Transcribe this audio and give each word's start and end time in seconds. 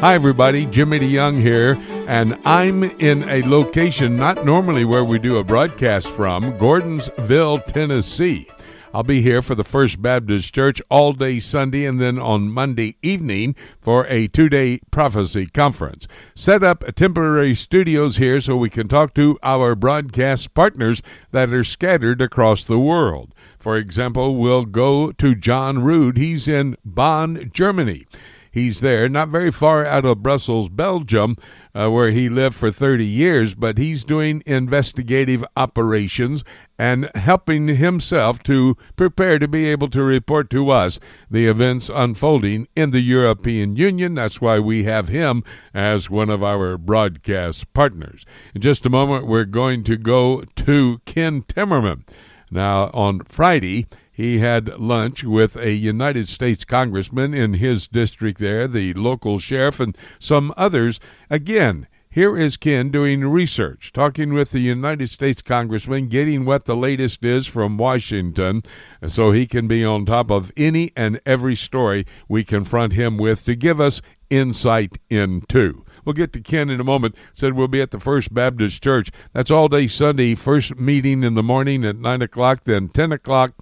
Hi, 0.00 0.14
everybody. 0.14 0.64
Jimmy 0.64 1.00
DeYoung 1.00 1.42
here, 1.42 1.76
and 2.06 2.38
I'm 2.44 2.84
in 2.84 3.28
a 3.28 3.42
location 3.42 4.16
not 4.16 4.44
normally 4.44 4.84
where 4.84 5.04
we 5.04 5.18
do 5.18 5.38
a 5.38 5.42
broadcast 5.44 6.08
from, 6.08 6.52
Gordonsville, 6.56 7.66
Tennessee. 7.66 8.48
I'll 8.94 9.02
be 9.02 9.22
here 9.22 9.42
for 9.42 9.56
the 9.56 9.64
First 9.64 10.00
Baptist 10.00 10.54
Church 10.54 10.80
all 10.88 11.14
day 11.14 11.40
Sunday 11.40 11.84
and 11.84 12.00
then 12.00 12.16
on 12.16 12.48
Monday 12.48 12.94
evening 13.02 13.56
for 13.80 14.06
a 14.06 14.28
two 14.28 14.48
day 14.48 14.78
prophecy 14.92 15.46
conference. 15.46 16.06
Set 16.32 16.62
up 16.62 16.84
temporary 16.94 17.56
studios 17.56 18.18
here 18.18 18.40
so 18.40 18.56
we 18.56 18.70
can 18.70 18.86
talk 18.86 19.14
to 19.14 19.36
our 19.42 19.74
broadcast 19.74 20.54
partners 20.54 21.02
that 21.32 21.50
are 21.50 21.64
scattered 21.64 22.22
across 22.22 22.62
the 22.62 22.78
world. 22.78 23.34
For 23.58 23.76
example, 23.76 24.36
we'll 24.36 24.64
go 24.64 25.10
to 25.10 25.34
John 25.34 25.80
Rood. 25.80 26.18
He's 26.18 26.46
in 26.46 26.76
Bonn, 26.84 27.50
Germany. 27.52 28.06
He's 28.50 28.80
there, 28.80 29.08
not 29.08 29.28
very 29.28 29.50
far 29.50 29.84
out 29.84 30.04
of 30.04 30.22
Brussels, 30.22 30.68
Belgium, 30.68 31.36
uh, 31.74 31.90
where 31.90 32.10
he 32.10 32.28
lived 32.28 32.56
for 32.56 32.70
30 32.70 33.04
years, 33.04 33.54
but 33.54 33.78
he's 33.78 34.04
doing 34.04 34.42
investigative 34.46 35.44
operations 35.56 36.42
and 36.78 37.10
helping 37.14 37.68
himself 37.68 38.42
to 38.44 38.76
prepare 38.96 39.38
to 39.38 39.48
be 39.48 39.68
able 39.68 39.88
to 39.90 40.02
report 40.02 40.48
to 40.50 40.70
us 40.70 40.98
the 41.30 41.46
events 41.46 41.90
unfolding 41.92 42.66
in 42.74 42.90
the 42.90 43.00
European 43.00 43.76
Union. 43.76 44.14
That's 44.14 44.40
why 44.40 44.58
we 44.58 44.84
have 44.84 45.08
him 45.08 45.42
as 45.74 46.08
one 46.08 46.30
of 46.30 46.42
our 46.42 46.78
broadcast 46.78 47.72
partners. 47.74 48.24
In 48.54 48.60
just 48.60 48.86
a 48.86 48.90
moment, 48.90 49.26
we're 49.26 49.44
going 49.44 49.84
to 49.84 49.96
go 49.96 50.42
to 50.56 51.00
Ken 51.04 51.42
Timmerman. 51.42 52.04
Now, 52.50 52.90
on 52.94 53.20
Friday, 53.24 53.86
he 54.18 54.40
had 54.40 54.80
lunch 54.80 55.22
with 55.22 55.56
a 55.56 55.70
United 55.70 56.28
States 56.28 56.64
congressman 56.64 57.32
in 57.32 57.54
his 57.54 57.86
district 57.86 58.40
there, 58.40 58.66
the 58.66 58.92
local 58.94 59.38
sheriff, 59.38 59.78
and 59.78 59.96
some 60.18 60.52
others. 60.56 60.98
Again, 61.30 61.86
here 62.10 62.36
is 62.36 62.56
Ken 62.56 62.90
doing 62.90 63.24
research, 63.24 63.92
talking 63.92 64.34
with 64.34 64.50
the 64.50 64.58
United 64.58 65.08
States 65.10 65.40
congressman, 65.40 66.08
getting 66.08 66.44
what 66.44 66.64
the 66.64 66.74
latest 66.74 67.24
is 67.24 67.46
from 67.46 67.78
Washington 67.78 68.64
so 69.06 69.30
he 69.30 69.46
can 69.46 69.68
be 69.68 69.84
on 69.84 70.04
top 70.04 70.32
of 70.32 70.50
any 70.56 70.90
and 70.96 71.20
every 71.24 71.54
story 71.54 72.04
we 72.28 72.42
confront 72.42 72.94
him 72.94 73.18
with 73.18 73.44
to 73.44 73.54
give 73.54 73.80
us 73.80 74.02
insight 74.30 74.98
into. 75.08 75.84
We'll 76.04 76.14
get 76.14 76.32
to 76.32 76.40
Ken 76.40 76.70
in 76.70 76.80
a 76.80 76.84
moment. 76.84 77.14
Said 77.32 77.52
we'll 77.52 77.68
be 77.68 77.80
at 77.80 77.92
the 77.92 78.00
First 78.00 78.34
Baptist 78.34 78.82
Church. 78.82 79.12
That's 79.32 79.52
all 79.52 79.68
day 79.68 79.86
Sunday. 79.86 80.34
First 80.34 80.76
meeting 80.76 81.22
in 81.22 81.34
the 81.34 81.42
morning 81.44 81.84
at 81.84 81.98
nine 81.98 82.20
o'clock, 82.20 82.64
then 82.64 82.88
ten 82.88 83.12
o'clock 83.12 83.52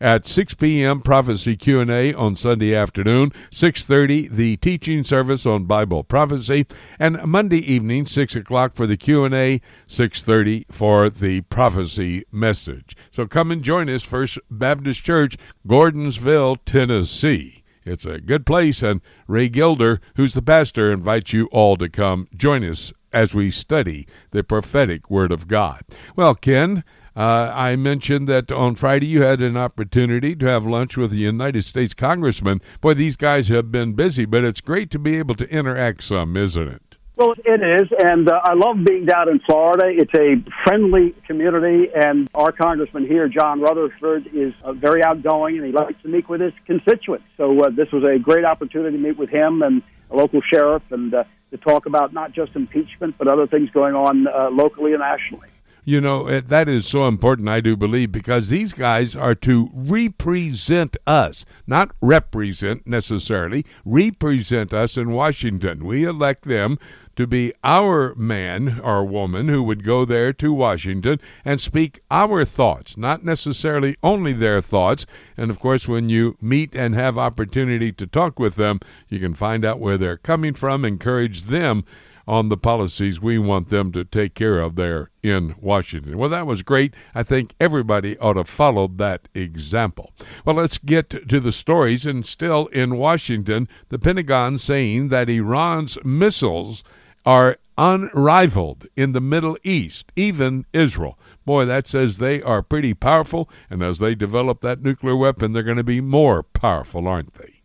at 0.00 0.26
6 0.26 0.54
p.m. 0.54 1.00
prophecy 1.00 1.56
q&a 1.56 2.14
on 2.14 2.36
sunday 2.36 2.74
afternoon 2.74 3.30
6.30 3.50 4.30
the 4.30 4.56
teaching 4.58 5.04
service 5.04 5.46
on 5.46 5.64
bible 5.64 6.04
prophecy 6.04 6.66
and 6.98 7.22
monday 7.24 7.60
evening 7.60 8.06
6 8.06 8.36
o'clock 8.36 8.74
for 8.74 8.86
the 8.86 8.96
q&a 8.96 9.60
6.30 9.88 10.64
for 10.72 11.08
the 11.10 11.40
prophecy 11.42 12.24
message 12.30 12.96
so 13.10 13.26
come 13.26 13.50
and 13.50 13.62
join 13.62 13.88
us 13.88 14.02
first 14.02 14.38
baptist 14.50 15.02
church 15.02 15.36
gordonsville 15.66 16.58
tennessee 16.64 17.62
it's 17.86 18.04
a 18.04 18.20
good 18.20 18.44
place, 18.44 18.82
and 18.82 19.00
Ray 19.28 19.48
Gilder, 19.48 20.00
who's 20.16 20.34
the 20.34 20.42
pastor, 20.42 20.90
invites 20.90 21.32
you 21.32 21.46
all 21.52 21.76
to 21.76 21.88
come 21.88 22.26
join 22.36 22.64
us 22.64 22.92
as 23.12 23.32
we 23.32 23.50
study 23.50 24.08
the 24.32 24.42
prophetic 24.42 25.08
Word 25.08 25.30
of 25.30 25.46
God. 25.46 25.82
Well, 26.16 26.34
Ken, 26.34 26.82
uh, 27.16 27.50
I 27.54 27.76
mentioned 27.76 28.28
that 28.28 28.52
on 28.52 28.74
Friday 28.74 29.06
you 29.06 29.22
had 29.22 29.40
an 29.40 29.56
opportunity 29.56 30.36
to 30.36 30.46
have 30.46 30.66
lunch 30.66 30.96
with 30.96 31.12
a 31.12 31.16
United 31.16 31.64
States 31.64 31.94
congressman. 31.94 32.60
Boy, 32.82 32.94
these 32.94 33.16
guys 33.16 33.48
have 33.48 33.72
been 33.72 33.94
busy, 33.94 34.26
but 34.26 34.44
it's 34.44 34.60
great 34.60 34.90
to 34.90 34.98
be 34.98 35.16
able 35.16 35.34
to 35.36 35.48
interact 35.48 36.02
some, 36.04 36.36
isn't 36.36 36.68
it? 36.68 36.82
Well, 37.16 37.32
it 37.32 37.62
is, 37.62 37.88
and 37.98 38.28
uh, 38.28 38.40
I 38.44 38.52
love 38.52 38.76
being 38.84 39.06
down 39.06 39.30
in 39.30 39.40
Florida. 39.40 39.86
It's 39.86 40.12
a 40.14 40.36
friendly 40.64 41.14
community, 41.26 41.90
and 41.94 42.28
our 42.34 42.52
congressman 42.52 43.06
here, 43.06 43.26
John 43.26 43.62
Rutherford, 43.62 44.26
is 44.34 44.52
uh, 44.62 44.74
very 44.74 45.02
outgoing, 45.02 45.56
and 45.56 45.64
he 45.64 45.72
likes 45.72 45.94
to 46.02 46.08
meet 46.08 46.28
with 46.28 46.42
his 46.42 46.52
constituents. 46.66 47.24
So 47.38 47.58
uh, 47.58 47.70
this 47.70 47.90
was 47.90 48.04
a 48.04 48.18
great 48.18 48.44
opportunity 48.44 48.98
to 48.98 49.02
meet 49.02 49.16
with 49.16 49.30
him 49.30 49.62
and 49.62 49.82
a 50.10 50.16
local 50.16 50.42
sheriff, 50.42 50.82
and 50.90 51.14
uh, 51.14 51.24
to 51.52 51.56
talk 51.56 51.86
about 51.86 52.12
not 52.12 52.32
just 52.32 52.54
impeachment, 52.54 53.14
but 53.16 53.28
other 53.28 53.46
things 53.46 53.70
going 53.70 53.94
on 53.94 54.26
uh, 54.26 54.50
locally 54.50 54.92
and 54.92 55.00
nationally. 55.00 55.48
You 55.88 56.00
know, 56.00 56.40
that 56.40 56.68
is 56.68 56.84
so 56.84 57.06
important, 57.06 57.48
I 57.48 57.60
do 57.60 57.76
believe, 57.76 58.10
because 58.10 58.48
these 58.48 58.72
guys 58.72 59.14
are 59.14 59.36
to 59.36 59.70
represent 59.72 60.96
us, 61.06 61.44
not 61.64 61.92
represent 62.00 62.88
necessarily, 62.88 63.64
represent 63.84 64.74
us 64.74 64.96
in 64.96 65.12
Washington. 65.12 65.84
We 65.84 66.02
elect 66.02 66.42
them 66.42 66.80
to 67.14 67.28
be 67.28 67.52
our 67.62 68.16
man 68.16 68.80
or 68.80 69.04
woman 69.04 69.46
who 69.46 69.62
would 69.62 69.84
go 69.84 70.04
there 70.04 70.32
to 70.32 70.52
Washington 70.52 71.20
and 71.44 71.60
speak 71.60 72.00
our 72.10 72.44
thoughts, 72.44 72.96
not 72.96 73.24
necessarily 73.24 73.96
only 74.02 74.32
their 74.32 74.60
thoughts. 74.60 75.06
And 75.36 75.52
of 75.52 75.60
course, 75.60 75.86
when 75.86 76.08
you 76.08 76.36
meet 76.40 76.74
and 76.74 76.96
have 76.96 77.16
opportunity 77.16 77.92
to 77.92 78.08
talk 78.08 78.40
with 78.40 78.56
them, 78.56 78.80
you 79.08 79.20
can 79.20 79.34
find 79.34 79.64
out 79.64 79.78
where 79.78 79.96
they're 79.96 80.16
coming 80.16 80.54
from, 80.54 80.84
encourage 80.84 81.44
them 81.44 81.84
on 82.26 82.48
the 82.48 82.56
policies 82.56 83.20
we 83.20 83.38
want 83.38 83.68
them 83.68 83.92
to 83.92 84.04
take 84.04 84.34
care 84.34 84.60
of 84.60 84.74
there 84.76 85.10
in 85.22 85.54
Washington. 85.60 86.18
Well, 86.18 86.30
that 86.30 86.46
was 86.46 86.62
great. 86.62 86.94
I 87.14 87.22
think 87.22 87.54
everybody 87.60 88.18
ought 88.18 88.34
to 88.34 88.44
follow 88.44 88.88
that 88.88 89.28
example. 89.34 90.12
Well, 90.44 90.56
let's 90.56 90.78
get 90.78 91.10
to 91.10 91.40
the 91.40 91.52
stories. 91.52 92.04
And 92.06 92.26
still 92.26 92.66
in 92.68 92.96
Washington, 92.96 93.68
the 93.88 93.98
Pentagon 93.98 94.58
saying 94.58 95.08
that 95.08 95.30
Iran's 95.30 95.98
missiles 96.04 96.82
are 97.24 97.58
unrivaled 97.78 98.86
in 98.96 99.12
the 99.12 99.20
Middle 99.20 99.58
East, 99.62 100.10
even 100.16 100.64
Israel. 100.72 101.18
Boy, 101.44 101.64
that 101.64 101.86
says 101.86 102.18
they 102.18 102.42
are 102.42 102.62
pretty 102.62 102.92
powerful, 102.94 103.48
and 103.70 103.82
as 103.82 103.98
they 103.98 104.16
develop 104.16 104.62
that 104.62 104.82
nuclear 104.82 105.16
weapon, 105.16 105.52
they're 105.52 105.62
going 105.62 105.76
to 105.76 105.84
be 105.84 106.00
more 106.00 106.42
powerful, 106.42 107.06
aren't 107.06 107.34
they? 107.34 107.55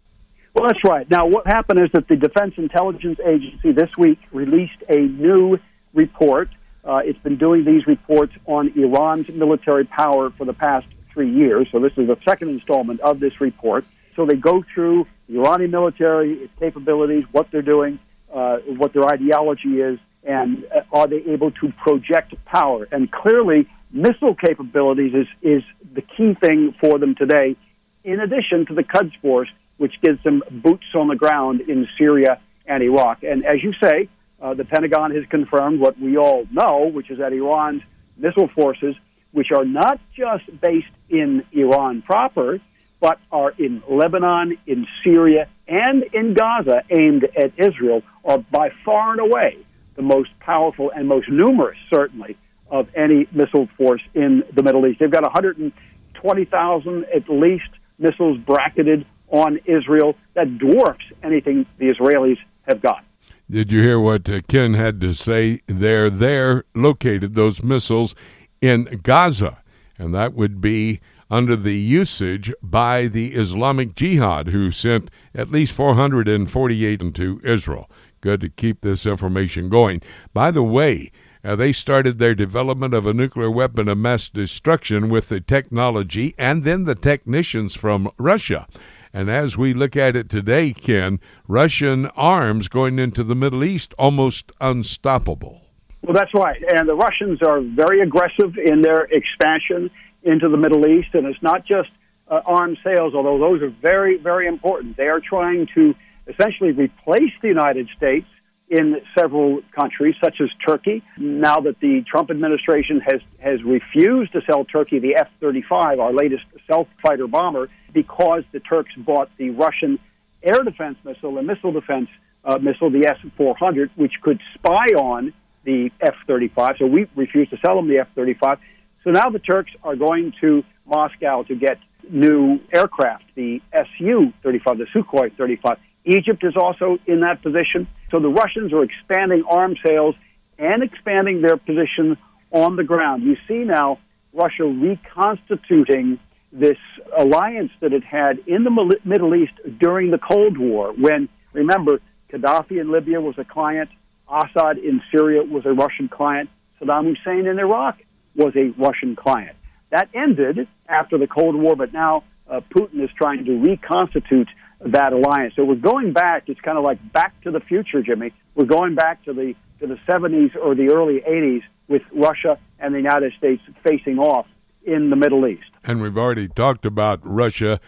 Well, 0.54 0.68
that's 0.68 0.84
right. 0.84 1.10
Now, 1.10 1.28
what 1.28 1.48
happened 1.48 1.80
is 1.80 1.90
that 1.94 2.08
the 2.10 2.18
Defense 2.18 2.56
Intelligence 2.58 3.20
Agency 3.26 3.72
this 3.72 3.90
week 3.98 4.20
released 4.34 4.84
a 4.90 4.98
new 4.98 5.58
report. 5.94 6.50
Uh, 6.84 7.00
it's 7.06 7.20
been 7.20 7.38
doing 7.38 7.64
these 7.64 7.88
reports 7.88 8.34
on 8.46 8.74
Iran's 8.76 9.28
military 9.30 9.86
power 9.86 10.30
for 10.38 10.46
the 10.46 10.54
past 10.54 10.88
three 11.14 11.32
years. 11.32 11.68
So, 11.72 11.80
this 11.80 11.94
is 11.96 12.08
the 12.08 12.18
second 12.28 12.50
installment 12.50 13.00
of 13.00 13.20
this 13.22 13.40
report. 13.40 13.86
So, 14.16 14.26
they 14.26 14.36
go 14.36 14.64
through 14.74 15.08
the 15.30 15.40
Iranian 15.40 15.72
military, 15.72 16.34
its 16.34 16.54
capabilities, 16.60 17.24
what 17.32 17.48
they're 17.52 17.62
doing, 17.62 18.00
uh, 18.34 18.58
what 18.78 18.94
their 18.94 19.08
ideology 19.08 19.80
is, 19.80 20.00
and 20.24 20.66
uh, 20.66 20.82
are 20.92 21.08
they 21.08 21.24
able 21.32 21.52
to 21.52 21.72
project 21.82 22.34
power? 22.46 22.88
And 22.92 23.10
clearly, 23.10 23.70
missile 23.92 24.36
capabilities 24.36 25.14
is, 25.14 25.28
is 25.42 25.64
the 25.96 26.02
key 26.02 26.36
thing 26.44 26.76
for 26.82 27.00
them 27.00 27.16
today, 27.16 27.56
in 28.04 28.20
addition 28.20 28.66
to 28.66 28.74
the 28.74 28.84
Quds 28.84 29.14
Force 29.22 29.50
which 29.82 30.00
gives 30.04 30.22
them 30.24 30.44
boots 30.52 30.86
on 30.94 31.08
the 31.08 31.16
ground 31.16 31.62
in 31.62 31.88
Syria 31.98 32.40
and 32.68 32.84
Iraq. 32.84 33.24
And 33.24 33.44
as 33.44 33.64
you 33.64 33.74
say, 33.84 34.10
uh, 34.40 34.54
the 34.54 34.64
Pentagon 34.64 35.10
has 35.10 35.24
confirmed 35.28 35.80
what 35.80 36.00
we 36.00 36.18
all 36.18 36.46
know, 36.52 36.92
which 36.94 37.10
is 37.10 37.18
that 37.18 37.34
Iran's 37.34 37.82
missile 38.16 38.48
forces, 38.50 38.94
which 39.32 39.48
are 39.52 39.66
not 39.66 40.00
just 40.16 40.44
based 40.62 40.94
in 41.10 41.44
Iran 41.52 42.04
proper, 42.04 42.60
but 43.00 43.18
are 43.32 43.56
in 43.58 43.82
Lebanon, 43.90 44.56
in 44.68 44.86
Syria, 45.04 45.48
and 45.68 46.04
in 46.14 46.36
Gaza, 46.36 46.84
aimed 46.92 47.24
at 47.36 47.52
Israel, 47.58 48.04
are 48.24 48.38
by 48.38 48.70
far 48.86 49.14
and 49.14 49.20
away 49.20 49.58
the 49.96 50.04
most 50.04 50.30
powerful 50.40 50.92
and 50.96 51.08
most 51.08 51.28
numerous, 51.28 51.80
certainly, 51.92 52.38
of 52.70 52.88
any 52.94 53.28
missile 53.32 53.68
force 53.80 54.04
in 54.14 54.44
the 54.54 54.62
Middle 54.62 54.86
East. 54.86 55.00
They've 55.00 55.10
got 55.10 55.24
120,000 55.24 57.06
at 57.06 57.28
least 57.30 57.70
missiles 57.98 58.38
bracketed 58.38 59.08
on 59.32 59.60
Israel 59.66 60.16
that 60.34 60.58
dwarfs 60.58 61.06
anything 61.24 61.66
the 61.78 61.86
Israelis 61.86 62.38
have 62.64 62.82
got. 62.82 63.04
Did 63.50 63.72
you 63.72 63.82
hear 63.82 64.00
what 64.00 64.30
uh, 64.30 64.42
Ken 64.48 64.76
had 64.76 65.02
to 65.02 65.14
say? 65.14 65.62
They're 65.68 66.10
there, 66.10 66.64
located, 66.74 67.36
those 67.36 67.62
missiles 67.62 68.16
in 68.62 69.02
Gaza, 69.04 69.58
and 69.98 70.14
that 70.14 70.34
would 70.34 70.62
be 70.62 71.02
under 71.30 71.56
the 71.56 71.76
usage 71.76 72.54
by 72.62 73.08
the 73.08 73.34
Islamic 73.34 73.96
Jihad, 73.96 74.50
who 74.50 74.70
sent 74.70 75.10
at 75.34 75.50
least 75.50 75.72
448 75.74 77.02
into 77.02 77.42
Israel. 77.44 77.90
Good 78.20 78.42
to 78.42 78.50
keep 78.50 78.82
this 78.82 79.06
information 79.06 79.70
going. 79.70 80.02
By 80.34 80.52
the 80.52 80.64
way, 80.64 81.12
uh, 81.44 81.56
they 81.56 81.72
started 81.72 82.20
their 82.20 82.36
development 82.36 82.94
of 82.94 83.08
a 83.08 83.14
nuclear 83.14 83.50
weapon 83.50 83.88
of 83.88 83.98
mass 83.98 84.30
destruction 84.30 85.10
with 85.10 85.30
the 85.30 85.42
technology 85.42 86.36
and 86.38 86.64
then 86.64 86.84
the 86.84 86.96
technicians 86.96 87.76
from 87.76 88.12
Russia. 88.18 88.68
And 89.14 89.30
as 89.30 89.58
we 89.58 89.74
look 89.74 89.98
at 89.98 90.16
it 90.16 90.30
today, 90.30 90.74
Ken, 90.74 91.20
Russian 91.48 92.06
arms 92.16 92.68
going 92.68 92.98
into 92.98 93.24
the 93.24 93.36
Middle 93.36 93.64
East 93.64 93.94
almost 93.98 94.52
unstoppable. 94.62 95.62
Well, 96.02 96.14
that's 96.14 96.34
right. 96.34 96.62
And 96.74 96.90
the 96.90 96.96
Russians 96.96 97.40
are 97.42 97.62
very 97.62 98.02
aggressive 98.02 98.58
in 98.58 98.82
their 98.82 99.04
expansion 99.12 99.92
into 100.24 100.50
the 100.50 100.58
Middle 100.58 100.88
East. 100.88 101.10
And 101.14 101.28
it's 101.28 101.42
not 101.42 101.66
just 101.66 101.90
uh, 102.30 102.42
arms 102.46 102.78
sales, 102.84 103.14
although 103.14 103.38
those 103.38 103.62
are 103.62 103.74
very, 103.82 104.18
very 104.18 104.48
important. 104.48 104.98
They 104.98 105.08
are 105.08 105.20
trying 105.20 105.68
to 105.76 105.94
essentially 106.28 106.72
replace 106.72 107.34
the 107.42 107.50
United 107.50 107.90
States 107.98 108.28
in 108.72 109.02
several 109.20 109.60
countries, 109.78 110.16
such 110.24 110.40
as 110.40 110.50
Turkey. 110.66 111.04
Now 111.18 111.60
that 111.60 111.80
the 111.82 112.04
Trump 112.10 112.32
administration 112.32 113.02
has, 113.02 113.20
has 113.40 113.62
refused 113.64 114.32
to 114.32 114.42
sell 114.50 114.64
Turkey 114.64 115.00
the 115.00 115.18
F 115.18 115.28
35, 115.42 116.00
our 116.00 116.14
latest 116.14 116.44
stealth 116.64 116.88
fighter 117.06 117.28
bomber, 117.28 117.70
because 117.94 118.44
the 118.54 118.62
Turks 118.62 118.94
bought 118.98 119.30
the 119.38 119.50
Russian 119.50 120.00
air 120.42 120.64
defense 120.64 120.98
missile 121.04 121.38
and 121.38 121.46
missile 121.46 121.74
defense 121.74 122.08
uh, 122.46 122.58
missile, 122.60 122.90
the 122.90 123.06
S 123.08 123.18
400, 123.36 123.92
which 123.98 124.14
could 124.22 124.40
spy 124.56 124.88
on 124.96 125.34
the 125.66 125.92
F 126.00 126.16
35. 126.26 126.76
So 126.80 126.86
we 126.86 127.08
refused 127.16 127.52
to 127.52 127.58
sell 127.64 127.76
them 127.76 127.90
the 127.90 128.00
F 128.00 128.08
35. 128.16 128.58
So 129.04 129.12
now 129.12 129.30
the 129.30 129.40
Turks 129.40 129.72
are 129.84 129.98
going 129.98 130.34
to 130.40 130.64
Moscow 130.86 131.44
to 131.44 131.56
get 131.56 131.78
new 132.10 132.60
aircraft, 132.74 133.26
the 133.36 133.62
Su 134.00 134.32
35, 134.44 134.78
the 134.78 134.86
Sukhoi 134.96 135.36
35. 135.36 135.78
Egypt 136.06 136.44
is 136.44 136.54
also 136.56 136.98
in 137.06 137.22
that 137.22 137.42
position. 137.42 137.88
So 138.10 138.20
the 138.20 138.30
Russians 138.30 138.74
are 138.74 138.84
expanding 138.84 139.44
arms 139.50 139.80
sales 139.86 140.16
and 140.58 140.84
expanding 140.84 141.42
their 141.42 141.58
position 141.58 142.18
on 142.52 142.76
the 142.76 142.84
ground. 142.84 143.24
You 143.24 143.36
see 143.48 143.64
now 143.66 144.00
Russia 144.34 144.66
reconstituting 144.66 146.20
this 146.52 146.78
alliance 147.18 147.72
that 147.80 147.94
it 147.94 148.04
had 148.04 148.40
in 148.48 148.64
the 148.64 149.00
Middle 149.06 149.36
East 149.36 149.54
during 149.80 150.12
the 150.12 150.18
Cold 150.18 150.58
War, 150.58 150.94
when, 150.94 151.30
remember, 151.54 152.02
Gaddafi 152.32 152.80
in 152.80 152.92
Libya 152.92 153.22
was 153.22 153.36
a 153.38 153.46
client, 153.46 153.90
Assad 154.30 154.78
in 154.78 155.02
Syria 155.12 155.44
was 155.44 155.66
a 155.66 155.72
Russian 155.72 156.10
client, 156.10 156.50
Saddam 156.80 157.16
Hussein 157.16 157.46
in 157.46 157.60
Iraq 157.60 158.00
was 158.36 158.54
a 158.56 158.74
Russian 158.78 159.16
client. 159.16 159.56
That 159.92 160.10
ended 160.14 160.68
after 160.88 161.18
the 161.18 161.28
Cold 161.28 161.56
War, 161.56 161.76
but 161.76 161.94
now 161.94 162.24
uh, 162.50 162.62
Putin 162.74 163.04
is 163.04 163.10
trying 163.18 163.46
to 163.46 163.58
reconstitute 163.60 164.48
that 164.86 165.14
alliance. 165.14 165.54
So 165.56 165.64
we're 165.64 165.76
going 165.76 166.14
back. 166.14 166.44
It's 166.48 166.62
kind 166.62 166.78
of 166.78 166.84
like 166.84 167.00
back 167.12 167.40
to 167.42 167.52
the 167.52 167.60
future, 167.60 168.02
Jimmy. 168.02 168.34
We're 168.56 168.66
going 168.66 168.96
back 168.96 169.24
to 169.26 169.34
the 169.34 169.56
to 169.80 169.88
the 169.88 169.98
70s 170.08 170.56
or 170.56 170.76
the 170.76 170.90
early 170.90 171.22
80s 171.28 171.64
with 171.88 172.04
Russia 172.14 172.60
and 172.80 172.94
the 172.94 173.00
United 173.00 173.34
States 173.34 173.64
facing 173.84 174.20
off 174.20 174.46
in 174.84 175.10
the 175.10 175.16
Middle 175.16 175.48
East. 175.48 175.70
And 175.84 176.02
we've 176.02 176.18
already 176.18 176.48
talked 176.48 176.86
about 176.86 177.20
Russia 177.24 177.80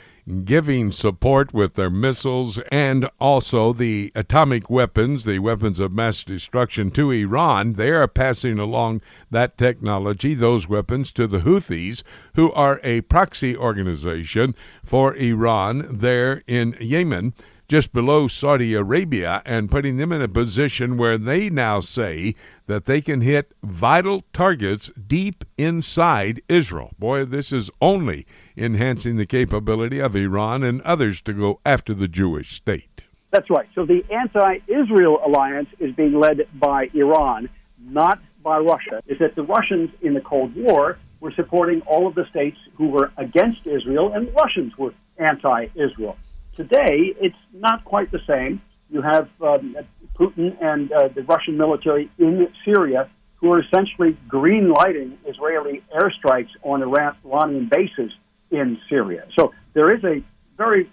giving 0.46 0.92
support 0.92 1.54
with 1.54 1.74
their 1.74 1.90
missiles 1.90 2.60
and 2.72 3.10
also 3.20 3.74
the 3.74 4.12
atomic 4.16 4.70
weapons, 4.70 5.26
the 5.26 5.40
weapons 5.40 5.80
of 5.80 5.92
mass 5.92 6.24
destruction 6.24 6.92
to 6.92 7.12
Iran. 7.12 7.74
They 7.74 7.90
are 7.90 8.08
passing 8.08 8.58
along 8.60 9.02
that 9.32 9.58
technology, 9.58 10.34
those 10.34 10.70
weapons, 10.70 11.12
to 11.14 11.28
the 11.28 11.40
Houthis, 11.40 12.04
who 12.36 12.52
are 12.54 12.80
a 12.84 13.02
proxy 13.02 13.56
organization 13.58 14.56
for 14.84 15.16
Iran 15.16 15.88
there 15.90 16.44
in 16.48 16.78
Yemen 16.80 17.34
just 17.68 17.94
below 17.94 18.28
Saudi 18.28 18.74
Arabia 18.74 19.42
and 19.46 19.72
putting 19.72 19.98
them 19.98 20.12
in 20.12 20.22
a 20.22 20.28
position 20.28 20.98
where 20.98 21.18
they 21.18 21.50
now 21.50 21.80
say 21.80 22.36
that 22.68 22.86
they 22.86 23.02
can 23.02 23.22
hit 23.22 23.54
vital 23.64 24.24
targets 24.34 24.92
deep 25.08 25.44
inside 25.58 26.42
Israel. 26.48 26.92
Boy, 27.00 27.26
this 27.26 27.52
is 27.52 27.72
only 27.82 28.28
enhancing 28.56 29.16
the 29.16 29.26
capability 29.26 30.00
of 30.00 30.16
Iran 30.16 30.64
and 30.64 30.82
others 30.82 31.22
to 31.22 31.34
go 31.34 31.60
after 31.66 31.94
the 31.94 32.08
Jewish 32.08 32.54
state. 32.54 33.04
That's 33.32 33.50
right. 33.50 33.68
So 33.74 33.86
the 33.86 34.04
anti 34.12 34.60
Israel 34.68 35.20
alliance 35.26 35.70
is 35.80 35.96
being 35.96 36.20
led 36.20 36.48
by 36.54 36.90
Iran, 36.94 37.50
not 37.80 38.20
by 38.44 38.60
Russia. 38.60 39.02
Is 39.08 39.18
that 39.20 39.36
the 39.36 39.44
Russians 39.44 39.90
in 40.02 40.14
the 40.14 40.22
Cold 40.22 40.56
War 40.56 41.00
were 41.20 41.32
supporting 41.36 41.82
all 41.82 42.06
of 42.06 42.16
the 42.16 42.26
states 42.30 42.58
who 42.76 42.90
were 42.90 43.12
against 43.18 43.66
Israel, 43.66 44.12
and 44.14 44.30
Russians 44.36 44.78
were 44.78 44.94
anti 45.18 45.68
Israel. 45.74 46.18
Today, 46.56 47.16
it's 47.20 47.36
not 47.54 47.84
quite 47.86 48.12
the 48.12 48.20
same. 48.28 48.62
You 48.90 49.02
have 49.02 49.28
um, 49.42 49.76
Putin 50.16 50.56
and 50.62 50.92
uh, 50.92 51.08
the 51.08 51.24
Russian 51.24 51.58
military 51.58 52.12
in 52.20 52.48
Syria 52.64 53.10
who 53.38 53.52
are 53.52 53.62
essentially 53.62 54.18
green 54.28 54.70
lighting 54.70 55.18
Israeli 55.26 55.84
airstrikes 55.94 56.52
on 56.62 56.82
Iran- 56.82 57.18
Iranian 57.26 57.70
bases 57.70 58.12
in 58.54 58.78
Syria. 58.90 59.28
So 59.38 59.52
there 59.74 59.94
is 59.94 60.04
a 60.04 60.24
very 60.58 60.90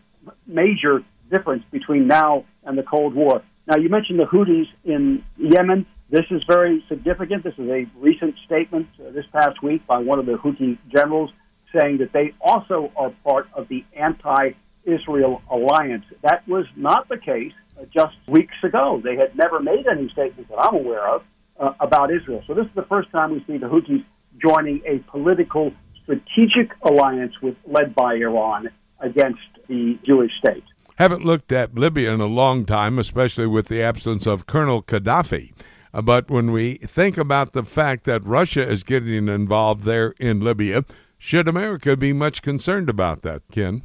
major 0.47 1.05
difference 1.31 1.63
between 1.71 2.09
now 2.09 2.45
and 2.65 2.77
the 2.77 2.83
Cold 2.83 3.15
War. 3.15 3.43
Now, 3.67 3.77
you 3.77 3.89
mentioned 3.89 4.19
the 4.19 4.25
Houthis 4.25 4.67
in 4.85 5.23
Yemen. 5.37 5.87
This 6.09 6.25
is 6.31 6.43
very 6.49 6.85
significant. 6.89 7.45
This 7.45 7.55
is 7.57 7.69
a 7.69 7.87
recent 7.99 8.35
statement 8.45 8.89
uh, 8.99 9.11
this 9.13 9.27
past 9.33 9.63
week 9.63 9.87
by 9.87 9.99
one 9.99 10.19
of 10.19 10.27
the 10.27 10.33
Houthi 10.33 10.79
generals 10.93 11.31
saying 11.79 11.99
that 11.99 12.13
they 12.13 12.35
also 12.41 12.91
are 12.97 13.11
part 13.23 13.47
of 13.55 13.69
the 13.69 13.85
anti 13.95 14.51
Israel 14.85 15.43
alliance. 15.51 16.05
That 16.23 16.49
was 16.49 16.67
not 16.75 17.09
the 17.09 17.19
case 17.19 17.53
uh, 17.79 17.85
just 17.95 18.17
weeks 18.27 18.57
ago. 18.65 19.01
They 19.05 19.15
had 19.15 19.37
never 19.37 19.61
made 19.61 19.87
any 19.87 20.09
statements 20.09 20.51
that 20.51 20.59
I'm 20.59 20.75
aware 20.75 21.07
of 21.07 21.23
uh, 21.61 21.73
about 21.79 22.11
Israel. 22.11 22.43
So 22.47 22.55
this 22.55 22.65
is 22.65 22.75
the 22.75 22.87
first 22.89 23.11
time 23.13 23.33
we 23.33 23.45
see 23.47 23.59
the 23.59 23.69
Houthis 23.69 24.05
joining 24.43 24.83
a 24.87 24.99
political 25.11 25.73
strategic 26.11 26.73
alliance 26.83 27.35
with 27.43 27.57
led 27.67 27.95
by 27.95 28.15
Iran 28.15 28.69
against 29.01 29.41
the 29.69 29.99
Jewish 30.05 30.33
state. 30.39 30.65
Haven't 30.97 31.25
looked 31.25 31.53
at 31.53 31.75
Libya 31.75 32.13
in 32.13 32.21
a 32.21 32.27
long 32.27 32.67
time, 32.67 32.99
especially 32.99 33.47
with 33.47 33.69
the 33.69 33.83
absence 33.83 34.27
of 34.27 34.47
Colonel 34.47 34.83
Gaddafi. 34.83 35.53
Uh, 35.95 36.03
but 36.03 36.31
when 36.31 36.53
we 36.53 36.75
think 36.77 37.17
about 37.17 37.53
the 37.53 37.65
fact 37.65 38.05
that 38.05 38.25
Russia 38.25 38.69
is 38.69 38.83
getting 38.83 39.29
involved 39.29 39.85
there 39.85 40.15
in 40.19 40.41
Libya, 40.41 40.85
should 41.19 41.49
America 41.49 41.97
be 41.97 42.13
much 42.13 42.43
concerned 42.43 42.91
about 42.91 43.23
that, 43.23 43.43
Ken? 43.51 43.83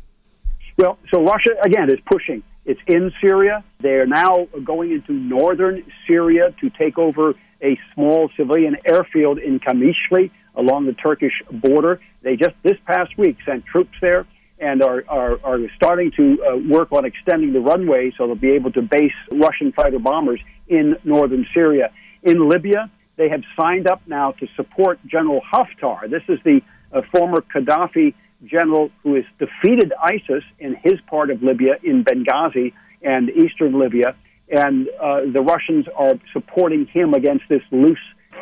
Well, 0.78 0.98
so 1.13 1.24
Russia, 1.24 1.51
again, 1.63 1.89
is 1.89 2.00
pushing. 2.12 2.44
It's 2.66 2.81
in 2.88 3.12
Syria. 3.21 3.63
They 3.81 3.94
are 3.94 4.06
now 4.07 4.48
going 4.63 4.92
into 4.92 5.13
northern 5.13 5.83
Syria 6.07 6.54
to 6.62 6.69
take 6.71 6.98
over 6.98 7.33
a 7.62 7.80
small 7.94 8.30
civilian 8.36 8.75
airfield 8.86 9.39
in 9.39 9.60
Kamishli 9.60 10.31
along 10.56 10.86
the 10.86 10.94
Turkish 10.94 11.34
border. 11.52 12.00
They 12.22 12.36
just 12.36 12.56
this 12.63 12.78
past 12.86 13.18
week 13.18 13.38
sent 13.46 13.66
troops 13.66 13.94
there 14.02 14.25
and 14.60 14.81
are, 14.81 15.04
are, 15.07 15.38
are 15.44 15.60
starting 15.75 16.12
to 16.16 16.38
uh, 16.42 16.57
work 16.69 16.92
on 16.92 17.06
extending 17.06 17.52
the 17.54 17.60
runway 17.60 18.12
so 18.18 18.25
they'll 18.25 18.36
be 18.36 18.56
able 18.56 18.72
to 18.72 18.81
base 18.81 19.12
Russian 19.31 19.74
fighter 19.74 20.00
bombers 20.00 20.40
in 20.68 20.96
northern 21.04 21.46
Syria. 21.54 21.92
In 22.24 22.48
Libya, 22.48 22.90
they 23.18 23.30
have 23.30 23.42
signed 23.60 23.88
up 23.88 24.02
now 24.07 24.31
to 24.34 24.48
support 24.56 25.00
General 25.06 25.42
Haftar. 25.42 26.10
This 26.10 26.24
is 26.28 26.40
the 26.44 26.62
uh, 26.92 27.02
former 27.12 27.42
Gaddafi 27.54 28.13
general 28.46 28.92
who 29.04 29.16
has 29.16 29.25
defeated 29.40 29.94
ISIS 30.02 30.44
in 30.60 30.75
his 30.84 30.96
part 31.07 31.30
of 31.30 31.42
Libya, 31.42 31.75
in 31.84 32.04
Benghazi 32.04 32.74
and 33.02 33.30
eastern 33.30 33.80
Libya. 33.80 34.16
And 34.50 34.88
uh, 35.02 35.21
the 35.31 35.42
Russians 35.42 35.85
are 35.95 36.16
supporting 36.33 36.85
him 36.88 37.14
against 37.14 37.45
this 37.50 37.64
loose, 37.71 37.97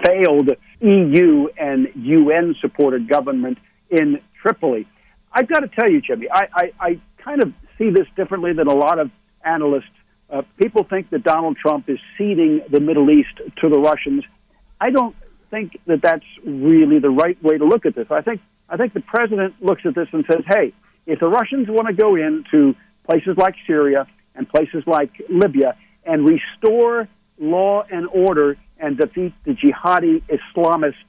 failed 0.05 0.49
EU 0.83 1.47
and 1.57 1.87
UN 1.95 2.55
supported 2.61 3.07
government 3.07 3.57
in 3.89 4.19
Tripoli. 4.41 4.87
I've 5.31 5.47
got 5.47 5.61
to 5.61 5.67
tell 5.69 5.89
you, 5.89 6.01
Jimmy, 6.01 6.27
I, 6.31 6.47
I, 6.53 6.71
I 6.79 7.01
kind 7.23 7.41
of 7.41 7.53
see 7.77 7.89
this 7.89 8.05
differently 8.15 8.53
than 8.53 8.67
a 8.67 8.73
lot 8.73 8.99
of 8.99 9.09
analysts. 9.43 9.85
Uh, 10.29 10.41
people 10.57 10.83
think 10.83 11.09
that 11.11 11.23
Donald 11.23 11.57
Trump 11.57 11.89
is 11.89 11.97
ceding 12.17 12.61
the 12.69 12.79
Middle 12.79 13.09
East 13.09 13.37
to 13.61 13.69
the 13.69 13.79
Russians. 13.79 14.23
I 14.79 14.89
don't 14.89 15.15
think 15.49 15.79
that 15.87 16.01
that's 16.01 16.25
really 16.45 16.99
the 16.99 17.09
right 17.09 17.41
way 17.41 17.57
to 17.57 17.65
look 17.65 17.85
at 17.85 17.95
this. 17.95 18.07
I 18.09 18.21
think 18.21 18.41
I 18.69 18.77
think 18.77 18.93
the 18.93 19.01
president 19.01 19.55
looks 19.61 19.83
at 19.85 19.93
this 19.93 20.07
and 20.11 20.25
says, 20.29 20.43
"Hey, 20.47 20.73
if 21.05 21.19
the 21.19 21.29
Russians 21.29 21.67
want 21.69 21.87
to 21.87 21.93
go 21.93 22.15
into 22.15 22.75
places 23.07 23.37
like 23.37 23.55
Syria 23.67 24.07
and 24.35 24.49
places 24.49 24.83
like 24.87 25.11
Libya 25.29 25.75
and 26.05 26.27
restore 26.27 27.07
law 27.37 27.83
and 27.89 28.07
order 28.07 28.57
and 28.83 28.97
defeat 28.97 29.33
the 29.45 29.53
jihadi 29.53 30.21
Islamist 30.27 31.07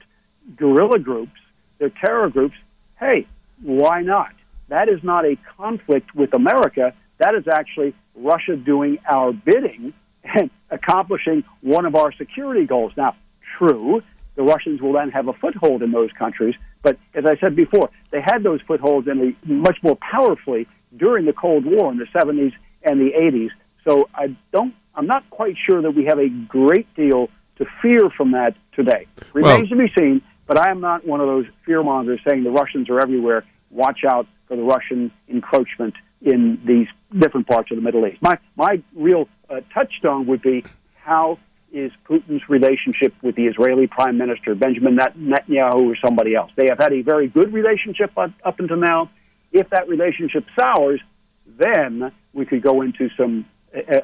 guerrilla 0.55 0.97
groups, 0.97 1.37
their 1.77 1.89
terror 1.89 2.29
groups, 2.29 2.55
hey, 2.97 3.27
why 3.61 4.01
not? 4.01 4.31
That 4.69 4.87
is 4.87 5.03
not 5.03 5.25
a 5.25 5.35
conflict 5.57 6.15
with 6.15 6.33
America. 6.33 6.93
That 7.17 7.35
is 7.35 7.43
actually 7.51 7.93
Russia 8.15 8.55
doing 8.55 8.99
our 9.11 9.33
bidding 9.33 9.93
and 10.23 10.49
accomplishing 10.71 11.43
one 11.61 11.85
of 11.85 11.95
our 11.95 12.13
security 12.13 12.65
goals. 12.65 12.93
Now, 12.95 13.17
true, 13.57 14.01
the 14.35 14.43
Russians 14.43 14.81
will 14.81 14.93
then 14.93 15.11
have 15.11 15.27
a 15.27 15.33
foothold 15.33 15.83
in 15.83 15.91
those 15.91 16.11
countries. 16.17 16.55
But 16.81 16.97
as 17.13 17.25
I 17.25 17.37
said 17.43 17.57
before, 17.57 17.89
they 18.11 18.21
had 18.21 18.41
those 18.41 18.61
footholds 18.65 19.09
in 19.09 19.35
much 19.43 19.77
more 19.83 19.97
powerfully 19.97 20.65
during 20.95 21.25
the 21.25 21.33
Cold 21.33 21.65
War 21.65 21.91
in 21.91 21.97
the 21.97 22.07
70s 22.15 22.53
and 22.83 23.01
the 23.01 23.11
80s. 23.11 23.49
So 23.85 24.07
I 24.15 24.35
don't, 24.53 24.73
I'm 24.95 25.07
not 25.07 25.29
quite 25.29 25.55
sure 25.69 25.81
that 25.81 25.91
we 25.91 26.05
have 26.05 26.19
a 26.19 26.29
great 26.29 26.87
deal 26.95 27.29
to 27.57 27.65
fear 27.81 28.09
from 28.15 28.31
that 28.31 28.55
today. 28.73 29.07
Remains 29.33 29.69
well, 29.69 29.79
to 29.79 29.87
be 29.87 29.93
seen, 29.97 30.21
but 30.47 30.57
I 30.57 30.69
am 30.69 30.81
not 30.81 31.05
one 31.05 31.21
of 31.21 31.27
those 31.27 31.45
fear 31.65 31.83
mongers 31.83 32.19
saying 32.27 32.43
the 32.43 32.51
Russians 32.51 32.89
are 32.89 32.99
everywhere. 32.99 33.45
Watch 33.71 34.03
out 34.07 34.27
for 34.47 34.55
the 34.55 34.63
Russian 34.63 35.11
encroachment 35.27 35.95
in 36.21 36.59
these 36.65 36.87
different 37.17 37.47
parts 37.47 37.71
of 37.71 37.77
the 37.77 37.81
Middle 37.81 38.05
East. 38.07 38.21
My 38.21 38.37
my 38.55 38.81
real 38.95 39.27
uh, 39.49 39.61
touchstone 39.73 40.27
would 40.27 40.41
be 40.41 40.63
how 40.95 41.39
is 41.71 41.91
Putin's 42.09 42.47
relationship 42.47 43.13
with 43.21 43.35
the 43.35 43.47
Israeli 43.47 43.85
Prime 43.87 44.17
Minister 44.17 44.55
Benjamin 44.55 44.97
Netanyahu 44.97 45.91
or 45.91 45.97
somebody 46.03 46.33
else. 46.33 46.51
They 46.55 46.67
have 46.69 46.79
had 46.79 46.93
a 46.93 47.01
very 47.01 47.27
good 47.27 47.53
relationship 47.53 48.17
up 48.17 48.59
until 48.59 48.77
now. 48.77 49.11
If 49.51 49.69
that 49.71 49.89
relationship 49.89 50.45
sours, 50.57 51.01
then 51.45 52.11
we 52.33 52.45
could 52.45 52.61
go 52.61 52.81
into 52.81 53.09
some 53.17 53.45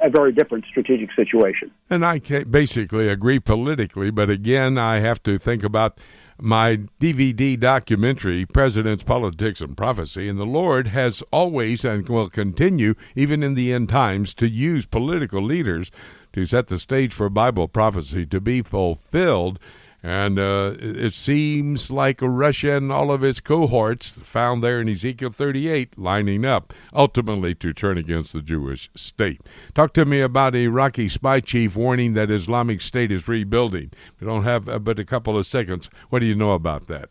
a, 0.01 0.09
very 0.09 0.31
different 0.31 0.65
strategic 0.69 1.13
situation. 1.13 1.71
And 1.89 2.05
I 2.05 2.19
basically 2.19 3.07
agree 3.07 3.39
politically, 3.39 4.11
but 4.11 4.29
again, 4.29 4.77
I 4.77 4.99
have 4.99 5.21
to 5.23 5.37
think 5.37 5.63
about 5.63 5.99
my 6.39 6.77
DVD 6.99 7.59
documentary, 7.59 8.45
President's 8.45 9.03
Politics 9.03 9.61
and 9.61 9.77
Prophecy, 9.77 10.27
and 10.27 10.39
the 10.39 10.45
Lord 10.45 10.87
has 10.87 11.21
always 11.31 11.85
and 11.85 12.07
will 12.09 12.29
continue, 12.29 12.95
even 13.15 13.43
in 13.43 13.53
the 13.53 13.71
end 13.71 13.89
times, 13.89 14.33
to 14.35 14.49
use 14.49 14.85
political 14.85 15.43
leaders 15.43 15.91
to 16.33 16.45
set 16.45 16.67
the 16.67 16.79
stage 16.79 17.13
for 17.13 17.29
Bible 17.29 17.67
prophecy 17.67 18.25
to 18.25 18.41
be 18.41 18.61
fulfilled 18.61 19.59
and 20.03 20.39
uh, 20.39 20.73
it 20.79 21.13
seems 21.13 21.91
like 21.91 22.19
Russia 22.21 22.75
and 22.75 22.91
all 22.91 23.11
of 23.11 23.23
its 23.23 23.39
cohorts 23.39 24.19
found 24.21 24.63
there 24.63 24.81
in 24.81 24.89
Ezekiel 24.89 25.31
38 25.31 25.97
lining 25.97 26.43
up 26.43 26.73
ultimately 26.93 27.53
to 27.55 27.71
turn 27.71 27.97
against 27.97 28.33
the 28.33 28.41
Jewish 28.41 28.89
state. 28.95 29.41
Talk 29.75 29.93
to 29.93 30.05
me 30.05 30.21
about 30.21 30.55
Iraqi 30.55 31.07
spy 31.07 31.39
chief 31.39 31.75
warning 31.75 32.13
that 32.15 32.31
Islamic 32.31 32.81
State 32.81 33.11
is 33.11 33.27
rebuilding. 33.27 33.91
We 34.19 34.25
don't 34.25 34.43
have 34.43 34.67
uh, 34.67 34.79
but 34.79 34.99
a 34.99 35.05
couple 35.05 35.37
of 35.37 35.45
seconds. 35.45 35.89
What 36.09 36.19
do 36.19 36.25
you 36.25 36.35
know 36.35 36.53
about 36.53 36.87
that? 36.87 37.09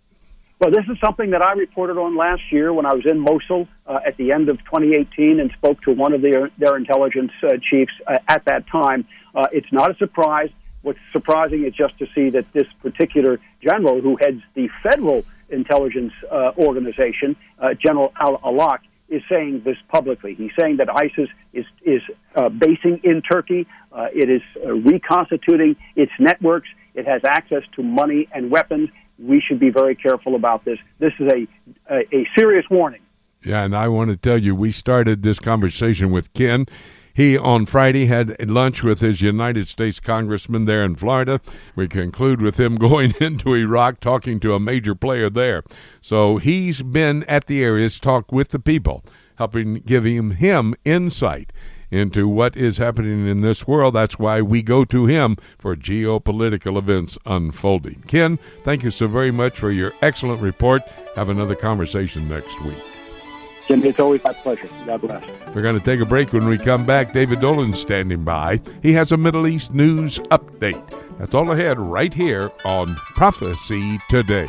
Well, 0.61 0.71
this 0.71 0.85
is 0.93 0.99
something 1.03 1.31
that 1.31 1.43
I 1.43 1.53
reported 1.53 1.97
on 1.97 2.19
last 2.19 2.43
year 2.51 2.71
when 2.75 2.85
I 2.85 2.93
was 2.93 3.05
in 3.09 3.19
Mosul 3.19 3.67
uh, 3.87 4.01
at 4.07 4.19
the 4.19 4.31
end 4.31 4.51
of 4.51 4.59
2018 4.65 5.41
and 5.41 5.51
spoke 5.53 5.81
to 5.83 5.93
one 5.93 6.13
of 6.13 6.21
their, 6.21 6.51
their 6.59 6.77
intelligence 6.77 7.33
uh, 7.43 7.53
chiefs 7.71 7.93
uh, 8.07 8.17
at 8.29 8.45
that 8.45 8.67
time. 8.71 9.07
Uh, 9.35 9.47
it's 9.53 9.73
not 9.73 9.91
a 9.91 9.97
surprise 9.97 10.51
What's 10.83 10.99
surprising 11.13 11.65
is 11.67 11.75
just 11.75 11.99
to 11.99 12.07
see 12.15 12.31
that 12.31 12.47
this 12.53 12.67
particular 12.83 13.39
general, 13.63 14.01
who 14.01 14.17
heads 14.21 14.41
the 14.55 14.69
federal 14.83 15.25
intelligence 15.51 16.13
uh, 16.31 16.53
organization, 16.57 17.37
uh, 17.59 17.75
General 17.75 18.13
Al 18.21 18.39
Awlaq, 18.39 18.79
is 19.09 19.23
saying 19.29 19.63
this 19.65 19.77
publicly. 19.89 20.35
He's 20.35 20.53
saying 20.59 20.77
that 20.79 20.89
ISIS 20.89 21.29
is 21.53 21.67
is 21.85 22.01
uh, 22.37 22.49
basing 22.49 23.01
in 23.03 23.23
Turkey. 23.23 23.67
Uh, 23.93 24.07
it 24.15 24.31
is 24.31 24.43
uh, 24.65 24.73
reconstituting 24.73 25.77
its 25.97 26.13
networks. 26.19 26.69
It 26.95 27.07
has 27.07 27.23
access 27.25 27.63
to 27.77 27.83
money 27.83 28.29
and 28.33 28.51
weapons. 28.51 28.89
We 29.19 29.43
should 29.47 29.59
be 29.59 29.71
very 29.71 29.97
careful 29.97 30.35
about 30.37 30.65
this. 30.65 30.79
This 30.99 31.13
is 31.19 31.29
a 31.29 31.93
a, 31.93 31.99
a 32.15 32.29
serious 32.39 32.65
warning. 32.71 33.01
Yeah, 33.43 33.65
and 33.65 33.75
I 33.75 33.89
want 33.89 34.11
to 34.11 34.17
tell 34.17 34.39
you, 34.39 34.55
we 34.55 34.71
started 34.71 35.23
this 35.23 35.39
conversation 35.39 36.11
with 36.11 36.33
Ken 36.35 36.67
he, 37.21 37.37
on 37.37 37.67
Friday, 37.67 38.07
had 38.07 38.49
lunch 38.49 38.83
with 38.83 39.01
his 39.01 39.21
United 39.21 39.69
States 39.69 40.01
congressman 40.01 40.65
there 40.65 40.83
in 40.83 40.97
Florida. 40.97 41.39
We 41.77 41.87
conclude 41.87 42.41
with 42.41 42.59
him 42.59 42.77
going 42.89 43.15
into 43.21 43.55
Iraq, 43.55 44.01
talking 44.01 44.41
to 44.41 44.55
a 44.55 44.61
major 44.61 44.95
player 44.95 45.29
there. 45.29 45.63
So 46.01 46.39
he's 46.39 46.81
been 46.81 47.25
at 47.25 47.47
the 47.47 47.63
areas, 47.63 48.01
talk 48.01 48.33
with 48.33 48.49
the 48.49 48.59
people, 48.59 49.05
helping 49.37 49.75
giving 49.81 50.31
him 50.33 50.75
insight 50.87 51.53
into 51.91 52.27
what 52.27 52.57
is 52.57 52.79
happening 52.79 53.27
in 53.27 53.43
this 53.43 53.67
world. 53.67 53.95
That's 53.95 54.19
why 54.19 54.41
we 54.41 54.63
go 54.63 54.87
to 54.87 55.05
him 55.05 55.37
for 55.59 55.77
geopolitical 55.77 56.79
events 56.79 57.19
unfolding. 57.27 58.03
Ken, 58.07 58.39
thank 58.65 58.83
you 58.83 58.91
so 58.91 59.09
very 59.09 59.31
much 59.31 59.59
for 59.59 59.71
your 59.71 59.93
excellent 60.01 60.41
report. 60.41 60.83
Have 61.17 61.29
another 61.29 61.55
conversation 61.55 62.31
next 62.31 62.63
week. 62.63 62.90
Jim, 63.71 63.85
it's 63.85 64.01
always 64.01 64.21
my 64.25 64.33
pleasure. 64.33 64.69
God 64.85 65.01
bless. 65.01 65.25
We're 65.55 65.63
going 65.63 65.79
to 65.79 65.85
take 65.85 66.01
a 66.01 66.05
break 66.05 66.33
when 66.33 66.49
we 66.49 66.59
come 66.59 66.85
back. 66.85 67.13
David 67.13 67.39
Dolan 67.39 67.77
standing 67.77 68.25
by. 68.25 68.61
He 68.83 68.95
has 68.95 69.13
a 69.13 69.17
Middle 69.17 69.47
East 69.47 69.73
news 69.73 70.19
update. 70.33 70.83
That's 71.21 71.37
all 71.37 71.53
ahead 71.53 71.79
right 71.79 72.13
here 72.13 72.51
on 72.65 72.97
Prophecy 73.15 74.01
Today. 74.09 74.49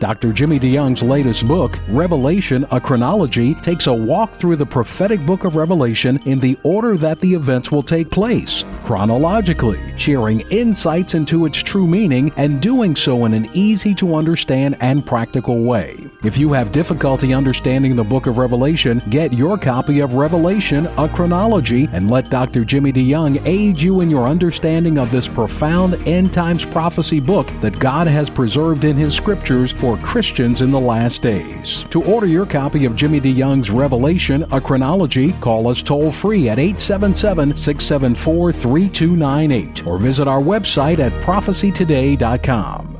Dr. 0.00 0.32
Jimmy 0.32 0.58
DeYoung's 0.58 1.02
latest 1.02 1.46
book, 1.46 1.78
Revelation 1.90 2.64
A 2.70 2.80
Chronology, 2.80 3.54
takes 3.56 3.86
a 3.86 3.92
walk 3.92 4.32
through 4.32 4.56
the 4.56 4.64
prophetic 4.64 5.24
book 5.26 5.44
of 5.44 5.56
Revelation 5.56 6.18
in 6.24 6.40
the 6.40 6.58
order 6.62 6.96
that 6.96 7.20
the 7.20 7.34
events 7.34 7.70
will 7.70 7.82
take 7.82 8.10
place, 8.10 8.64
chronologically, 8.82 9.94
sharing 9.98 10.40
insights 10.48 11.14
into 11.14 11.44
its 11.44 11.62
true 11.62 11.86
meaning 11.86 12.32
and 12.38 12.62
doing 12.62 12.96
so 12.96 13.26
in 13.26 13.34
an 13.34 13.50
easy 13.52 13.94
to 13.96 14.14
understand 14.14 14.74
and 14.80 15.04
practical 15.04 15.64
way. 15.64 16.09
If 16.22 16.36
you 16.36 16.52
have 16.52 16.70
difficulty 16.70 17.32
understanding 17.32 17.96
the 17.96 18.04
book 18.04 18.26
of 18.26 18.36
Revelation, 18.36 19.02
get 19.08 19.32
your 19.32 19.56
copy 19.56 20.00
of 20.00 20.16
Revelation 20.16 20.86
A 20.98 21.08
Chronology 21.08 21.88
and 21.94 22.10
let 22.10 22.28
Dr. 22.28 22.62
Jimmy 22.62 22.92
DeYoung 22.92 23.40
aid 23.46 23.80
you 23.80 24.02
in 24.02 24.10
your 24.10 24.26
understanding 24.26 24.98
of 24.98 25.10
this 25.10 25.26
profound 25.26 25.94
end 26.06 26.30
times 26.30 26.66
prophecy 26.66 27.20
book 27.20 27.50
that 27.62 27.78
God 27.78 28.06
has 28.06 28.28
preserved 28.28 28.84
in 28.84 28.98
His 28.98 29.14
scriptures 29.14 29.72
for 29.72 29.96
Christians 29.96 30.60
in 30.60 30.70
the 30.70 30.78
last 30.78 31.22
days. 31.22 31.86
To 31.88 32.02
order 32.02 32.26
your 32.26 32.44
copy 32.44 32.84
of 32.84 32.96
Jimmy 32.96 33.18
DeYoung's 33.22 33.70
Revelation, 33.70 34.44
a 34.52 34.60
chronology, 34.60 35.32
call 35.40 35.68
us 35.68 35.80
toll 35.80 36.10
free 36.10 36.50
at 36.50 36.58
877 36.58 37.56
674 37.56 38.52
3298 38.52 39.86
or 39.86 39.96
visit 39.96 40.28
our 40.28 40.42
website 40.42 40.98
at 40.98 41.12
prophecytoday.com. 41.22 42.99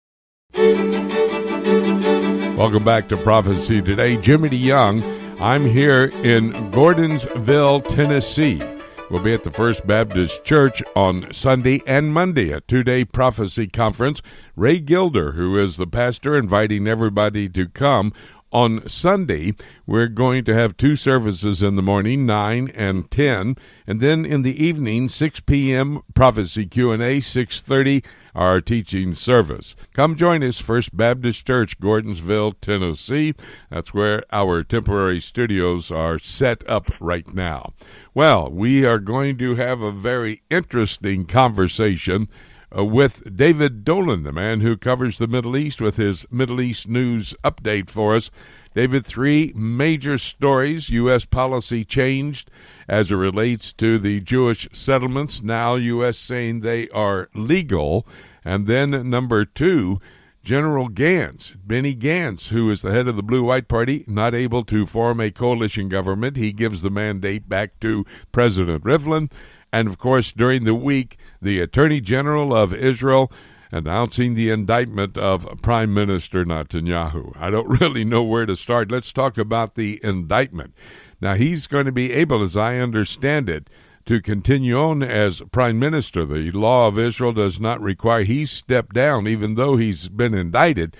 Welcome 2.57 2.83
back 2.83 3.07
to 3.09 3.17
Prophecy 3.17 3.81
Today. 3.81 4.17
Jimmy 4.17 4.49
DeYoung. 4.49 5.39
I'm 5.39 5.65
here 5.65 6.05
in 6.23 6.51
Gordonsville, 6.71 7.87
Tennessee. 7.87 8.61
We'll 9.09 9.23
be 9.23 9.33
at 9.33 9.43
the 9.43 9.51
First 9.51 9.87
Baptist 9.87 10.43
Church 10.43 10.83
on 10.95 11.33
Sunday 11.33 11.81
and 11.85 12.13
Monday, 12.13 12.51
a 12.51 12.61
two 12.61 12.83
day 12.83 13.03
prophecy 13.03 13.67
conference. 13.67 14.21
Ray 14.55 14.79
Gilder, 14.79 15.31
who 15.33 15.57
is 15.57 15.77
the 15.77 15.87
pastor, 15.87 16.37
inviting 16.37 16.87
everybody 16.87 17.49
to 17.49 17.67
come 17.67 18.13
on 18.51 18.87
Sunday, 18.87 19.53
we're 19.85 20.07
going 20.07 20.43
to 20.45 20.53
have 20.53 20.77
two 20.77 20.95
services 20.95 21.63
in 21.63 21.75
the 21.75 21.81
morning, 21.81 22.25
9 22.25 22.71
and 22.75 23.09
10, 23.09 23.55
and 23.87 24.01
then 24.01 24.25
in 24.25 24.41
the 24.41 24.63
evening, 24.63 25.09
6 25.09 25.39
p.m. 25.41 26.01
prophecy 26.13 26.65
Q&A, 26.65 27.21
6:30 27.21 28.03
our 28.35 28.61
teaching 28.61 29.13
service. 29.13 29.75
Come 29.93 30.15
join 30.15 30.43
us, 30.43 30.59
First 30.59 30.95
Baptist 30.95 31.45
Church, 31.45 31.79
Gordonsville, 31.79 32.55
Tennessee. 32.61 33.33
That's 33.69 33.93
where 33.93 34.23
our 34.31 34.63
temporary 34.63 35.19
studios 35.19 35.91
are 35.91 36.19
set 36.19 36.67
up 36.69 36.91
right 36.99 37.33
now. 37.33 37.73
Well, 38.13 38.49
we 38.49 38.85
are 38.85 38.99
going 38.99 39.37
to 39.39 39.55
have 39.55 39.81
a 39.81 39.91
very 39.91 40.43
interesting 40.49 41.25
conversation 41.25 42.27
uh, 42.75 42.85
with 42.85 43.35
David 43.35 43.83
Dolan, 43.83 44.23
the 44.23 44.31
man 44.31 44.61
who 44.61 44.77
covers 44.77 45.17
the 45.17 45.27
Middle 45.27 45.57
East 45.57 45.81
with 45.81 45.97
his 45.97 46.25
Middle 46.31 46.61
East 46.61 46.87
news 46.87 47.35
update 47.43 47.89
for 47.89 48.15
us. 48.15 48.31
David, 48.73 49.05
three 49.05 49.51
major 49.55 50.17
stories. 50.17 50.89
U.S. 50.89 51.25
policy 51.25 51.83
changed 51.83 52.49
as 52.87 53.11
it 53.11 53.15
relates 53.15 53.73
to 53.73 53.97
the 53.97 54.21
Jewish 54.21 54.69
settlements. 54.71 55.41
Now, 55.41 55.75
U.S. 55.75 56.17
saying 56.17 56.61
they 56.61 56.87
are 56.89 57.29
legal. 57.33 58.07
And 58.45 58.67
then, 58.67 59.09
number 59.09 59.43
two, 59.43 59.99
General 60.43 60.89
Gantz, 60.89 61.55
Benny 61.63 61.95
Gantz, 61.95 62.49
who 62.49 62.71
is 62.71 62.81
the 62.81 62.91
head 62.91 63.07
of 63.07 63.15
the 63.15 63.23
Blue 63.23 63.43
White 63.43 63.67
Party, 63.67 64.03
not 64.07 64.33
able 64.33 64.63
to 64.63 64.87
form 64.87 65.19
a 65.19 65.29
coalition 65.29 65.87
government. 65.87 66.37
He 66.37 66.51
gives 66.51 66.81
the 66.81 66.89
mandate 66.89 67.47
back 67.47 67.79
to 67.81 68.05
President 68.31 68.83
Rivlin. 68.83 69.29
And 69.71 69.87
of 69.87 69.97
course, 69.97 70.31
during 70.31 70.63
the 70.63 70.75
week, 70.75 71.17
the 71.41 71.59
Attorney 71.59 72.01
General 72.01 72.55
of 72.55 72.73
Israel 72.73 73.31
announcing 73.71 74.33
the 74.33 74.49
indictment 74.49 75.17
of 75.17 75.47
Prime 75.61 75.93
Minister 75.93 76.43
Netanyahu. 76.43 77.33
I 77.37 77.49
don't 77.49 77.79
really 77.81 78.03
know 78.03 78.23
where 78.23 78.45
to 78.45 78.55
start. 78.55 78.91
Let's 78.91 79.13
talk 79.13 79.37
about 79.37 79.75
the 79.75 79.99
indictment. 80.03 80.73
Now, 81.21 81.35
he's 81.35 81.67
going 81.67 81.85
to 81.85 81.91
be 81.91 82.11
able, 82.11 82.41
as 82.41 82.57
I 82.57 82.77
understand 82.77 83.49
it, 83.49 83.69
to 84.05 84.21
continue 84.21 84.77
on 84.77 85.03
as 85.03 85.41
prime 85.51 85.77
minister. 85.77 86.25
The 86.25 86.51
law 86.51 86.87
of 86.87 86.97
Israel 86.97 87.33
does 87.33 87.59
not 87.59 87.79
require 87.79 88.23
he 88.23 88.45
step 88.45 88.93
down, 88.93 89.27
even 89.27 89.53
though 89.53 89.77
he's 89.77 90.09
been 90.09 90.33
indicted. 90.33 90.97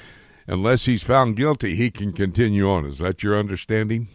Unless 0.48 0.86
he's 0.86 1.04
found 1.04 1.36
guilty, 1.36 1.76
he 1.76 1.90
can 1.92 2.14
continue 2.14 2.70
on. 2.70 2.86
Is 2.86 3.00
that 3.00 3.24
your 3.24 3.38
understanding? 3.38 4.08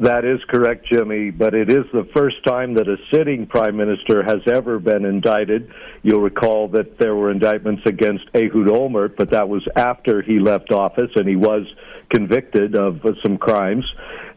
That 0.00 0.24
is 0.24 0.40
correct, 0.48 0.86
Jimmy, 0.90 1.30
but 1.30 1.52
it 1.54 1.68
is 1.68 1.84
the 1.92 2.08
first 2.16 2.36
time 2.46 2.72
that 2.76 2.88
a 2.88 2.96
sitting 3.12 3.46
prime 3.46 3.76
minister 3.76 4.22
has 4.22 4.40
ever 4.50 4.78
been 4.78 5.04
indicted. 5.04 5.70
You'll 6.02 6.22
recall 6.22 6.68
that 6.68 6.98
there 6.98 7.14
were 7.14 7.30
indictments 7.30 7.82
against 7.84 8.24
Ehud 8.34 8.68
Olmert, 8.68 9.16
but 9.18 9.30
that 9.32 9.50
was 9.50 9.62
after 9.76 10.22
he 10.22 10.38
left 10.38 10.72
office 10.72 11.10
and 11.16 11.28
he 11.28 11.36
was 11.36 11.66
convicted 12.08 12.76
of 12.76 13.02
some 13.22 13.36
crimes. 13.36 13.84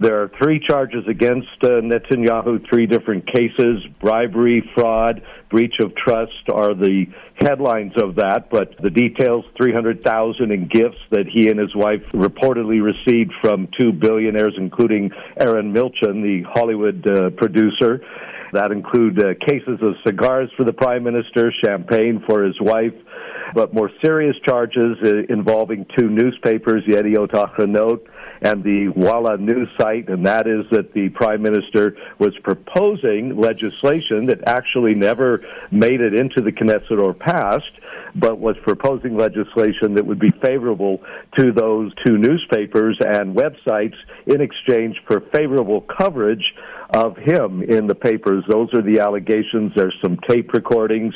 There 0.02 0.22
are 0.22 0.32
three 0.38 0.60
charges 0.60 1.06
against 1.08 1.48
uh, 1.64 1.80
Netanyahu, 1.80 2.68
three 2.70 2.86
different 2.86 3.26
cases 3.26 3.86
bribery, 4.02 4.70
fraud, 4.76 5.22
breach 5.50 5.76
of 5.80 5.96
trust 5.96 6.50
are 6.52 6.74
the 6.74 7.06
headlines 7.44 7.94
of 8.02 8.16
that, 8.16 8.50
but 8.50 8.76
the 8.82 8.90
details 8.90 9.46
300,000 9.58 10.52
in 10.52 10.68
gifts 10.68 11.00
that 11.12 11.26
he 11.32 11.50
and 11.50 11.60
his 11.60 11.76
wife 11.76 12.02
reportedly 12.14 12.82
received 12.82 13.32
from 13.42 13.68
two 13.80 13.92
billionaires, 13.92 14.56
including 14.58 15.12
Arnon 15.40 15.74
Milchan, 15.74 16.24
the 16.24 16.44
Hollywood 16.54 17.08
uh, 17.08 17.30
producer. 17.32 18.02
That 18.54 18.72
include 18.72 19.20
uh, 19.20 19.34
cases 19.48 19.80
of 19.82 19.96
cigars 20.06 20.50
for 20.56 20.64
the 20.64 20.74
prime 20.74 21.04
minister, 21.04 21.52
champagne 21.66 22.24
for 22.28 22.44
his 22.44 22.56
wife, 22.62 22.94
but 23.56 23.74
more 23.74 23.90
serious 24.04 24.36
charges 24.46 24.98
uh, 25.04 25.34
involving 25.34 25.86
two 25.98 26.10
newspapers, 26.10 26.84
Yediot 26.88 27.32
Ahronot 27.32 28.02
and 28.44 28.64
the 28.64 28.90
Walla 28.90 29.38
news 29.38 29.70
site, 29.80 30.10
and 30.10 30.26
that 30.26 30.48
is 30.48 30.66
that 30.72 30.94
the 30.94 31.10
prime 31.10 31.42
minister 31.42 31.96
was 32.20 32.34
proposing 32.44 33.38
legislation 33.40 34.26
that 34.28 34.42
actually 34.46 34.94
never 34.94 35.42
made 35.72 36.02
it 36.02 36.14
into 36.14 36.42
the 36.42 36.52
Knesset 36.52 37.02
or 37.02 37.14
passed, 37.14 37.72
but 38.16 38.40
was 38.40 38.56
proposing 38.64 39.18
legislation 39.18 39.96
that 39.96 40.06
would 40.06 40.20
be 40.20 40.32
favorable 40.42 41.02
to 41.38 41.52
those 41.52 41.92
two 42.06 42.18
newspapers 42.18 42.98
and 43.00 43.36
websites 43.36 43.96
in 44.28 44.42
exchange 44.42 44.96
for 45.08 45.22
favorable 45.34 45.82
coverage 45.82 46.54
of 46.94 47.18
him 47.18 47.64
in 47.64 47.88
the 47.88 47.96
papers. 47.96 48.44
Those 48.48 48.70
are 48.74 48.82
the 48.82 49.00
allegations. 49.00 49.72
There's 49.76 49.98
some 50.04 50.18
tape 50.30 50.54
recordings 50.54 51.14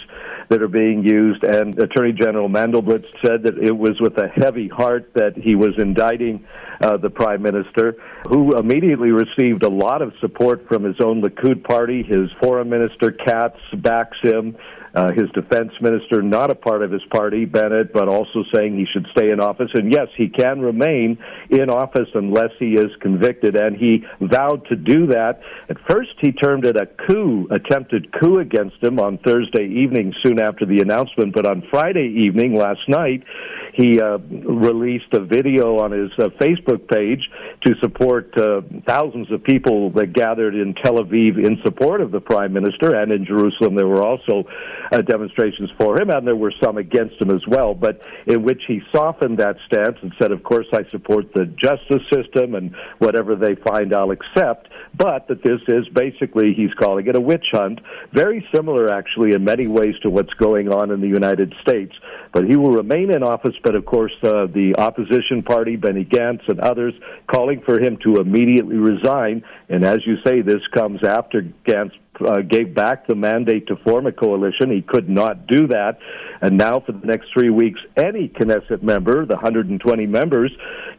that 0.49 0.61
are 0.61 0.67
being 0.67 1.03
used, 1.03 1.43
and 1.43 1.77
Attorney 1.77 2.13
General 2.13 2.49
Mandelblit 2.49 3.05
said 3.23 3.43
that 3.43 3.57
it 3.59 3.77
was 3.77 3.99
with 3.99 4.17
a 4.17 4.27
heavy 4.27 4.67
heart 4.67 5.11
that 5.13 5.37
he 5.37 5.55
was 5.55 5.73
indicting 5.77 6.45
uh, 6.81 6.97
the 6.97 7.09
prime 7.09 7.41
minister, 7.41 7.95
who 8.29 8.57
immediately 8.57 9.11
received 9.11 9.63
a 9.63 9.69
lot 9.69 10.01
of 10.01 10.13
support 10.19 10.67
from 10.67 10.83
his 10.83 10.95
own 11.03 11.21
Likud 11.21 11.63
party. 11.63 12.03
His 12.03 12.29
foreign 12.41 12.69
minister 12.69 13.11
Katz 13.11 13.59
backs 13.73 14.17
him. 14.21 14.57
Uh, 14.94 15.12
his 15.12 15.29
defense 15.34 15.72
minister, 15.82 16.22
not 16.22 16.50
a 16.50 16.56
part 16.56 16.82
of 16.82 16.91
his 16.91 17.03
party, 17.12 17.46
Bennett, 17.46 17.94
but 17.94 18.08
also 18.08 18.44
saying 18.53 18.75
he 18.77 18.86
should 18.91 19.06
stay 19.12 19.32
in 19.32 19.39
office. 19.39 19.70
And 19.74 19.91
yes, 19.91 20.08
he 20.17 20.29
can 20.29 20.62
remain 20.62 21.17
in 21.50 21.70
office 21.70 22.10
unless 22.13 22.51
he 22.58 22.74
is 22.74 22.91
convicted. 23.01 23.56
And 23.56 23.76
he 23.76 24.04
vowed 24.21 24.65
to 24.69 24.76
do 24.76 25.08
that. 25.08 25.41
At 25.69 25.78
first, 25.89 26.12
he 26.21 26.32
termed 26.32 26.65
it 26.65 26.78
a 26.78 26.88
coup, 27.08 27.47
attempted 27.52 28.12
coup 28.19 28.39
against 28.39 28.82
him 28.82 29.00
on 29.00 29.17
Thursday 29.19 29.65
evening, 29.65 30.13
soon 30.23 30.39
after 30.39 30.65
the 30.65 30.82
announcement. 30.82 31.34
But 31.34 31.45
on 31.45 31.63
Friday 31.69 32.08
evening, 32.26 32.56
last 32.56 32.88
night, 32.88 33.23
he 33.77 34.01
uh, 34.01 34.17
released 34.17 35.13
a 35.13 35.19
video 35.19 35.77
on 35.77 35.91
his 35.91 36.09
uh, 36.17 36.29
Facebook 36.41 36.87
page 36.89 37.21
to 37.63 37.75
support 37.79 38.35
uh, 38.35 38.61
thousands 38.87 39.31
of 39.31 39.43
people 39.43 39.91
that 39.91 40.13
gathered 40.13 40.55
in 40.55 40.73
Tel 40.83 40.95
Aviv 40.95 41.37
in 41.37 41.59
support 41.63 42.01
of 42.01 42.11
the 42.11 42.19
prime 42.19 42.53
minister, 42.53 42.95
and 42.95 43.11
in 43.11 43.23
Jerusalem 43.23 43.75
there 43.75 43.87
were 43.87 44.01
also 44.01 44.43
uh, 44.91 44.97
demonstrations 45.03 45.69
for 45.79 46.01
him, 46.01 46.09
and 46.09 46.25
there 46.25 46.35
were 46.35 46.53
some 46.61 46.77
against 46.77 47.21
him 47.21 47.29
as 47.29 47.45
well. 47.47 47.75
But 47.75 48.01
in 48.25 48.41
which 48.43 48.63
he 48.67 48.81
softened 48.91 49.37
that 49.37 49.57
stance 49.67 49.97
and 50.01 50.11
said, 50.19 50.31
"Of 50.31 50.41
course, 50.43 50.67
I 50.73 50.89
support 50.89 51.31
the 51.33 51.45
justice 51.45 52.03
system, 52.11 52.55
and 52.55 52.75
whatever 52.97 53.35
they 53.35 53.55
find, 53.55 53.93
I'll 53.93 54.11
accept." 54.11 54.69
But 54.97 55.27
that 55.27 55.43
this 55.43 55.61
is 55.67 55.87
basically, 55.93 56.55
he's 56.55 56.73
calling 56.79 57.05
it 57.05 57.15
a 57.15 57.21
witch 57.21 57.45
hunt, 57.51 57.79
very 58.11 58.47
similar 58.55 58.91
actually 58.91 59.33
in 59.33 59.43
many 59.43 59.67
ways 59.67 59.93
to 60.01 60.09
what's 60.09 60.33
going 60.33 60.69
on 60.69 60.89
in 60.89 61.01
the 61.01 61.07
United 61.07 61.53
States. 61.61 61.93
But 62.33 62.45
he 62.45 62.55
will 62.55 62.71
remain 62.71 63.13
in 63.15 63.21
office 63.21 63.55
but 63.67 63.75
of 63.75 63.86
course, 63.86 64.13
uh, 64.23 64.47
the 64.47 64.75
opposition 64.77 65.43
party, 65.43 65.75
Benny 65.75 66.06
Gantz 66.06 66.47
and 66.47 66.58
others, 66.62 66.93
calling 67.30 67.62
for 67.65 67.82
him 67.82 67.97
to 68.01 68.21
immediately 68.21 68.77
resign. 68.77 69.43
And 69.67 69.84
as 69.84 69.97
you 70.06 70.15
say, 70.25 70.39
this 70.39 70.65
comes 70.73 71.03
after 71.03 71.41
Gantz 71.65 71.91
uh, 72.25 72.39
gave 72.49 72.73
back 72.73 73.08
the 73.08 73.15
mandate 73.15 73.67
to 73.67 73.75
form 73.86 74.08
a 74.08 74.13
coalition. 74.13 74.71
He 74.71 74.82
could 74.82 75.10
not 75.10 75.47
do 75.47 75.67
that. 75.67 75.99
And 76.41 76.58
now, 76.58 76.80
for 76.80 76.93
the 76.93 77.06
next 77.06 77.27
three 77.34 77.49
weeks, 77.49 77.82
any 77.97 78.30
Knesset 78.30 78.82
member, 78.84 79.25
the 79.25 79.36
120 79.36 80.06
members, 80.06 80.53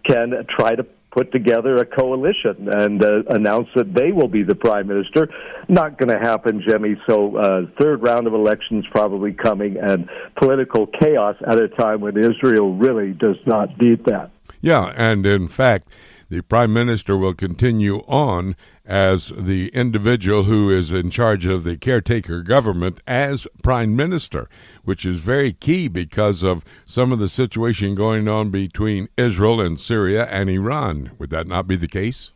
can 0.06 0.34
try 0.54 0.74
to 0.74 0.84
put 1.10 1.32
together 1.32 1.76
a 1.76 1.86
coalition 1.86 2.68
and 2.68 3.04
uh, 3.04 3.22
announce 3.30 3.68
that 3.74 3.94
they 3.94 4.12
will 4.12 4.28
be 4.28 4.42
the 4.42 4.54
prime 4.54 4.86
minister. 4.86 5.28
Not 5.68 5.98
going 5.98 6.10
to 6.10 6.18
happen, 6.18 6.62
Jimmy. 6.66 6.96
So, 7.08 7.36
uh, 7.36 7.62
third 7.80 8.02
round 8.02 8.26
of 8.26 8.34
elections 8.34 8.84
probably 8.90 9.32
coming, 9.32 9.76
and 9.76 10.08
political 10.36 10.86
chaos 10.86 11.36
at 11.46 11.58
a 11.60 11.68
time 11.68 12.00
when 12.00 12.16
Israel 12.16 12.74
really 12.74 13.12
does 13.12 13.38
not 13.46 13.80
need 13.80 14.04
that. 14.06 14.30
Yeah, 14.60 14.92
and 14.96 15.24
in 15.24 15.48
fact, 15.48 15.88
the 16.28 16.42
prime 16.42 16.72
minister 16.72 17.16
will 17.16 17.34
continue 17.34 17.98
on 18.06 18.56
as 18.88 19.34
the 19.36 19.68
individual 19.68 20.44
who 20.44 20.70
is 20.70 20.90
in 20.90 21.10
charge 21.10 21.44
of 21.44 21.62
the 21.62 21.76
caretaker 21.76 22.42
government 22.42 23.02
as 23.06 23.46
prime 23.62 23.94
minister, 23.94 24.48
which 24.82 25.04
is 25.04 25.18
very 25.18 25.52
key 25.52 25.88
because 25.88 26.42
of 26.42 26.64
some 26.86 27.12
of 27.12 27.18
the 27.18 27.28
situation 27.28 27.94
going 27.94 28.26
on 28.26 28.50
between 28.50 29.08
Israel 29.18 29.60
and 29.60 29.78
Syria 29.78 30.24
and 30.24 30.48
Iran. 30.48 31.10
Would 31.18 31.28
that 31.30 31.46
not 31.46 31.68
be 31.68 31.76
the 31.76 31.86
case? 31.86 32.32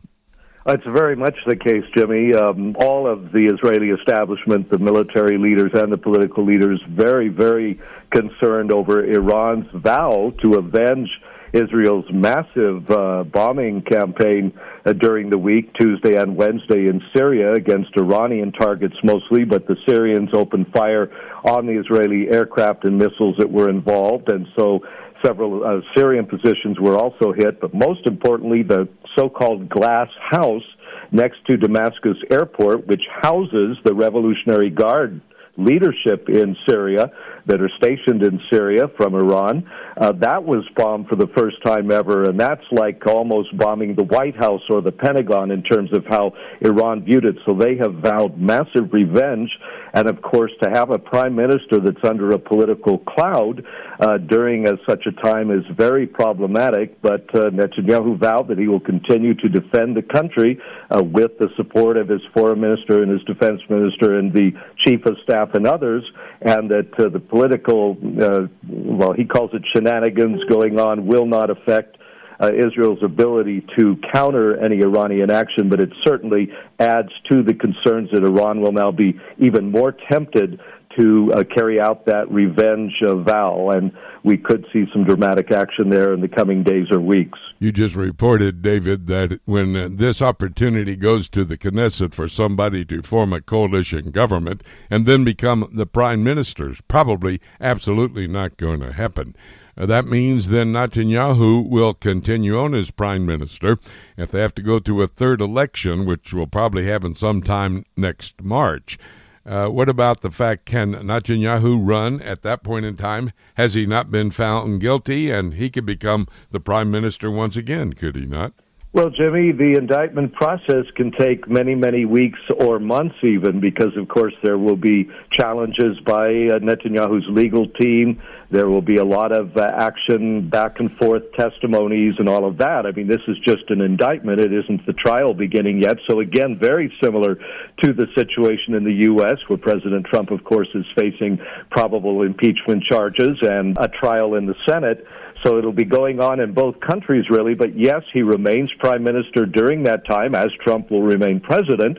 It's 0.65 0.85
very 0.85 1.15
much 1.15 1.35
the 1.45 1.57
case, 1.57 1.83
Jimmy. 1.97 2.33
Um, 2.33 2.75
all 2.79 3.05
of 3.05 3.33
the 3.33 3.51
Israeli 3.53 3.89
establishment, 3.89 4.69
the 4.69 4.77
military 4.77 5.37
leaders 5.37 5.71
and 5.73 5.91
the 5.91 5.97
political 5.97 6.45
leaders, 6.45 6.81
very, 6.87 7.27
very 7.27 7.81
concerned 8.11 8.71
over 8.71 9.03
Iran's 9.03 9.65
vow 9.73 10.33
to 10.41 10.53
avenge 10.53 11.09
Israel's 11.53 12.05
massive 12.11 12.89
uh, 12.89 13.23
bombing 13.23 13.83
campaign 13.83 14.51
uh, 14.85 14.93
during 14.93 15.29
the 15.29 15.37
week, 15.37 15.71
Tuesday 15.79 16.19
and 16.19 16.35
Wednesday 16.35 16.87
in 16.87 16.99
Syria 17.15 17.53
against 17.53 17.91
Iranian 17.95 18.51
targets 18.51 18.95
mostly, 19.03 19.45
but 19.45 19.67
the 19.67 19.75
Syrians 19.87 20.29
opened 20.35 20.67
fire 20.73 21.11
on 21.45 21.67
the 21.67 21.79
Israeli 21.79 22.27
aircraft 22.31 22.85
and 22.85 22.97
missiles 22.97 23.35
that 23.37 23.51
were 23.51 23.69
involved, 23.69 24.31
and 24.31 24.47
so 24.57 24.79
several 25.23 25.63
uh, 25.63 25.81
Syrian 25.95 26.25
positions 26.25 26.79
were 26.79 26.97
also 26.97 27.31
hit, 27.31 27.61
but 27.61 27.73
most 27.73 28.05
importantly, 28.07 28.63
the 28.63 28.89
so 29.15 29.29
called 29.29 29.69
glass 29.69 30.09
house 30.31 30.63
next 31.11 31.37
to 31.47 31.57
Damascus 31.57 32.17
airport, 32.31 32.87
which 32.87 33.03
houses 33.21 33.77
the 33.85 33.93
Revolutionary 33.93 34.71
Guard 34.71 35.21
leadership 35.57 36.29
in 36.29 36.55
Syria 36.67 37.11
that 37.45 37.61
are 37.61 37.69
stationed 37.77 38.23
in 38.23 38.39
Syria 38.51 38.87
from 38.97 39.15
Iran. 39.15 39.69
Uh, 39.97 40.11
that 40.13 40.43
was 40.43 40.63
bombed 40.75 41.07
for 41.07 41.15
the 41.15 41.27
first 41.35 41.57
time 41.63 41.91
ever, 41.91 42.23
and 42.23 42.39
that's 42.39 42.63
like 42.71 43.05
almost 43.05 43.55
bombing 43.57 43.95
the 43.95 44.03
White 44.03 44.35
House 44.35 44.61
or 44.69 44.81
the 44.81 44.91
Pentagon 44.91 45.51
in 45.51 45.61
terms 45.63 45.91
of 45.93 46.05
how 46.05 46.33
Iran 46.61 47.03
viewed 47.03 47.25
it. 47.25 47.35
So 47.45 47.53
they 47.53 47.75
have 47.77 47.95
vowed 47.95 48.37
massive 48.37 48.91
revenge, 48.91 49.51
and 49.93 50.09
of 50.09 50.21
course, 50.21 50.51
to 50.61 50.69
have 50.69 50.91
a 50.91 50.97
prime 50.97 51.35
minister 51.35 51.79
that's 51.79 52.03
under 52.03 52.31
a 52.31 52.39
political 52.39 52.99
cloud 52.99 53.65
uh, 53.99 54.17
during 54.17 54.67
a, 54.67 54.73
such 54.87 55.05
a 55.05 55.11
time 55.11 55.51
is 55.51 55.63
very 55.75 56.07
problematic. 56.07 57.01
But 57.01 57.23
uh, 57.35 57.49
Netanyahu 57.49 58.17
vowed 58.17 58.47
that 58.47 58.57
he 58.57 58.67
will 58.67 58.79
continue 58.79 59.33
to 59.35 59.49
defend 59.49 59.95
the 59.95 60.01
country 60.01 60.59
uh, 60.89 61.03
with 61.03 61.37
the 61.39 61.49
support 61.55 61.97
of 61.97 62.07
his 62.07 62.21
foreign 62.33 62.61
minister 62.61 63.03
and 63.03 63.11
his 63.11 63.23
defense 63.23 63.61
minister 63.69 64.17
and 64.17 64.33
the 64.33 64.51
chief 64.77 65.05
of 65.05 65.17
staff 65.23 65.53
and 65.53 65.67
others, 65.67 66.03
and 66.45 66.69
that 66.71 66.99
uh, 66.99 67.09
the 67.09 67.19
political, 67.19 67.97
uh, 68.21 68.47
well, 68.67 69.13
he 69.13 69.25
calls 69.25 69.51
it 69.53 69.63
shenanigans 69.73 70.43
going 70.45 70.79
on, 70.79 71.07
will 71.07 71.25
not 71.25 71.49
affect 71.49 71.97
uh, 72.39 72.51
Israel's 72.53 73.01
ability 73.03 73.65
to 73.77 73.95
counter 74.13 74.57
any 74.57 74.81
Iranian 74.81 75.31
action, 75.31 75.69
but 75.69 75.79
it 75.79 75.89
certainly 76.05 76.49
adds 76.79 77.09
to 77.31 77.43
the 77.43 77.53
concerns 77.53 78.09
that 78.11 78.23
Iran 78.23 78.61
will 78.61 78.73
now 78.73 78.91
be 78.91 79.19
even 79.37 79.71
more 79.71 79.95
tempted 80.11 80.59
to 80.97 81.31
uh, 81.33 81.43
carry 81.55 81.79
out 81.79 82.05
that 82.05 82.31
revenge 82.31 82.93
uh, 83.07 83.15
vow, 83.15 83.69
and 83.69 83.91
we 84.23 84.37
could 84.37 84.65
see 84.71 84.85
some 84.93 85.03
dramatic 85.03 85.51
action 85.51 85.89
there 85.89 86.13
in 86.13 86.21
the 86.21 86.27
coming 86.27 86.63
days 86.63 86.87
or 86.91 86.99
weeks. 86.99 87.39
You 87.59 87.71
just 87.71 87.95
reported, 87.95 88.61
David, 88.61 89.07
that 89.07 89.39
when 89.45 89.97
this 89.97 90.21
opportunity 90.21 90.95
goes 90.95 91.29
to 91.29 91.43
the 91.43 91.57
Knesset 91.57 92.13
for 92.13 92.27
somebody 92.27 92.85
to 92.85 93.01
form 93.01 93.33
a 93.33 93.41
coalition 93.41 94.11
government 94.11 94.63
and 94.89 95.05
then 95.05 95.23
become 95.23 95.69
the 95.73 95.85
prime 95.85 96.23
minister, 96.23 96.73
probably 96.87 97.41
absolutely 97.59 98.27
not 98.27 98.57
going 98.57 98.79
to 98.81 98.93
happen. 98.93 99.35
Uh, 99.75 99.85
that 99.87 100.05
means 100.05 100.49
then 100.49 100.71
Netanyahu 100.71 101.67
will 101.67 101.93
continue 101.93 102.57
on 102.57 102.75
as 102.75 102.91
prime 102.91 103.25
minister. 103.25 103.79
If 104.17 104.31
they 104.31 104.39
have 104.41 104.53
to 104.55 104.61
go 104.61 104.79
to 104.79 105.01
a 105.01 105.07
third 105.07 105.41
election, 105.41 106.05
which 106.05 106.31
will 106.33 106.47
probably 106.47 106.85
happen 106.85 107.15
sometime 107.15 107.85
next 107.97 108.41
March, 108.43 108.99
uh, 109.45 109.67
what 109.67 109.89
about 109.89 110.21
the 110.21 110.31
fact 110.31 110.65
can 110.65 110.93
Netanyahu 110.93 111.79
run 111.81 112.21
at 112.21 112.41
that 112.43 112.63
point 112.63 112.85
in 112.85 112.95
time? 112.95 113.31
Has 113.55 113.73
he 113.73 113.85
not 113.85 114.09
been 114.09 114.31
found 114.31 114.79
guilty 114.79 115.29
and 115.29 115.55
he 115.55 115.69
could 115.69 115.85
become 115.85 116.27
the 116.51 116.59
prime 116.59 116.89
minister 116.89 117.29
once 117.29 117.57
again, 117.57 117.93
could 117.93 118.15
he 118.15 118.25
not? 118.25 118.53
Well, 118.93 119.09
Jimmy, 119.09 119.51
the 119.51 119.73
indictment 119.75 120.33
process 120.33 120.85
can 120.95 121.11
take 121.13 121.49
many, 121.49 121.73
many 121.73 122.05
weeks 122.05 122.37
or 122.59 122.77
months 122.77 123.15
even 123.23 123.59
because, 123.59 123.97
of 123.97 124.07
course, 124.07 124.35
there 124.43 124.59
will 124.59 124.75
be 124.75 125.09
challenges 125.31 125.99
by 126.05 126.27
uh, 126.27 126.59
Netanyahu's 126.59 127.25
legal 127.27 127.67
team. 127.81 128.21
There 128.51 128.69
will 128.69 128.83
be 128.83 128.97
a 128.97 129.03
lot 129.03 129.31
of 129.31 129.57
uh, 129.57 129.67
action, 129.75 130.47
back 130.47 130.79
and 130.79 130.95
forth 130.97 131.23
testimonies, 131.35 132.13
and 132.19 132.29
all 132.29 132.47
of 132.47 132.59
that. 132.59 132.85
I 132.85 132.91
mean, 132.91 133.07
this 133.07 133.21
is 133.27 133.35
just 133.43 133.63
an 133.69 133.81
indictment. 133.81 134.39
It 134.39 134.53
isn't 134.53 134.85
the 134.85 134.93
trial 134.93 135.33
beginning 135.33 135.81
yet. 135.81 135.97
So, 136.07 136.19
again, 136.19 136.59
very 136.61 136.93
similar 137.03 137.33
to 137.33 137.93
the 137.93 138.05
situation 138.15 138.75
in 138.75 138.83
the 138.83 138.93
U.S., 139.09 139.39
where 139.47 139.57
President 139.57 140.05
Trump, 140.05 140.29
of 140.29 140.43
course, 140.43 140.69
is 140.75 140.85
facing 140.95 141.39
probable 141.71 142.21
impeachment 142.21 142.83
charges 142.83 143.39
and 143.41 143.75
a 143.79 143.87
trial 143.87 144.35
in 144.35 144.45
the 144.45 144.55
Senate. 144.69 145.03
So 145.43 145.57
it'll 145.57 145.73
be 145.73 145.85
going 145.85 146.21
on 146.21 146.39
in 146.39 146.53
both 146.53 146.75
countries, 146.79 147.25
really. 147.29 147.53
But 147.53 147.77
yes, 147.77 148.01
he 148.13 148.21
remains 148.21 148.71
prime 148.79 149.03
minister 149.03 149.45
during 149.45 149.83
that 149.83 150.05
time, 150.07 150.35
as 150.35 150.47
Trump 150.63 150.89
will 150.89 151.03
remain 151.03 151.39
president. 151.41 151.97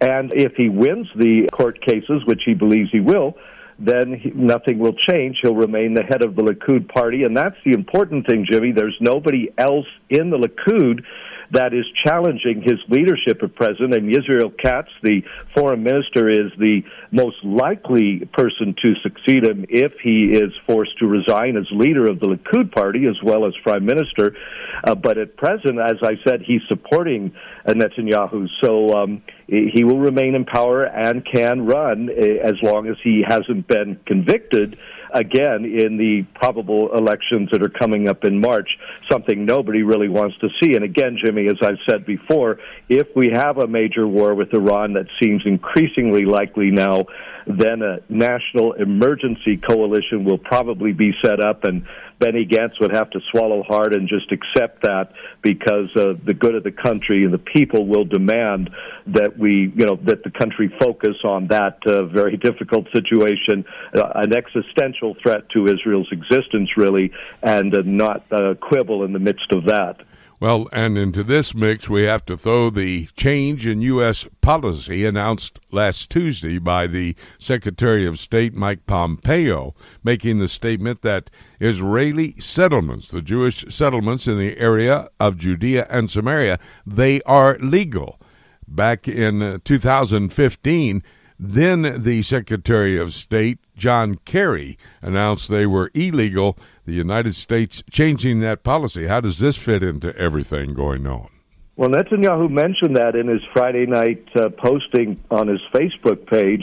And 0.00 0.32
if 0.34 0.52
he 0.56 0.68
wins 0.68 1.08
the 1.16 1.48
court 1.52 1.80
cases, 1.80 2.22
which 2.26 2.42
he 2.44 2.54
believes 2.54 2.90
he 2.92 3.00
will, 3.00 3.34
then 3.78 4.14
he, 4.14 4.30
nothing 4.30 4.78
will 4.78 4.92
change. 4.92 5.38
He'll 5.42 5.56
remain 5.56 5.94
the 5.94 6.04
head 6.04 6.22
of 6.22 6.36
the 6.36 6.42
Likud 6.42 6.88
party. 6.88 7.24
And 7.24 7.36
that's 7.36 7.56
the 7.64 7.72
important 7.72 8.26
thing, 8.28 8.46
Jimmy. 8.50 8.72
There's 8.72 8.96
nobody 9.00 9.48
else 9.58 9.86
in 10.10 10.30
the 10.30 10.38
Likud 10.38 11.02
that 11.50 11.74
is 11.74 11.84
challenging 12.04 12.62
his 12.62 12.78
leadership 12.88 13.42
at 13.42 13.54
present. 13.54 13.94
And 13.94 14.10
Israel 14.10 14.50
Katz, 14.50 14.88
the 15.02 15.22
foreign 15.54 15.82
minister, 15.82 16.28
is 16.28 16.50
the 16.58 16.82
most 17.10 17.36
likely 17.44 18.28
person 18.32 18.74
to 18.82 18.94
succeed 19.02 19.44
him 19.44 19.64
if 19.68 19.92
he 20.02 20.30
is 20.32 20.52
forced 20.66 20.98
to 20.98 21.06
resign 21.06 21.56
as 21.56 21.66
leader 21.70 22.10
of 22.10 22.20
the 22.20 22.26
Likud 22.26 22.72
party 22.72 23.06
as 23.06 23.16
well 23.22 23.46
as 23.46 23.52
prime 23.62 23.84
minister. 23.84 24.36
Uh, 24.84 24.94
but 24.94 25.18
at 25.18 25.36
present, 25.36 25.78
as 25.78 25.96
I 26.02 26.14
said, 26.26 26.40
he's 26.46 26.62
supporting 26.68 27.32
uh, 27.66 27.72
Netanyahu. 27.72 28.48
So 28.62 28.90
um, 28.92 29.22
he 29.46 29.84
will 29.84 29.98
remain 29.98 30.34
in 30.34 30.44
power 30.44 30.84
and 30.84 31.24
can 31.24 31.66
run 31.66 32.08
uh, 32.10 32.48
as 32.48 32.54
long 32.62 32.88
as 32.88 32.96
he 33.02 33.22
hasn't 33.26 33.68
been 33.68 34.00
convicted 34.06 34.76
again 35.14 35.64
in 35.64 35.96
the 35.96 36.26
probable 36.34 36.94
elections 36.94 37.48
that 37.52 37.62
are 37.62 37.70
coming 37.70 38.08
up 38.08 38.24
in 38.24 38.40
March, 38.40 38.68
something 39.10 39.44
nobody 39.44 39.82
really 39.82 40.08
wants 40.08 40.36
to 40.38 40.48
see. 40.60 40.74
And 40.74 40.84
again, 40.84 41.16
Jimmy, 41.24 41.46
as 41.46 41.56
I've 41.62 41.78
said 41.88 42.04
before, 42.04 42.58
if 42.88 43.06
we 43.14 43.30
have 43.32 43.58
a 43.58 43.66
major 43.66 44.06
war 44.06 44.34
with 44.34 44.52
Iran 44.52 44.94
that 44.94 45.06
seems 45.22 45.42
increasingly 45.46 46.24
likely 46.24 46.70
now, 46.70 47.04
then 47.46 47.82
a 47.82 47.98
national 48.08 48.72
emergency 48.72 49.56
coalition 49.56 50.24
will 50.24 50.38
probably 50.38 50.92
be 50.92 51.12
set 51.22 51.44
up 51.44 51.64
and 51.64 51.86
Benny 52.18 52.46
Gantz 52.46 52.80
would 52.80 52.94
have 52.94 53.10
to 53.10 53.20
swallow 53.30 53.62
hard 53.62 53.94
and 53.94 54.08
just 54.08 54.30
accept 54.32 54.82
that 54.82 55.12
because 55.42 55.90
uh, 55.96 56.14
the 56.24 56.34
good 56.34 56.54
of 56.54 56.64
the 56.64 56.72
country 56.72 57.22
and 57.22 57.32
the 57.32 57.38
people 57.38 57.86
will 57.86 58.04
demand 58.04 58.70
that 59.06 59.38
we, 59.38 59.72
you 59.76 59.86
know, 59.86 59.96
that 60.04 60.22
the 60.22 60.30
country 60.30 60.72
focus 60.80 61.16
on 61.24 61.48
that 61.48 61.78
uh, 61.86 62.06
very 62.06 62.36
difficult 62.36 62.86
situation, 62.94 63.64
uh, 63.94 64.12
an 64.14 64.32
existential 64.34 65.16
threat 65.22 65.48
to 65.56 65.66
Israel's 65.66 66.08
existence, 66.12 66.70
really, 66.76 67.12
and 67.42 67.74
uh, 67.74 67.82
not 67.84 68.24
uh, 68.30 68.54
quibble 68.60 69.04
in 69.04 69.12
the 69.12 69.18
midst 69.18 69.52
of 69.52 69.64
that. 69.66 69.96
Well, 70.44 70.68
and 70.72 70.98
into 70.98 71.24
this 71.24 71.54
mix, 71.54 71.88
we 71.88 72.02
have 72.02 72.26
to 72.26 72.36
throw 72.36 72.68
the 72.68 73.08
change 73.16 73.66
in 73.66 73.80
U.S. 73.80 74.26
policy 74.42 75.06
announced 75.06 75.58
last 75.72 76.10
Tuesday 76.10 76.58
by 76.58 76.86
the 76.86 77.16
Secretary 77.38 78.06
of 78.06 78.20
State 78.20 78.52
Mike 78.52 78.84
Pompeo, 78.86 79.74
making 80.02 80.40
the 80.40 80.48
statement 80.48 81.00
that 81.00 81.30
Israeli 81.60 82.38
settlements, 82.38 83.08
the 83.08 83.22
Jewish 83.22 83.64
settlements 83.70 84.28
in 84.28 84.36
the 84.36 84.58
area 84.58 85.08
of 85.18 85.38
Judea 85.38 85.86
and 85.88 86.10
Samaria, 86.10 86.58
they 86.86 87.22
are 87.22 87.56
legal. 87.60 88.20
Back 88.68 89.08
in 89.08 89.40
uh, 89.40 89.58
2015, 89.64 91.02
then 91.38 92.02
the 92.02 92.20
Secretary 92.20 92.98
of 92.98 93.14
State, 93.14 93.60
John 93.78 94.16
Kerry, 94.26 94.76
announced 95.00 95.48
they 95.48 95.64
were 95.64 95.90
illegal 95.94 96.58
the 96.84 96.92
United 96.92 97.34
States 97.34 97.82
changing 97.90 98.40
that 98.40 98.62
policy. 98.62 99.06
How 99.06 99.20
does 99.20 99.38
this 99.38 99.56
fit 99.56 99.82
into 99.82 100.16
everything 100.16 100.74
going 100.74 101.06
on? 101.06 101.28
Well, 101.76 101.90
Netanyahu 101.90 102.50
mentioned 102.50 102.96
that 102.96 103.16
in 103.16 103.26
his 103.26 103.40
Friday 103.52 103.86
night 103.86 104.24
uh, 104.36 104.50
posting 104.62 105.18
on 105.30 105.48
his 105.48 105.60
Facebook 105.74 106.24
page, 106.30 106.62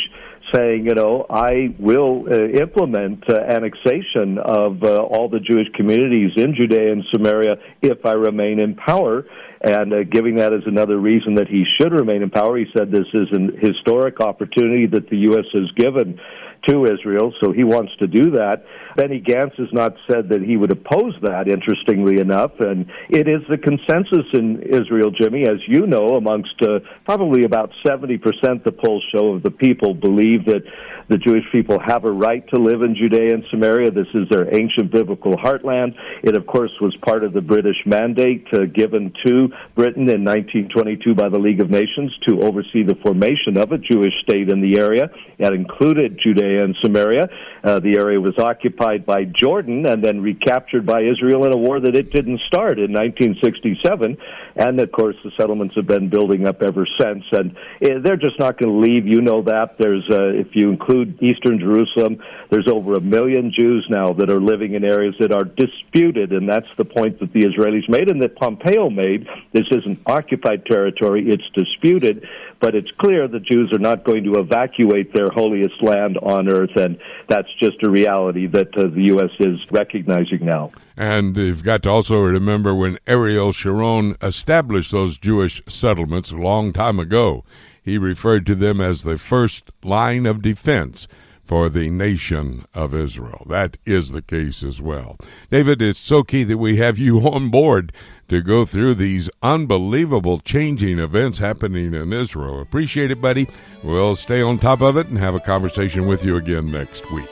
saying, 0.53 0.85
you 0.85 0.95
know, 0.95 1.25
I 1.29 1.75
will 1.79 2.25
uh, 2.31 2.45
implement 2.61 3.23
uh, 3.29 3.37
annexation 3.37 4.37
of 4.37 4.83
uh, 4.83 5.01
all 5.01 5.29
the 5.29 5.39
Jewish 5.39 5.67
communities 5.75 6.31
in 6.35 6.55
Judea 6.55 6.93
and 6.93 7.03
Samaria 7.11 7.55
if 7.81 8.05
I 8.05 8.13
remain 8.13 8.61
in 8.61 8.75
power. 8.75 9.25
And 9.61 9.93
uh, 9.93 10.03
giving 10.03 10.35
that 10.35 10.53
as 10.53 10.61
another 10.65 10.97
reason 10.97 11.35
that 11.35 11.47
he 11.47 11.65
should 11.77 11.91
remain 11.91 12.23
in 12.23 12.29
power, 12.29 12.57
he 12.57 12.65
said 12.75 12.91
this 12.91 13.07
is 13.13 13.27
an 13.31 13.57
historic 13.59 14.19
opportunity 14.19 14.87
that 14.87 15.09
the 15.09 15.17
U.S. 15.17 15.45
has 15.53 15.69
given 15.75 16.19
to 16.67 16.85
Israel, 16.85 17.33
so 17.41 17.51
he 17.51 17.63
wants 17.63 17.91
to 17.99 18.07
do 18.07 18.31
that. 18.31 18.63
Benny 18.95 19.21
Gantz 19.21 19.55
has 19.57 19.71
not 19.71 19.93
said 20.09 20.29
that 20.29 20.41
he 20.41 20.57
would 20.57 20.71
oppose 20.71 21.15
that, 21.21 21.47
interestingly 21.47 22.19
enough, 22.19 22.51
and 22.59 22.85
it 23.09 23.27
is 23.27 23.41
the 23.49 23.57
consensus 23.57 24.27
in 24.33 24.61
Israel, 24.63 25.11
Jimmy, 25.11 25.45
as 25.45 25.59
you 25.67 25.87
know, 25.87 26.17
amongst 26.17 26.55
uh, 26.61 26.79
probably 27.05 27.45
about 27.45 27.71
70% 27.87 28.19
the 28.63 28.71
polls 28.71 29.03
show 29.15 29.33
of 29.33 29.43
the 29.43 29.51
people 29.51 29.93
believe 29.93 30.45
that 30.45 30.61
the 31.09 31.17
Jewish 31.17 31.43
people 31.51 31.77
have 31.85 32.05
a 32.05 32.11
right 32.11 32.47
to 32.53 32.61
live 32.61 32.81
in 32.81 32.95
Judea 32.95 33.33
and 33.33 33.43
Samaria. 33.49 33.91
This 33.91 34.07
is 34.13 34.29
their 34.29 34.53
ancient 34.53 34.91
biblical 34.91 35.33
heartland. 35.33 35.93
It, 36.23 36.37
of 36.37 36.47
course, 36.47 36.71
was 36.79 36.95
part 37.05 37.23
of 37.23 37.33
the 37.33 37.41
British 37.41 37.75
mandate 37.85 38.47
uh, 38.53 38.65
given 38.73 39.11
to 39.25 39.49
Britain 39.75 40.09
in 40.09 40.23
1922 40.23 41.15
by 41.15 41.27
the 41.27 41.37
League 41.37 41.59
of 41.59 41.69
Nations 41.69 42.15
to 42.27 42.41
oversee 42.41 42.83
the 42.83 42.95
formation 43.03 43.57
of 43.57 43.71
a 43.71 43.77
Jewish 43.77 44.13
state 44.21 44.49
in 44.49 44.61
the 44.61 44.79
area. 44.79 45.09
That 45.39 45.53
included 45.53 46.19
Judea 46.23 46.50
and 46.57 46.75
Samaria. 46.81 47.29
Uh, 47.63 47.79
the 47.79 47.97
area 47.97 48.19
was 48.19 48.37
occupied 48.39 49.05
by 49.05 49.23
Jordan 49.25 49.85
and 49.85 50.03
then 50.03 50.21
recaptured 50.21 50.85
by 50.85 51.01
Israel 51.01 51.45
in 51.45 51.53
a 51.53 51.57
war 51.57 51.79
that 51.79 51.95
it 51.95 52.11
didn't 52.11 52.41
start 52.47 52.79
in 52.79 52.91
1967. 52.91 54.17
And 54.55 54.79
of 54.79 54.91
course, 54.91 55.15
the 55.23 55.31
settlements 55.39 55.75
have 55.75 55.87
been 55.87 56.09
building 56.09 56.47
up 56.47 56.61
ever 56.61 56.87
since. 56.99 57.23
And 57.31 57.55
uh, 57.55 57.99
they're 58.03 58.17
just 58.17 58.39
not 58.39 58.59
going 58.59 58.73
to 58.73 58.79
leave. 58.79 59.07
You 59.07 59.21
know 59.21 59.43
that. 59.43 59.75
There's, 59.79 60.07
uh, 60.09 60.33
if 60.33 60.47
you 60.53 60.69
include 60.69 61.21
Eastern 61.21 61.59
Jerusalem, 61.59 62.17
there's 62.49 62.67
over 62.71 62.95
a 62.95 63.01
million 63.01 63.53
Jews 63.57 63.85
now 63.89 64.13
that 64.13 64.29
are 64.29 64.41
living 64.41 64.73
in 64.73 64.83
areas 64.83 65.15
that 65.19 65.31
are 65.31 65.45
disputed. 65.45 66.31
And 66.31 66.49
that's 66.49 66.69
the 66.77 66.85
point 66.85 67.19
that 67.19 67.33
the 67.33 67.41
Israelis 67.41 67.87
made 67.89 68.09
and 68.09 68.21
that 68.21 68.35
Pompeo 68.35 68.89
made. 68.89 69.27
This 69.53 69.67
isn't 69.71 69.99
occupied 70.05 70.65
territory, 70.65 71.25
it's 71.27 71.43
disputed. 71.55 72.25
But 72.61 72.75
it's 72.75 72.91
clear 72.99 73.27
the 73.27 73.39
Jews 73.39 73.71
are 73.73 73.79
not 73.79 74.03
going 74.03 74.23
to 74.25 74.39
evacuate 74.39 75.13
their 75.13 75.29
holiest 75.33 75.81
land 75.81 76.17
on 76.19 76.47
earth. 76.47 76.75
And 76.75 76.97
that's 77.27 77.47
just 77.59 77.83
a 77.83 77.89
reality 77.89 78.47
that 78.47 78.77
uh, 78.77 78.83
the 78.83 79.03
U.S. 79.05 79.31
is 79.39 79.59
recognizing 79.71 80.45
now. 80.45 80.71
And 80.95 81.35
you've 81.35 81.63
got 81.63 81.83
to 81.83 81.89
also 81.89 82.17
remember 82.19 82.75
when 82.75 82.99
Ariel 83.07 83.51
Sharon 83.51 84.15
established 84.21 84.91
those 84.91 85.17
Jewish 85.17 85.61
settlements 85.67 86.31
a 86.31 86.37
long 86.37 86.71
time 86.71 86.99
ago, 86.99 87.43
he 87.81 87.97
referred 87.97 88.45
to 88.45 88.55
them 88.55 88.79
as 88.79 89.01
the 89.01 89.17
first 89.17 89.71
line 89.83 90.27
of 90.27 90.43
defense 90.43 91.07
for 91.51 91.67
the 91.67 91.89
nation 91.89 92.65
of 92.73 92.95
Israel. 92.95 93.45
That 93.49 93.77
is 93.85 94.13
the 94.13 94.21
case 94.21 94.63
as 94.63 94.81
well. 94.81 95.17
David, 95.49 95.81
it's 95.81 95.99
so 95.99 96.23
key 96.23 96.45
that 96.45 96.57
we 96.57 96.77
have 96.77 96.97
you 96.97 97.19
on 97.27 97.49
board 97.49 97.91
to 98.29 98.41
go 98.41 98.65
through 98.65 98.95
these 98.95 99.29
unbelievable 99.43 100.39
changing 100.39 100.97
events 100.97 101.39
happening 101.39 101.93
in 101.93 102.13
Israel. 102.13 102.61
Appreciate 102.61 103.11
it, 103.11 103.19
buddy. 103.19 103.49
We'll 103.83 104.15
stay 104.15 104.41
on 104.41 104.59
top 104.59 104.79
of 104.79 104.95
it 104.95 105.07
and 105.07 105.17
have 105.17 105.35
a 105.35 105.41
conversation 105.41 106.07
with 106.07 106.23
you 106.23 106.37
again 106.37 106.71
next 106.71 107.11
week. 107.11 107.27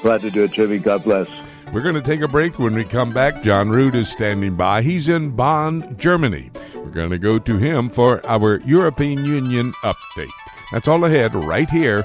Glad 0.00 0.20
to 0.20 0.30
do 0.30 0.44
it, 0.44 0.52
Jimmy. 0.52 0.78
God 0.78 1.02
bless. 1.02 1.26
We're 1.72 1.80
going 1.82 1.96
to 1.96 2.02
take 2.02 2.20
a 2.20 2.28
break. 2.28 2.60
When 2.60 2.76
we 2.76 2.84
come 2.84 3.12
back, 3.12 3.42
John 3.42 3.68
Rood 3.68 3.96
is 3.96 4.08
standing 4.08 4.54
by. 4.54 4.82
He's 4.82 5.08
in 5.08 5.30
Bonn, 5.30 5.96
Germany. 5.98 6.52
We're 6.76 6.90
going 6.90 7.10
to 7.10 7.18
go 7.18 7.40
to 7.40 7.58
him 7.58 7.90
for 7.90 8.24
our 8.28 8.60
European 8.60 9.24
Union 9.24 9.72
update. 9.82 10.30
That's 10.70 10.86
all 10.86 11.04
ahead 11.04 11.34
right 11.34 11.68
here 11.68 12.04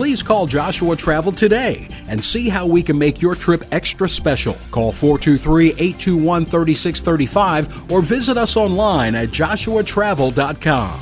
please 0.00 0.22
call 0.22 0.46
Joshua 0.46 0.96
Travel 0.96 1.30
today 1.30 1.86
and 2.08 2.24
see 2.24 2.48
how 2.48 2.66
we 2.66 2.82
can 2.82 2.96
make 2.96 3.20
your 3.20 3.34
trip 3.34 3.62
extra 3.70 4.08
special. 4.08 4.56
Call 4.70 4.92
423 4.92 5.72
821 5.72 6.46
3635 6.46 7.92
or 7.92 8.00
visit 8.00 8.38
us 8.38 8.56
online 8.56 9.14
at 9.14 9.28
joshuatravel.com. 9.28 11.00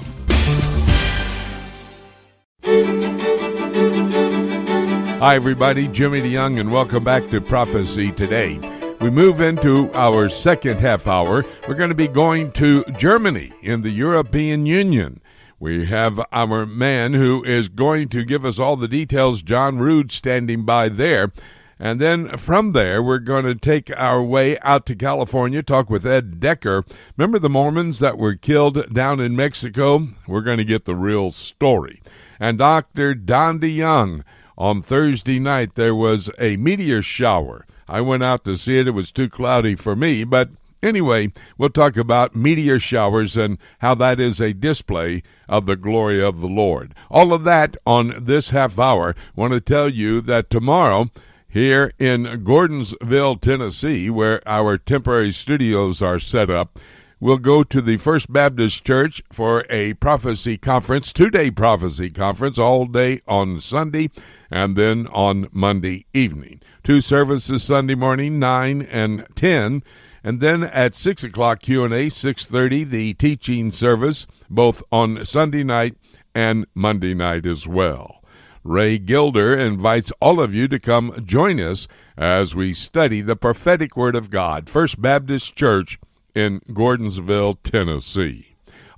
Hi, 5.20 5.36
everybody. 5.36 5.86
Jimmy 5.86 6.20
DeYoung, 6.20 6.58
and 6.58 6.72
welcome 6.72 7.04
back 7.04 7.30
to 7.30 7.40
Prophecy 7.40 8.10
Today. 8.10 8.58
We 9.00 9.10
move 9.10 9.40
into 9.40 9.92
our 9.94 10.28
second 10.28 10.80
half 10.80 11.06
hour. 11.06 11.44
We're 11.68 11.74
going 11.76 11.90
to 11.90 11.94
be 11.94 12.08
going 12.08 12.50
to 12.52 12.82
Germany 12.96 13.52
in 13.62 13.82
the 13.82 13.90
European 13.90 14.66
Union. 14.66 15.20
We 15.60 15.86
have 15.86 16.20
our 16.30 16.66
man 16.66 17.14
who 17.14 17.42
is 17.42 17.68
going 17.68 18.08
to 18.10 18.24
give 18.24 18.44
us 18.44 18.60
all 18.60 18.76
the 18.76 18.86
details, 18.86 19.42
John 19.42 19.78
Rood, 19.78 20.12
standing 20.12 20.64
by 20.64 20.88
there. 20.88 21.32
And 21.80 22.00
then 22.00 22.36
from 22.36 22.72
there, 22.72 23.02
we're 23.02 23.18
going 23.18 23.44
to 23.44 23.54
take 23.54 23.90
our 23.96 24.22
way 24.22 24.58
out 24.60 24.86
to 24.86 24.94
California, 24.94 25.62
talk 25.62 25.90
with 25.90 26.06
Ed 26.06 26.38
Decker. 26.38 26.84
Remember 27.16 27.38
the 27.38 27.50
Mormons 27.50 27.98
that 27.98 28.18
were 28.18 28.34
killed 28.36 28.92
down 28.92 29.18
in 29.20 29.34
Mexico? 29.34 30.08
We're 30.28 30.42
going 30.42 30.58
to 30.58 30.64
get 30.64 30.84
the 30.84 30.94
real 30.94 31.30
story. 31.30 32.02
And 32.38 32.58
Dr. 32.58 33.14
Don 33.14 33.58
DeYoung. 33.60 34.22
On 34.56 34.82
Thursday 34.82 35.38
night, 35.38 35.76
there 35.76 35.94
was 35.94 36.30
a 36.36 36.56
meteor 36.56 37.00
shower. 37.00 37.64
I 37.88 38.00
went 38.00 38.24
out 38.24 38.44
to 38.44 38.56
see 38.56 38.78
it. 38.78 38.88
It 38.88 38.92
was 38.92 39.12
too 39.12 39.28
cloudy 39.28 39.76
for 39.76 39.94
me, 39.94 40.24
but 40.24 40.50
Anyway, 40.82 41.32
we'll 41.56 41.70
talk 41.70 41.96
about 41.96 42.36
meteor 42.36 42.78
showers 42.78 43.36
and 43.36 43.58
how 43.80 43.94
that 43.96 44.20
is 44.20 44.40
a 44.40 44.52
display 44.52 45.22
of 45.48 45.66
the 45.66 45.76
glory 45.76 46.22
of 46.22 46.40
the 46.40 46.46
Lord. 46.46 46.94
All 47.10 47.32
of 47.32 47.44
that 47.44 47.76
on 47.84 48.14
this 48.20 48.50
half 48.50 48.78
hour. 48.78 49.14
I 49.16 49.40
Want 49.40 49.54
to 49.54 49.60
tell 49.60 49.88
you 49.88 50.20
that 50.22 50.50
tomorrow, 50.50 51.10
here 51.48 51.92
in 51.98 52.24
Gordonsville, 52.44 53.40
Tennessee, 53.40 54.08
where 54.08 54.46
our 54.46 54.78
temporary 54.78 55.32
studios 55.32 56.00
are 56.00 56.20
set 56.20 56.48
up, 56.48 56.78
we'll 57.18 57.38
go 57.38 57.64
to 57.64 57.80
the 57.80 57.96
First 57.96 58.32
Baptist 58.32 58.84
Church 58.84 59.22
for 59.32 59.64
a 59.68 59.94
prophecy 59.94 60.56
conference, 60.56 61.12
two 61.12 61.30
day 61.30 61.50
prophecy 61.50 62.10
conference, 62.10 62.58
all 62.58 62.86
day 62.86 63.20
on 63.26 63.60
Sunday 63.60 64.10
and 64.50 64.76
then 64.76 65.08
on 65.08 65.48
Monday 65.50 66.06
evening. 66.14 66.60
Two 66.84 67.00
services 67.00 67.64
Sunday 67.64 67.94
morning, 67.94 68.38
9 68.38 68.82
and 68.82 69.26
10 69.34 69.82
and 70.22 70.40
then 70.40 70.64
at 70.64 70.94
6 70.94 71.24
o'clock 71.24 71.60
q&a 71.60 71.88
6.30 71.88 72.88
the 72.88 73.14
teaching 73.14 73.70
service 73.70 74.26
both 74.50 74.82
on 74.90 75.24
sunday 75.24 75.64
night 75.64 75.96
and 76.34 76.66
monday 76.74 77.14
night 77.14 77.46
as 77.46 77.66
well 77.66 78.22
ray 78.64 78.98
gilder 78.98 79.56
invites 79.56 80.12
all 80.20 80.40
of 80.40 80.54
you 80.54 80.68
to 80.68 80.78
come 80.78 81.22
join 81.24 81.60
us 81.60 81.88
as 82.16 82.54
we 82.54 82.74
study 82.74 83.20
the 83.20 83.36
prophetic 83.36 83.96
word 83.96 84.16
of 84.16 84.30
god 84.30 84.68
first 84.68 85.00
baptist 85.00 85.54
church 85.56 85.98
in 86.34 86.60
gordonsville 86.70 87.56
tennessee 87.62 88.48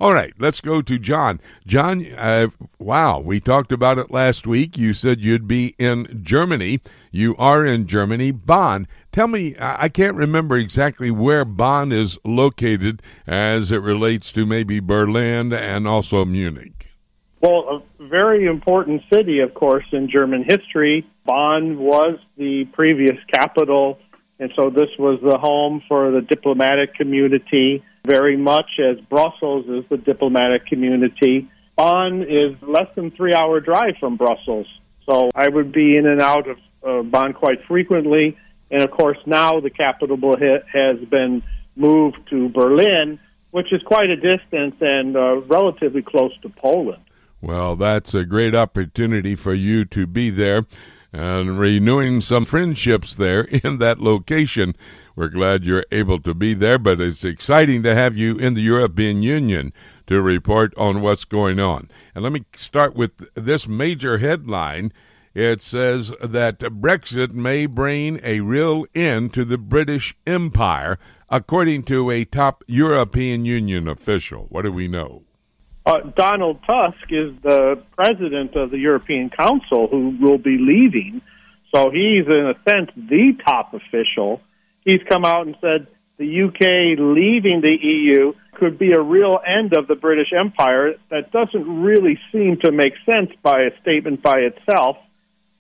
all 0.01 0.15
right, 0.15 0.33
let's 0.39 0.63
go 0.63 0.81
to 0.81 0.99
John. 0.99 1.43
John, 1.67 2.07
uh, 2.15 2.47
wow, 2.79 3.21
we 3.21 3.39
talked 3.39 3.71
about 3.71 3.99
it 3.99 4.11
last 4.11 4.47
week. 4.47 4.79
You 4.79 4.95
said 4.95 5.23
you'd 5.23 5.47
be 5.47 5.75
in 5.79 6.23
Germany. 6.23 6.81
You 7.11 7.37
are 7.37 7.67
in 7.67 7.87
Germany. 7.87 8.31
Bonn. 8.31 8.89
Tell 9.13 9.27
me, 9.27 9.57
I 9.59 9.89
can't 9.89 10.15
remember 10.15 10.57
exactly 10.57 11.11
where 11.11 11.45
Bonn 11.45 11.91
is 11.91 12.19
located 12.25 13.03
as 13.27 13.73
it 13.73 13.79
relates 13.79 14.31
to 14.33 14.47
maybe 14.47 14.79
Berlin 14.79 15.53
and 15.53 15.89
also 15.89 16.25
Munich. 16.25 16.91
Well, 17.41 17.83
a 18.01 18.07
very 18.07 18.47
important 18.47 19.03
city, 19.13 19.41
of 19.41 19.55
course, 19.55 19.87
in 19.93 20.09
German 20.09 20.45
history. 20.47 21.07
Bonn 21.25 21.79
was 21.79 22.19
the 22.37 22.67
previous 22.73 23.17
capital, 23.33 23.99
and 24.39 24.53
so 24.55 24.71
this 24.71 24.91
was 24.99 25.19
the 25.23 25.39
home 25.39 25.83
for 25.89 26.13
the 26.13 26.21
diplomatic 26.21 26.95
community 26.95 27.83
very 28.07 28.37
much 28.37 28.71
as 28.79 28.99
Brussels 29.09 29.67
is 29.69 29.85
the 29.91 29.97
diplomatic 29.97 30.67
community. 30.67 31.49
Bonn 31.77 32.23
is 32.23 32.57
less 32.63 32.87
than 32.95 33.11
three 33.11 33.35
hour 33.35 33.61
drive 33.61 33.95
from 33.99 34.17
Brussels. 34.17 34.67
So 35.07 35.31
I 35.35 35.49
would 35.49 35.73
be 35.73 35.97
in 35.97 36.07
and 36.07 36.21
out 36.21 36.49
of 36.49 36.59
uh, 36.87 37.03
Bonn 37.03 37.33
quite 37.33 37.65
frequently. 37.67 38.37
And 38.71 38.83
of 38.83 38.91
course, 38.91 39.19
now 39.27 39.61
the 39.61 39.71
capital 39.71 40.17
has 40.73 40.99
been 41.09 41.43
moved 41.77 42.19
to 42.31 42.49
Berlin, 42.49 43.19
which 43.51 43.73
is 43.73 43.83
quite 43.83 44.11
a 44.11 44.17
distance 44.17 44.77
and 44.81 45.17
uh, 45.17 45.41
relatively 45.43 46.03
close 46.03 46.33
to 46.43 46.49
Poland. 46.49 47.03
Well, 47.41 47.75
that's 47.75 48.15
a 48.15 48.25
great 48.25 48.55
opportunity 48.55 49.35
for 49.35 49.55
you 49.55 49.85
to 49.87 50.07
be 50.07 50.31
there 50.31 50.67
and 51.13 51.59
renewing 51.59 52.21
some 52.21 52.45
friendships 52.45 53.15
there 53.15 53.43
in 53.65 53.79
that 53.79 54.01
location. 54.01 54.75
We're 55.17 55.29
glad 55.29 55.65
you're 55.65 55.87
able 55.91 56.21
to 56.21 56.35
be 56.35 56.55
there, 56.55 56.79
but 56.79 57.01
it's 57.01 57.25
exciting 57.25 57.83
to 57.83 57.95
have 57.95 58.17
you 58.17 58.37
in 58.39 58.55
the 58.55 58.63
European 58.63 59.23
Union 59.23 59.73
to 60.07 60.23
report 60.23 60.73
on 60.77 61.01
what's 61.01 61.25
going 61.25 61.59
on. 61.59 61.91
And 62.15 62.25
let 62.25 62.33
me 62.33 62.45
start 62.55 62.95
with 62.95 63.29
this 63.35 63.67
major 63.67 64.19
headline. 64.19 64.93
It 65.35 65.61
says 65.61 66.13
that 66.23 66.59
Brexit 66.59 67.33
may 67.33 67.67
bring 67.67 68.21
a 68.23 68.41
real 68.41 68.85
end 68.95 69.33
to 69.35 69.45
the 69.45 69.59
British 69.59 70.17
Empire, 70.27 70.99
according 71.29 71.85
to 71.85 72.11
a 72.11 72.25
top 72.25 72.65
European 72.67 73.45
Union 73.45 73.87
official. 73.87 74.47
What 74.49 74.63
do 74.63 74.73
we 74.73 74.89
know? 74.89 75.23
Uh, 75.87 76.01
Donald 76.17 76.61
Tusk 76.67 77.11
is 77.11 77.33
the 77.43 77.83
president 77.97 78.55
of 78.57 78.71
the 78.71 78.79
European 78.79 79.31
Council 79.31 79.89
who 79.89 80.17
will 80.21 80.39
be 80.39 80.59
leaving. 80.59 81.23
So 81.75 81.91
he's, 81.91 82.27
in 82.27 82.53
a 82.53 82.55
sense, 82.69 82.91
the 82.97 83.33
top 83.47 83.73
official 83.73 84.41
he's 84.85 85.01
come 85.09 85.25
out 85.25 85.47
and 85.47 85.57
said 85.61 85.87
the 86.19 86.43
UK 86.43 86.99
leaving 86.99 87.61
the 87.61 87.77
EU 87.81 88.33
could 88.55 88.79
be 88.79 88.93
a 88.93 89.01
real 89.01 89.39
end 89.47 89.77
of 89.77 89.87
the 89.87 89.95
British 89.95 90.33
Empire. 90.39 90.95
That 91.11 91.33
doesn't 91.33 91.83
really 91.83 92.19
seem 92.33 92.59
to 92.65 92.73
make 92.73 92.93
sense 93.07 93.31
by 93.43 93.59
a 93.59 93.81
statement 93.81 94.23
by 94.23 94.41
itself. 94.41 94.97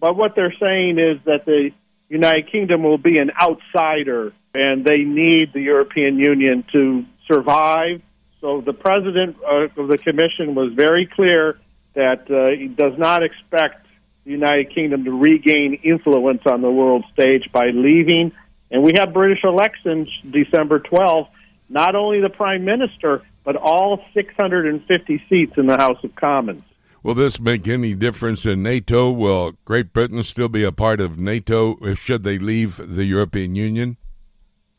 But 0.00 0.16
what 0.16 0.34
they're 0.34 0.54
saying 0.58 0.98
is 0.98 1.22
that 1.26 1.44
the 1.44 1.70
United 2.08 2.50
Kingdom 2.50 2.82
will 2.82 2.98
be 2.98 3.18
an 3.18 3.30
outsider 3.40 4.32
and 4.54 4.84
they 4.84 4.98
need 4.98 5.52
the 5.52 5.60
European 5.60 6.18
Union 6.18 6.64
to 6.72 7.04
survive. 7.30 8.02
So 8.40 8.62
the 8.62 8.72
president 8.72 9.36
uh, 9.44 9.68
of 9.80 9.88
the 9.88 9.98
commission 9.98 10.54
was 10.54 10.72
very 10.74 11.06
clear 11.06 11.58
that 11.94 12.30
uh, 12.30 12.50
he 12.50 12.68
does 12.68 12.98
not 12.98 13.22
expect 13.22 13.86
the 14.24 14.30
United 14.32 14.74
Kingdom 14.74 15.04
to 15.04 15.12
regain 15.12 15.80
influence 15.84 16.42
on 16.46 16.62
the 16.62 16.70
world 16.70 17.04
stage 17.12 17.50
by 17.52 17.66
leaving. 17.66 18.32
And 18.70 18.82
we 18.82 18.92
have 18.96 19.12
British 19.12 19.44
elections 19.44 20.08
December 20.30 20.80
12th, 20.80 21.28
not 21.68 21.94
only 21.94 22.20
the 22.20 22.30
Prime 22.30 22.64
Minister, 22.64 23.22
but 23.44 23.56
all 23.56 24.02
650 24.14 25.22
seats 25.28 25.52
in 25.56 25.66
the 25.66 25.76
House 25.76 26.02
of 26.02 26.14
Commons. 26.14 26.62
Will 27.02 27.14
this 27.14 27.40
make 27.40 27.66
any 27.66 27.94
difference 27.94 28.44
in 28.44 28.62
NATO? 28.62 29.10
Will 29.10 29.52
Great 29.64 29.94
Britain 29.94 30.22
still 30.22 30.48
be 30.48 30.64
a 30.64 30.72
part 30.72 31.00
of 31.00 31.18
NATO 31.18 31.76
if 31.80 31.98
should 31.98 32.24
they 32.24 32.38
leave 32.38 32.76
the 32.76 33.04
European 33.04 33.54
Union? 33.54 33.96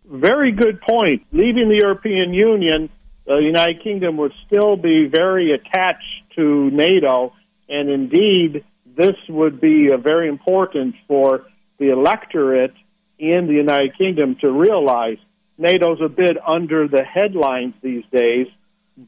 Very 0.05 0.51
good 0.51 0.81
point. 0.81 1.25
Leaving 1.31 1.69
the 1.69 1.79
European 1.81 2.34
Union, 2.34 2.89
the 3.25 3.39
United 3.39 3.81
Kingdom 3.81 4.17
would 4.17 4.34
still 4.45 4.75
be 4.75 5.07
very 5.07 5.51
attached 5.51 6.03
to 6.36 6.69
NATO, 6.69 7.34
and 7.67 7.89
indeed, 7.89 8.65
this 8.86 9.15
would 9.27 9.60
be 9.60 9.91
uh, 9.91 9.97
very 9.97 10.27
important 10.27 10.95
for 11.07 11.45
the 11.79 11.88
electorate 11.88 12.75
in 13.17 13.47
the 13.47 13.53
United 13.53 13.97
Kingdom 13.97 14.36
to 14.41 14.51
realize 14.51 15.17
NATO's 15.57 16.01
a 16.03 16.10
bit 16.10 16.38
under 16.45 16.88
the 16.88 17.03
headlines 17.03 17.73
these 17.81 18.03
days, 18.12 18.47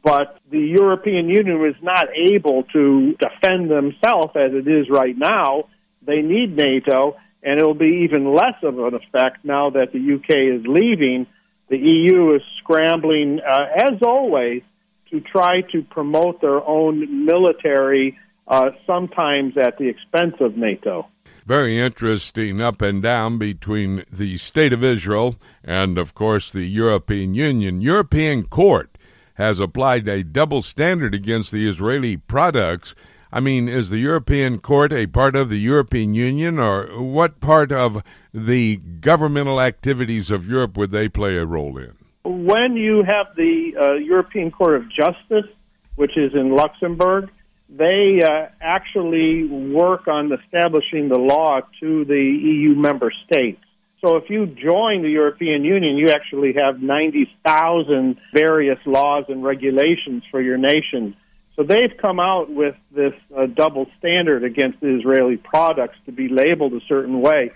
but 0.02 0.40
the 0.50 0.60
European 0.60 1.30
Union 1.30 1.64
is 1.66 1.76
not 1.82 2.08
able 2.16 2.64
to 2.74 3.16
defend 3.20 3.70
themselves 3.70 4.32
as 4.36 4.52
it 4.54 4.68
is 4.68 4.90
right 4.90 5.18
now. 5.18 5.66
They 6.06 6.22
need 6.22 6.56
NATO, 6.56 7.18
and 7.44 7.60
it 7.60 7.66
will 7.66 7.74
be 7.74 8.08
even 8.10 8.34
less 8.34 8.56
of 8.64 8.80
an 8.80 8.94
effect 8.96 9.44
now 9.44 9.70
that 9.72 9.92
the 9.92 10.00
UK 10.00 10.60
is 10.60 10.66
leaving. 10.66 11.28
The 11.70 11.78
EU 11.78 12.36
is 12.36 12.42
scrambling, 12.60 13.40
uh, 13.40 13.66
as 13.76 14.02
always, 14.06 14.64
to 15.12 15.22
try 15.22 15.62
to 15.72 15.84
promote 15.84 16.42
their 16.42 16.66
own 16.66 17.26
military, 17.26 18.18
uh, 18.48 18.72
sometimes 18.88 19.58
at 19.58 19.78
the 19.78 19.88
expense 19.88 20.36
of 20.40 20.58
NATO. 20.58 21.08
Very 21.46 21.80
interesting 21.80 22.62
up 22.62 22.82
and 22.82 23.02
down 23.02 23.38
between 23.38 24.06
the 24.12 24.38
State 24.38 24.72
of 24.72 24.84
Israel 24.84 25.36
and, 25.64 25.98
of 25.98 26.16
course, 26.16 26.52
the 26.52 26.66
European 26.66 27.36
Union. 27.36 27.82
European 27.82 28.44
Court 28.44 28.93
has 29.36 29.60
applied 29.60 30.08
a 30.08 30.24
double 30.24 30.62
standard 30.62 31.14
against 31.14 31.52
the 31.52 31.68
Israeli 31.68 32.18
products 32.18 32.96
I 33.36 33.40
mean, 33.40 33.68
is 33.68 33.90
the 33.90 33.98
European 33.98 34.60
Court 34.60 34.94
a 34.94 35.08
part 35.08 35.36
of 35.36 35.50
the 35.50 35.58
European 35.58 36.14
Union, 36.14 36.60
or 36.60 37.02
what 37.02 37.40
part 37.40 37.72
of 37.72 38.04
the 38.32 38.76
governmental 38.76 39.60
activities 39.60 40.30
of 40.30 40.48
Europe 40.48 40.78
would 40.78 40.92
they 40.92 41.10
play 41.10 41.36
a 41.38 41.46
role 41.46 41.80
in? 41.80 41.94
When 42.24 42.78
you 42.78 43.02
have 43.08 43.36
the 43.36 43.72
uh, 43.76 43.94
European 43.94 44.52
Court 44.52 44.76
of 44.76 44.84
Justice, 44.88 45.52
which 45.96 46.16
is 46.16 46.36
in 46.36 46.56
Luxembourg, 46.56 47.32
they 47.70 48.22
uh, 48.24 48.50
actually 48.62 49.46
work 49.46 50.08
on 50.08 50.32
establishing 50.32 51.10
the 51.10 51.18
law 51.18 51.62
to 51.80 52.06
the 52.06 52.14
EU 52.14 52.76
member 52.76 53.12
states. 53.26 53.64
So 54.04 54.18
if 54.18 54.30
you 54.30 54.48
join 54.48 55.02
the 55.02 55.10
European 55.10 55.64
Union, 55.64 55.96
you 55.96 56.10
actually 56.10 56.56
have 56.60 56.82
90,000 56.82 58.18
various 58.34 58.80
laws 58.86 59.24
and 59.30 59.46
regulations 59.46 60.24
for 60.30 60.42
your 60.42 60.58
nation. 60.58 61.16
So 61.56 61.64
they've 61.64 61.96
come 62.02 62.20
out 62.20 62.50
with 62.50 62.76
this 62.94 63.14
uh, 63.36 63.46
double 63.46 63.88
standard 64.00 64.44
against 64.44 64.80
Israeli 64.82 65.38
products 65.38 65.96
to 66.06 66.12
be 66.12 66.28
labeled 66.28 66.74
a 66.74 66.82
certain 66.90 67.22
way. 67.22 67.52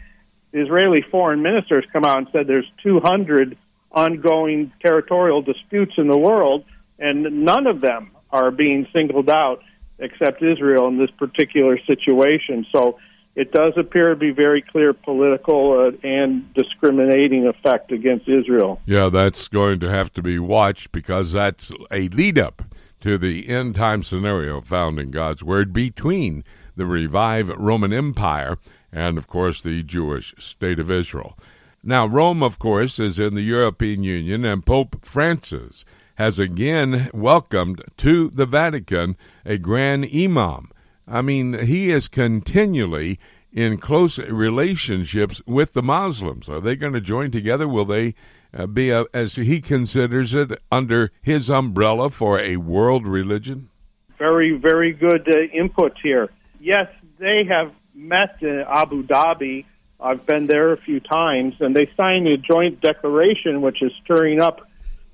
The 0.53 0.62
Israeli 0.62 1.03
foreign 1.12 1.41
ministers 1.41 1.83
come 1.91 2.05
out 2.05 2.19
and 2.19 2.27
said 2.31 2.47
there's 2.47 2.71
200 2.81 3.57
ongoing 3.91 4.71
territorial 4.81 5.41
disputes 5.41 5.93
in 5.97 6.07
the 6.07 6.17
world, 6.17 6.63
and 6.97 7.43
none 7.43 7.67
of 7.67 7.81
them 7.81 8.12
are 8.31 8.51
being 8.51 8.88
singled 8.93 9.29
out 9.29 9.63
except 9.99 10.41
Israel 10.41 10.88
in 10.88 10.97
this 10.97 11.12
particular 11.17 11.77
situation. 11.86 12.65
So 12.71 12.99
it 13.38 13.52
does 13.52 13.73
appear 13.78 14.10
to 14.10 14.15
be 14.15 14.32
very 14.32 14.63
clear 14.63 14.93
political 14.93 15.80
uh, 15.80 15.91
and 16.04 16.52
discriminating 16.56 17.45
effect 17.47 17.91
against 17.91 18.28
Israel. 18.28 18.82
Yeah, 18.88 19.10
that's 19.10 19.47
going 19.47 19.80
to 19.82 19.89
have 19.89 20.12
to 20.13 20.23
be 20.23 20.39
watched 20.39 20.91
because 20.91 21.34
that's 21.34 21.71
a 21.91 22.10
lead 22.10 22.39
up 22.39 22.63
to 23.02 23.19
the 23.19 23.47
end 23.47 23.76
time 23.76 24.02
scenario 24.02 24.60
found 24.62 24.97
in 25.00 25.12
God's 25.12 25.43
Word 25.43 25.71
between 25.71 26.43
the 26.76 26.88
revived 26.88 27.52
Roman 27.56 27.93
Empire 27.93 28.58
and, 28.91 29.19
of 29.19 29.28
course, 29.28 29.62
the 29.62 29.84
Jewish 29.84 30.34
state 30.39 30.80
of 30.80 30.89
Israel. 30.89 31.38
Now, 31.84 32.08
Rome, 32.08 32.41
of 32.41 32.58
course, 32.58 32.97
is 32.97 33.19
in 33.19 33.36
the 33.36 33.41
European 33.41 34.04
Union, 34.04 34.45
and 34.45 34.65
Pope 34.65 35.06
Francis 35.06 35.86
has 36.15 36.39
again 36.39 37.12
welcomed 37.13 37.84
to 37.97 38.32
the 38.32 38.47
Vatican 38.47 39.15
a 39.45 39.60
grand 39.60 40.10
imam. 40.12 40.71
I 41.07 41.21
mean, 41.21 41.65
he 41.65 41.91
is 41.91 42.07
continually 42.07 43.19
in 43.51 43.77
close 43.77 44.19
relationships 44.19 45.41
with 45.45 45.73
the 45.73 45.81
Muslims. 45.81 46.49
Are 46.49 46.59
they 46.59 46.75
going 46.75 46.93
to 46.93 47.01
join 47.01 47.31
together? 47.31 47.67
Will 47.67 47.85
they 47.85 48.13
uh, 48.53 48.67
be, 48.67 48.89
a, 48.89 49.05
as 49.13 49.35
he 49.35 49.61
considers 49.61 50.33
it, 50.33 50.61
under 50.71 51.11
his 51.21 51.49
umbrella 51.49 52.09
for 52.09 52.39
a 52.39 52.57
world 52.57 53.07
religion? 53.07 53.69
Very, 54.17 54.57
very 54.57 54.91
good 54.91 55.27
uh, 55.33 55.41
input 55.53 55.93
here. 56.03 56.29
Yes, 56.59 56.87
they 57.19 57.43
have 57.47 57.71
met 57.95 58.41
in 58.41 58.65
Abu 58.67 59.03
Dhabi. 59.03 59.65
I've 59.99 60.25
been 60.25 60.47
there 60.47 60.73
a 60.73 60.77
few 60.77 60.99
times, 60.99 61.55
and 61.59 61.75
they 61.75 61.89
signed 61.97 62.27
a 62.27 62.37
joint 62.37 62.81
declaration 62.81 63.61
which 63.61 63.81
is 63.81 63.91
stirring 64.03 64.41
up 64.41 64.61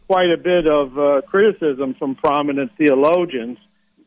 quite 0.08 0.32
a 0.32 0.38
bit 0.38 0.70
of 0.70 0.98
uh, 0.98 1.22
criticism 1.22 1.96
from 1.98 2.16
prominent 2.16 2.72
theologians. 2.78 3.58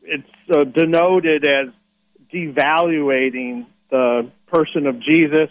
It's 0.03 0.23
uh, 0.53 0.63
denoted 0.63 1.45
as 1.45 1.69
devaluating 2.33 3.65
the 3.89 4.31
person 4.47 4.85
of 4.87 4.99
Jesus, 4.99 5.49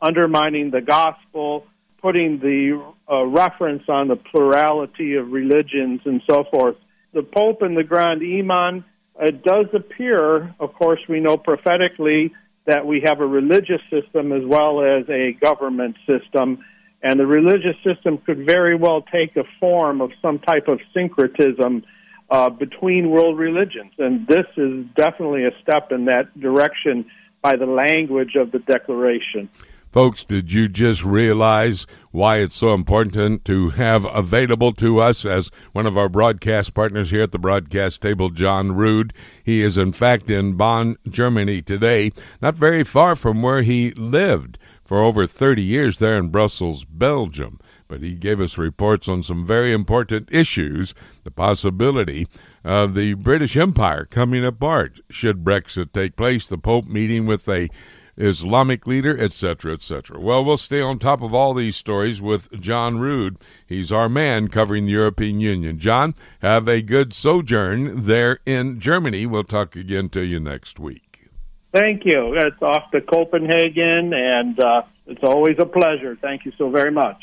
undermining 0.00 0.70
the 0.70 0.80
gospel, 0.80 1.66
putting 2.00 2.38
the 2.38 2.82
uh, 3.10 3.24
reference 3.24 3.82
on 3.88 4.08
the 4.08 4.16
plurality 4.16 5.14
of 5.14 5.32
religions 5.32 6.00
and 6.04 6.22
so 6.28 6.44
forth. 6.50 6.76
The 7.12 7.22
Pope 7.22 7.62
and 7.62 7.76
the 7.76 7.84
Grand 7.84 8.22
Imam, 8.22 8.84
it 9.20 9.42
does 9.42 9.66
appear, 9.72 10.54
of 10.58 10.74
course, 10.74 11.00
we 11.08 11.20
know 11.20 11.36
prophetically 11.36 12.32
that 12.66 12.86
we 12.86 13.02
have 13.04 13.20
a 13.20 13.26
religious 13.26 13.80
system 13.90 14.32
as 14.32 14.42
well 14.44 14.82
as 14.82 15.08
a 15.08 15.32
government 15.40 15.96
system, 16.06 16.64
and 17.02 17.20
the 17.20 17.26
religious 17.26 17.76
system 17.84 18.18
could 18.18 18.46
very 18.46 18.74
well 18.74 19.02
take 19.02 19.36
a 19.36 19.44
form 19.60 20.00
of 20.00 20.10
some 20.22 20.38
type 20.38 20.68
of 20.68 20.80
syncretism 20.94 21.84
uh, 22.30 22.50
between 22.50 23.10
world 23.10 23.38
religions. 23.38 23.92
And 23.98 24.26
this 24.26 24.46
is 24.56 24.86
definitely 24.96 25.44
a 25.44 25.52
step 25.62 25.92
in 25.92 26.06
that 26.06 26.38
direction 26.38 27.06
by 27.42 27.56
the 27.56 27.66
language 27.66 28.36
of 28.36 28.52
the 28.52 28.58
declaration. 28.60 29.48
Folks, 29.94 30.24
did 30.24 30.52
you 30.52 30.66
just 30.66 31.04
realize 31.04 31.86
why 32.10 32.38
it's 32.38 32.56
so 32.56 32.74
important 32.74 33.44
to 33.44 33.70
have 33.70 34.04
available 34.06 34.72
to 34.72 34.98
us 34.98 35.24
as 35.24 35.52
one 35.70 35.86
of 35.86 35.96
our 35.96 36.08
broadcast 36.08 36.74
partners 36.74 37.12
here 37.12 37.22
at 37.22 37.30
the 37.30 37.38
broadcast 37.38 38.02
table, 38.02 38.28
John 38.30 38.72
Rood? 38.72 39.12
He 39.44 39.62
is, 39.62 39.78
in 39.78 39.92
fact, 39.92 40.32
in 40.32 40.54
Bonn, 40.54 40.96
Germany 41.08 41.62
today, 41.62 42.10
not 42.42 42.56
very 42.56 42.82
far 42.82 43.14
from 43.14 43.40
where 43.40 43.62
he 43.62 43.92
lived 43.92 44.58
for 44.84 45.00
over 45.00 45.28
30 45.28 45.62
years 45.62 46.00
there 46.00 46.18
in 46.18 46.28
Brussels, 46.28 46.84
Belgium. 46.84 47.60
But 47.88 48.02
he 48.02 48.14
gave 48.14 48.40
us 48.40 48.56
reports 48.56 49.08
on 49.08 49.22
some 49.22 49.46
very 49.46 49.72
important 49.72 50.28
issues, 50.32 50.94
the 51.22 51.30
possibility 51.30 52.26
of 52.64 52.94
the 52.94 53.14
British 53.14 53.56
Empire 53.56 54.06
coming 54.06 54.44
apart 54.44 55.00
should 55.10 55.44
Brexit 55.44 55.92
take 55.92 56.16
place, 56.16 56.46
the 56.46 56.58
Pope 56.58 56.86
meeting 56.86 57.26
with 57.26 57.48
a 57.48 57.68
Islamic 58.16 58.86
leader, 58.86 59.18
etc., 59.18 59.74
etc. 59.74 60.20
Well, 60.20 60.44
we'll 60.44 60.56
stay 60.56 60.80
on 60.80 60.98
top 60.98 61.20
of 61.22 61.34
all 61.34 61.52
these 61.52 61.76
stories 61.76 62.20
with 62.20 62.60
John 62.60 62.98
Rood. 62.98 63.38
He's 63.66 63.90
our 63.90 64.08
man 64.08 64.48
covering 64.48 64.86
the 64.86 64.92
European 64.92 65.40
Union. 65.40 65.78
John, 65.78 66.14
have 66.40 66.68
a 66.68 66.80
good 66.80 67.12
sojourn 67.12 68.04
there 68.04 68.38
in 68.46 68.78
Germany. 68.78 69.26
We'll 69.26 69.44
talk 69.44 69.74
again 69.74 70.08
to 70.10 70.22
you 70.22 70.38
next 70.38 70.78
week. 70.78 71.28
Thank 71.72 72.04
you. 72.04 72.34
It's 72.36 72.62
off 72.62 72.92
to 72.92 73.00
Copenhagen, 73.00 74.12
and 74.14 74.60
uh, 74.62 74.82
it's 75.06 75.24
always 75.24 75.56
a 75.58 75.66
pleasure. 75.66 76.16
Thank 76.22 76.44
you 76.44 76.52
so 76.56 76.70
very 76.70 76.92
much. 76.92 77.20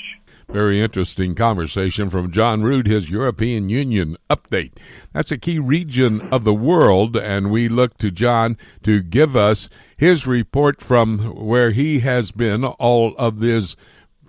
Very 0.52 0.82
interesting 0.82 1.34
conversation 1.34 2.10
from 2.10 2.30
John 2.30 2.62
Rood, 2.62 2.86
his 2.86 3.10
European 3.10 3.70
Union 3.70 4.18
update. 4.30 4.74
That's 5.14 5.32
a 5.32 5.38
key 5.38 5.60
region 5.60 6.20
of 6.30 6.44
the 6.44 6.54
world, 6.54 7.16
and 7.16 7.50
we 7.50 7.70
look 7.70 7.98
to 8.00 8.12
John 8.12 8.58
to 8.84 9.02
give 9.02 9.38
us 9.38 9.70
his 9.96 10.28
report 10.28 10.82
from 10.82 11.20
where 11.38 11.72
he 11.72 12.02
has 12.02 12.32
been 12.32 12.66
all 12.66 13.16
of 13.18 13.40
his 13.40 13.78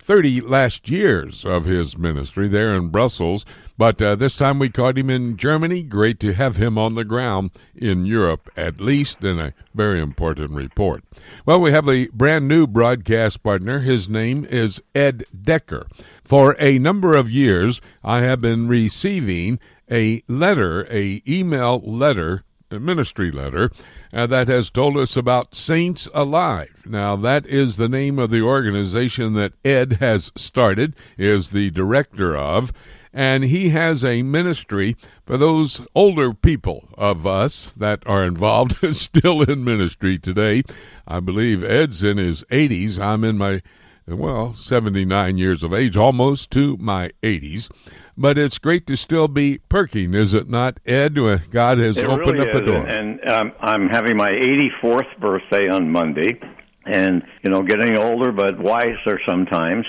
30 0.03 0.41
last 0.41 0.89
years 0.89 1.45
of 1.45 1.63
his 1.63 1.97
ministry 1.97 2.49
there 2.49 2.75
in 2.75 2.89
Brussels. 2.89 3.45
But 3.77 4.01
uh, 4.01 4.15
this 4.15 4.35
time 4.35 4.59
we 4.59 4.69
caught 4.69 4.97
him 4.97 5.09
in 5.09 5.37
Germany. 5.37 5.81
Great 5.81 6.19
to 6.19 6.33
have 6.33 6.57
him 6.57 6.77
on 6.77 6.95
the 6.95 7.05
ground 7.05 7.51
in 7.73 8.05
Europe, 8.05 8.49
at 8.57 8.81
least, 8.81 9.23
in 9.23 9.39
a 9.39 9.53
very 9.73 10.01
important 10.01 10.51
report. 10.51 11.03
Well, 11.45 11.61
we 11.61 11.71
have 11.71 11.87
a 11.87 12.07
brand 12.07 12.47
new 12.47 12.67
broadcast 12.67 13.41
partner. 13.43 13.79
His 13.79 14.09
name 14.09 14.45
is 14.45 14.81
Ed 14.93 15.23
Decker. 15.43 15.87
For 16.23 16.55
a 16.59 16.77
number 16.79 17.15
of 17.15 17.31
years, 17.31 17.81
I 18.03 18.19
have 18.19 18.41
been 18.41 18.67
receiving 18.67 19.57
a 19.89 20.21
letter, 20.27 20.85
a 20.91 21.23
email 21.27 21.79
letter, 21.79 22.43
a 22.69 22.79
ministry 22.79 23.31
letter 23.31 23.71
uh, 24.13 24.27
that 24.27 24.47
has 24.47 24.69
told 24.69 24.97
us 24.97 25.17
about 25.17 25.55
Saints 25.55 26.07
Alive. 26.13 26.83
Now, 26.85 27.15
that 27.15 27.45
is 27.47 27.77
the 27.77 27.89
name 27.89 28.19
of 28.19 28.29
the 28.29 28.41
organization 28.41 29.33
that 29.33 29.53
Ed 29.65 29.93
has 29.93 30.31
started, 30.35 30.95
is 31.17 31.49
the 31.49 31.71
director 31.71 32.37
of, 32.37 32.71
and 33.11 33.43
he 33.43 33.69
has 33.69 34.05
a 34.05 34.21
ministry 34.21 34.95
for 35.25 35.37
those 35.37 35.81
older 35.95 36.33
people 36.33 36.89
of 36.97 37.25
us 37.25 37.71
that 37.73 38.03
are 38.05 38.23
involved 38.23 38.77
still 38.95 39.41
in 39.41 39.63
ministry 39.63 40.19
today. 40.19 40.63
I 41.07 41.19
believe 41.19 41.63
Ed's 41.63 42.03
in 42.03 42.17
his 42.17 42.43
80s. 42.51 42.99
I'm 42.99 43.23
in 43.23 43.37
my, 43.37 43.61
well, 44.07 44.53
79 44.53 45.37
years 45.37 45.63
of 45.63 45.73
age, 45.73 45.97
almost 45.97 46.51
to 46.51 46.77
my 46.77 47.11
80s 47.23 47.69
but 48.17 48.37
it's 48.37 48.57
great 48.59 48.85
to 48.87 48.95
still 48.95 49.27
be 49.27 49.59
perking, 49.69 50.13
is 50.13 50.33
it 50.33 50.49
not, 50.49 50.79
Ed? 50.85 51.15
God 51.51 51.79
has 51.79 51.97
it 51.97 52.05
opened 52.05 52.37
really 52.37 52.47
up 52.47 52.53
the 52.53 52.59
is. 52.59 52.65
door. 52.65 52.85
And 52.85 53.29
um, 53.29 53.51
I'm 53.59 53.89
having 53.89 54.17
my 54.17 54.29
84th 54.29 55.19
birthday 55.19 55.69
on 55.69 55.91
Monday, 55.91 56.39
and 56.85 57.23
you 57.43 57.49
know, 57.49 57.61
getting 57.63 57.97
older 57.97 58.31
but 58.31 58.59
wiser 58.59 59.19
sometimes. 59.27 59.85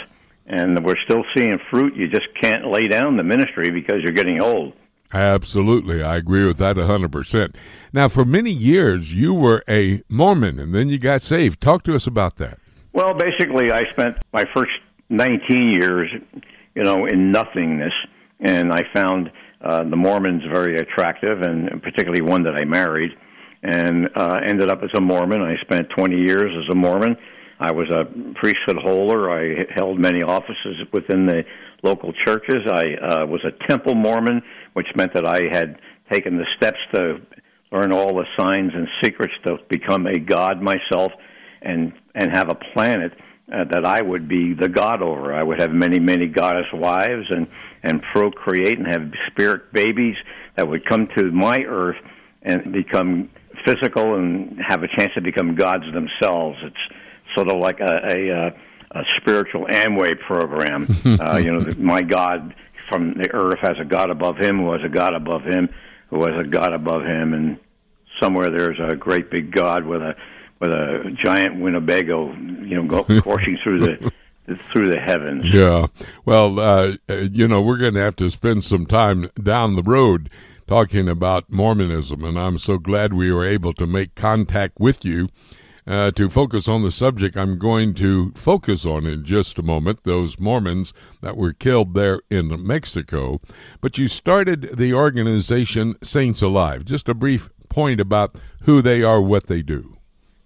and 0.47 0.85
we're 0.85 0.97
still 1.05 1.25
seeing 1.37 1.59
fruit. 1.71 1.97
You 1.97 2.09
just 2.09 2.27
can't 2.41 2.67
lay 2.71 2.89
down 2.89 3.17
the 3.17 3.23
ministry 3.23 3.71
because 3.71 3.97
you're 4.03 4.13
getting 4.13 4.41
old. 4.43 4.75
Absolutely. 5.13 6.03
I 6.03 6.17
agree 6.17 6.45
with 6.45 6.59
that 6.59 6.77
100%. 6.77 7.55
Now, 7.93 8.09
for 8.09 8.25
many 8.25 8.51
years, 8.51 9.15
you 9.15 9.33
were 9.33 9.63
a 9.69 10.03
Mormon 10.09 10.59
and 10.59 10.75
then 10.75 10.89
you 10.89 10.99
got 10.99 11.23
saved. 11.23 11.61
Talk 11.61 11.85
to 11.85 11.95
us 11.95 12.07
about 12.07 12.37
that. 12.37 12.59
Well, 12.93 13.15
basically, 13.15 13.71
I 13.71 13.83
spent 13.93 14.17
my 14.33 14.45
first 14.55 14.73
19 15.11 15.79
years, 15.81 16.11
you 16.75 16.83
know, 16.83 17.07
in 17.07 17.31
nothingness, 17.31 17.93
and 18.41 18.73
I 18.73 18.81
found 18.93 19.31
uh, 19.61 19.85
the 19.85 19.97
Mormons 19.97 20.43
very 20.53 20.77
attractive, 20.77 21.41
and 21.43 21.83
particularly 21.83 22.21
one 22.21 22.43
that 22.45 22.55
I 22.61 22.65
married, 22.65 23.11
and 23.63 24.09
uh, 24.15 24.39
ended 24.47 24.71
up 24.71 24.83
as 24.83 24.91
a 24.95 25.01
Mormon. 25.01 25.41
I 25.41 25.57
spent 25.63 25.89
20 25.97 26.17
years 26.17 26.53
as 26.57 26.71
a 26.71 26.75
Mormon. 26.75 27.17
I 27.59 27.73
was 27.73 27.89
a 27.91 28.05
priesthood 28.39 28.77
holder. 28.83 29.31
I 29.31 29.65
held 29.75 29.99
many 29.99 30.23
offices 30.23 30.77
within 30.93 31.27
the 31.27 31.45
local 31.83 32.13
churches. 32.27 32.67
I 32.71 32.95
uh, 32.95 33.27
was 33.27 33.41
a 33.45 33.67
temple 33.69 33.95
Mormon, 33.95 34.43
which 34.75 34.89
meant 34.97 35.15
that 35.15 35.27
I 35.27 35.41
had 35.51 35.81
taken 36.13 36.37
the 36.37 36.47
steps 36.57 36.79
to 36.95 37.21
learn 37.73 37.93
all 37.93 38.15
the 38.15 38.27
signs 38.39 38.73
and 38.75 38.87
secrets 39.03 39.33
to 39.47 39.57
become 39.71 40.07
a 40.07 40.19
god 40.19 40.61
myself, 40.61 41.13
and 41.63 41.93
and 42.15 42.37
have 42.37 42.51
a 42.51 42.55
planet 42.75 43.13
uh, 43.53 43.65
that 43.71 43.85
I 43.85 44.03
would 44.03 44.29
be 44.29 44.55
the 44.55 44.69
god 44.69 45.01
over. 45.01 45.33
I 45.33 45.43
would 45.43 45.61
have 45.61 45.71
many 45.71 45.99
many 46.01 46.27
goddess 46.27 46.67
wives 46.73 47.27
and 47.31 47.47
and 47.85 48.03
procreate 48.13 48.79
and 48.79 48.87
have 48.87 49.13
spirit 49.31 49.73
babies 49.73 50.17
that 50.57 50.69
would 50.69 50.85
come 50.87 51.09
to 51.17 51.31
my 51.31 51.63
earth 51.67 51.97
and 52.43 52.73
become 52.73 53.31
physical 53.65 54.15
and 54.17 54.59
have 54.67 54.83
a 54.83 54.89
chance 54.99 55.13
to 55.15 55.21
become 55.21 55.55
gods 55.55 55.85
themselves. 55.93 56.59
It's 56.63 57.35
sort 57.35 57.49
of 57.49 57.59
like 57.59 57.81
a, 57.81 57.85
a, 57.85 58.99
a 58.99 59.03
spiritual 59.21 59.67
Amway 59.67 60.19
program. 60.27 60.87
uh, 61.21 61.39
you 61.39 61.53
know, 61.53 61.73
my 61.79 62.03
God 62.03 62.55
from 62.91 63.15
the 63.15 63.31
earth 63.33 63.59
has 63.63 63.77
a 63.81 63.85
God 63.85 64.11
above 64.11 64.37
him 64.39 64.59
who 64.59 64.73
has 64.73 64.83
a 64.85 64.89
God 64.89 65.15
above 65.15 65.43
him 65.43 65.69
who 66.15 66.25
has 66.27 66.35
a 66.39 66.49
God 66.49 66.73
above 66.73 67.03
him, 67.03 67.35
and 67.35 67.59
somewhere 68.21 68.51
there's 68.51 68.79
a 68.79 68.95
great 68.95 69.31
big 69.31 69.53
God 69.53 69.85
with 69.85 70.01
a 70.01 70.15
with 70.61 70.71
a 70.71 71.17
giant 71.23 71.61
Winnebago, 71.61 72.33
you 72.33 72.81
know, 72.81 72.87
go, 72.87 73.05
coursing 73.21 73.59
through 73.63 73.81
the 73.81 74.13
through 74.73 74.91
the 74.91 75.01
heavens. 75.01 75.45
Yeah. 75.53 75.87
Well, 76.25 76.59
uh, 76.59 76.97
you 77.09 77.49
know, 77.49 77.63
we're 77.63 77.79
going 77.79 77.95
to 77.95 78.01
have 78.01 78.17
to 78.17 78.31
spend 78.31 78.65
some 78.65 78.87
time 78.87 79.31
down 79.43 79.77
the 79.77 79.83
road 79.83 80.31
talking 80.67 81.09
about 81.09 81.51
Mormonism, 81.51 82.25
and 82.25 82.39
I'm 82.39 82.59
so 82.59 82.79
glad 82.79 83.13
we 83.13 83.31
were 83.31 83.47
able 83.47 83.75
to 83.75 83.87
make 83.87 84.15
contact 84.15 84.79
with 84.79 85.05
you 85.05 85.29
uh, 85.87 86.11
to 86.13 86.31
focus 86.31 86.69
on 86.69 86.83
the 86.83 86.91
subject 86.91 87.37
I'm 87.37 87.59
going 87.59 87.95
to 87.95 88.33
focus 88.33 88.87
on 88.87 89.07
in 89.07 89.25
just 89.25 89.59
a 89.59 89.63
moment 89.63 90.05
those 90.05 90.39
Mormons 90.39 90.95
that 91.21 91.37
were 91.37 91.53
killed 91.53 91.95
there 91.95 92.21
in 92.31 92.67
Mexico. 92.67 93.41
But 93.81 93.99
you 93.99 94.09
started 94.09 94.77
the 94.77 94.95
organization 94.95 95.97
Saints 96.03 96.43
Alive. 96.43 96.85
Just 96.85 97.09
a 97.09 97.15
brief 97.15 97.51
point 97.69 98.01
about 98.01 98.37
who 98.63 98.81
they 98.81 99.03
are, 99.03 99.21
what 99.21 99.47
they 99.47 99.63
do. 99.63 99.99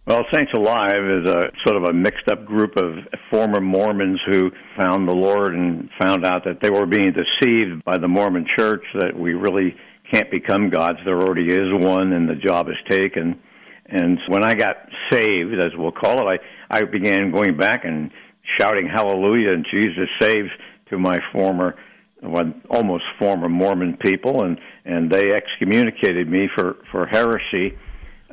Well, 0.09 0.25
Saints 0.33 0.53
Alive 0.55 1.05
is 1.05 1.29
a 1.29 1.53
sort 1.67 1.77
of 1.77 1.83
a 1.83 1.93
mixed 1.93 2.29
up 2.31 2.47
group 2.47 2.79
of 2.79 2.95
former 3.31 3.61
Mormons 3.61 4.19
who 4.25 4.51
found 4.75 5.07
the 5.07 5.13
Lord 5.13 5.55
and 5.55 5.91
found 6.01 6.25
out 6.25 6.45
that 6.47 6.63
they 6.63 6.71
were 6.71 6.87
being 6.87 7.13
deceived 7.13 7.85
by 7.85 7.99
the 7.99 8.09
Mormon 8.09 8.47
church, 8.57 8.83
that 8.95 9.15
we 9.15 9.35
really 9.35 9.77
can't 10.11 10.31
become 10.31 10.71
gods. 10.71 10.99
There 11.05 11.21
already 11.21 11.53
is 11.53 11.69
one, 11.75 12.15
and 12.15 12.27
the 12.27 12.37
job 12.37 12.69
is 12.71 12.77
taken. 12.89 13.39
And 13.85 14.19
when 14.29 14.43
I 14.43 14.55
got 14.55 14.77
saved, 15.13 15.61
as 15.61 15.73
we'll 15.77 15.93
call 15.93 16.27
it, 16.27 16.41
I, 16.71 16.79
I 16.79 16.85
began 16.85 17.31
going 17.31 17.59
back 17.59 17.85
and 17.85 18.11
shouting 18.59 18.89
hallelujah 18.89 19.53
and 19.53 19.67
Jesus 19.71 20.09
saves 20.23 20.49
to 20.89 20.99
my 20.99 21.19
former, 21.35 21.75
well, 22.23 22.51
almost 22.71 23.05
former 23.19 23.51
Mormon 23.51 23.99
people, 24.01 24.43
and, 24.43 24.59
and 24.87 25.11
they 25.11 25.33
excommunicated 25.35 26.31
me 26.31 26.49
for, 26.57 26.77
for 26.91 27.05
heresy, 27.05 27.77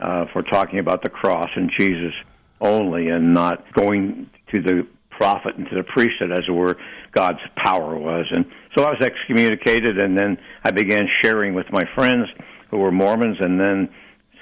uh, 0.01 0.25
for 0.33 0.41
talking 0.41 0.79
about 0.79 1.03
the 1.03 1.09
cross 1.09 1.49
and 1.55 1.71
Jesus 1.77 2.13
only 2.61 3.09
and 3.09 3.33
not 3.33 3.73
going 3.73 4.29
to 4.53 4.61
the 4.61 4.87
prophet 5.17 5.55
and 5.55 5.67
to 5.69 5.75
the 5.75 5.83
priesthood 5.83 6.31
as 6.31 6.43
it 6.47 6.51
were 6.51 6.77
God's 7.11 7.39
power 7.55 7.97
was. 7.97 8.25
And 8.31 8.45
so 8.75 8.83
I 8.83 8.91
was 8.91 9.01
excommunicated, 9.01 9.97
and 9.97 10.17
then 10.17 10.37
I 10.63 10.71
began 10.71 11.07
sharing 11.23 11.53
with 11.53 11.67
my 11.71 11.83
friends 11.95 12.27
who 12.69 12.77
were 12.77 12.91
Mormons, 12.91 13.37
and 13.39 13.59
then 13.59 13.89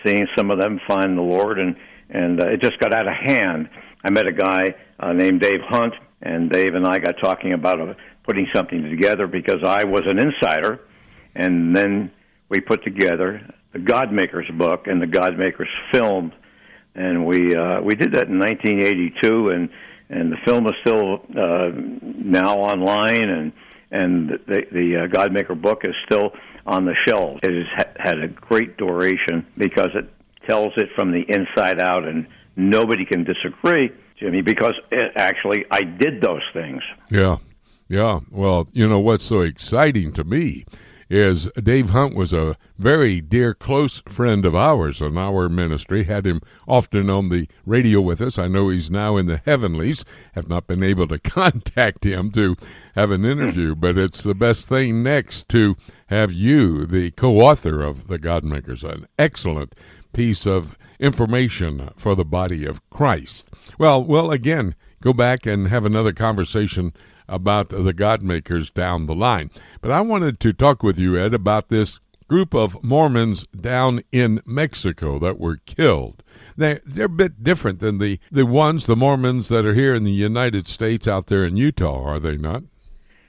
seeing 0.06 0.28
some 0.36 0.51
of 0.51 0.60
them 0.60 0.80
find 0.88 1.18
the 1.18 1.22
Lord, 1.22 1.60
and 1.60 1.76
and 2.10 2.43
uh, 2.43 2.47
it 2.47 2.62
just 2.62 2.80
got 2.80 2.93
out 2.93 3.08
of 3.08 3.14
hand. 3.14 3.70
I 4.04 4.10
met 4.10 4.28
a 4.28 4.32
guy 4.32 4.76
uh, 4.99 5.14
named 5.14 5.41
Dave 5.41 5.62
Hunt, 5.68 5.93
and 6.22 6.49
Dave 6.49 6.76
and 6.76 6.86
I 6.86 6.99
got 6.99 7.16
talking 7.22 7.54
about 7.54 7.80
uh, 7.80 7.93
putting 8.26 8.47
something 8.54 8.84
together 8.89 9.28
because 9.28 9.64
I 9.64 9.84
was 9.84 10.04
an 10.06 10.20
insider, 10.20 10.82
and 11.36 11.76
then 11.76 12.12
we 12.49 12.60
put 12.60 12.84
together 12.84 13.41
the 13.74 13.80
Godmakers 13.80 14.55
book 14.57 14.88
and 14.88 15.01
the 15.01 15.07
Godmakers 15.07 15.67
film, 15.91 16.32
and 16.95 17.26
we 17.26 17.55
uh, 17.55 17.82
we 17.82 17.95
did 17.95 18.13
that 18.13 18.28
in 18.28 18.39
1982, 18.39 19.49
and 19.49 19.69
and 20.09 20.32
the 20.32 20.38
film 20.45 20.65
is 20.67 20.74
still 20.82 21.21
uh, 21.36 21.71
now 21.74 22.57
online, 22.57 23.30
and 23.30 23.51
and 23.91 24.30
the 24.47 24.61
the 24.71 24.97
uh, 24.97 25.07
Godmaker 25.07 25.59
book 25.59 25.82
is 25.84 25.95
still 26.05 26.32
on 26.65 26.86
the 26.86 26.95
shelves. 27.07 27.39
It 27.43 27.65
has 27.76 27.88
had 27.97 28.19
a 28.19 28.28
great 28.28 28.78
duration 28.78 29.45
because 29.57 29.89
it 29.95 30.09
tells 30.47 30.74
it 30.78 30.89
from 30.95 31.11
the 31.11 31.24
inside 31.28 31.80
out, 31.80 32.07
and 32.07 32.28
nobody 32.55 33.05
can 33.05 33.24
disagree, 33.24 33.89
Jimmy, 34.19 34.41
because 34.41 34.76
it, 34.91 35.11
actually 35.15 35.65
I 35.71 35.82
did 35.82 36.21
those 36.21 36.43
things. 36.53 36.82
Yeah, 37.09 37.38
yeah. 37.89 38.19
Well, 38.30 38.67
you 38.71 38.88
know 38.88 38.99
what's 38.99 39.26
so 39.26 39.41
exciting 39.41 40.11
to 40.13 40.24
me 40.24 40.65
is 41.14 41.47
Dave 41.61 41.91
Hunt 41.91 42.16
was 42.16 42.34
a 42.34 42.57
very 42.80 43.22
dear, 43.22 43.53
close 43.53 44.01
friend 44.07 44.45
of 44.45 44.55
ours 44.55 44.99
in 44.99 45.16
our 45.16 45.47
ministry. 45.47 46.05
Had 46.05 46.26
him 46.26 46.41
often 46.68 47.07
on 47.09 47.30
the 47.30 47.47
radio 47.68 48.01
with 48.01 48.20
us. 48.20 48.39
I 48.39 48.47
know 48.47 48.70
he's 48.70 48.89
now 48.89 49.18
in 49.18 49.28
the 49.28 49.41
heavenlies. 49.45 50.03
Have 50.34 50.49
not 50.49 50.66
been 50.66 50.82
able 50.82 51.07
to 51.09 51.20
contact 51.24 52.03
him 52.03 52.32
to 52.32 52.55
have 52.95 53.11
an 53.11 53.26
interview, 53.26 53.76
but 53.76 53.95
it's 53.95 54.24
the 54.24 54.34
best 54.34 54.68
thing 54.68 55.03
next 55.03 55.47
to 55.49 55.76
have 56.07 56.34
you, 56.34 56.88
the 56.88 57.11
co-author 57.11 57.84
of 57.84 58.07
the 58.07 58.18
Godmakers, 58.18 58.84
an 58.84 59.07
excellent 59.20 59.76
piece 60.14 60.47
of 60.47 60.78
information 60.99 61.91
for 61.95 62.16
the 62.16 62.26
body 62.26 62.66
of 62.66 62.88
Christ. 62.89 63.51
Well, 63.78 64.03
well, 64.03 64.32
again, 64.32 64.74
go 65.01 65.14
back 65.14 65.45
and 65.45 65.68
have 65.68 65.86
another 65.86 66.14
conversation 66.14 66.91
about 67.28 67.69
the 67.69 67.93
God 67.93 68.21
makers 68.21 68.69
down 68.69 69.05
the 69.05 69.15
line. 69.15 69.49
But 69.82 69.91
I 69.91 70.01
wanted 70.01 70.39
to 70.41 70.53
talk 70.53 70.84
with 70.84 70.97
you, 70.97 71.17
Ed, 71.17 71.34
about 71.34 71.69
this 71.69 71.99
group 72.28 72.53
of 72.53 72.84
Mormons 72.84 73.45
down 73.47 74.01
in 74.11 74.41
Mexico 74.45 75.19
that 75.19 75.39
were 75.39 75.57
killed. 75.57 76.24
They, 76.57 76.80
they're 76.86 77.05
a 77.05 77.09
bit 77.09 77.43
different 77.43 77.80
than 77.80 77.97
the, 77.97 78.19
the 78.32 78.45
ones, 78.45 78.86
the 78.86 78.95
Mormons 78.95 79.49
that 79.49 79.65
are 79.65 79.74
here 79.74 79.93
in 79.93 80.03
the 80.03 80.11
United 80.11 80.67
States 80.67 81.07
out 81.07 81.28
there 81.28 81.43
in 81.43 81.57
Utah, 81.57 82.03
are 82.03 82.19
they 82.19 82.38
not? 82.38 82.63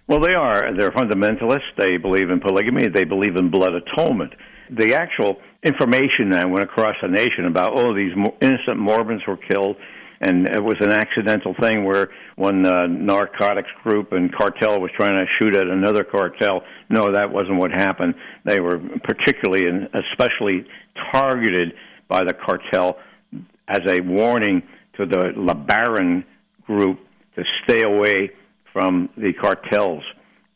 Well, 0.06 0.20
they 0.20 0.34
are. 0.34 0.70
They're 0.76 0.90
fundamentalists. 0.90 1.72
They 1.78 1.96
believe 1.96 2.30
in 2.30 2.40
polygamy. 2.40 2.88
They 2.88 3.04
believe 3.04 3.36
in 3.36 3.50
blood 3.50 3.72
atonement. 3.74 4.34
The 4.70 4.94
actual 4.94 5.36
information 5.62 6.30
that 6.30 6.48
went 6.48 6.62
across 6.62 6.96
the 7.00 7.08
nation 7.08 7.46
about, 7.46 7.78
oh, 7.78 7.94
these 7.94 8.12
innocent 8.40 8.78
Mormons 8.78 9.22
were 9.26 9.38
killed 9.38 9.76
and 10.20 10.48
it 10.48 10.62
was 10.62 10.76
an 10.80 10.92
accidental 10.92 11.54
thing 11.60 11.84
where 11.84 12.08
one 12.36 12.64
uh, 12.64 12.86
narcotics 12.86 13.68
group 13.82 14.12
and 14.12 14.34
cartel 14.34 14.80
was 14.80 14.90
trying 14.96 15.14
to 15.14 15.26
shoot 15.38 15.56
at 15.56 15.66
another 15.66 16.04
cartel. 16.04 16.62
No, 16.88 17.12
that 17.12 17.30
wasn't 17.30 17.58
what 17.58 17.70
happened. 17.70 18.14
They 18.44 18.60
were 18.60 18.78
particularly 19.02 19.66
and 19.66 19.88
especially 19.94 20.64
targeted 21.12 21.74
by 22.08 22.24
the 22.24 22.34
cartel 22.34 22.98
as 23.68 23.80
a 23.86 24.00
warning 24.00 24.62
to 24.96 25.06
the 25.06 25.32
LeBaron 25.36 26.24
group 26.66 27.00
to 27.36 27.42
stay 27.64 27.82
away 27.82 28.30
from 28.72 29.08
the 29.16 29.32
cartels. 29.32 30.02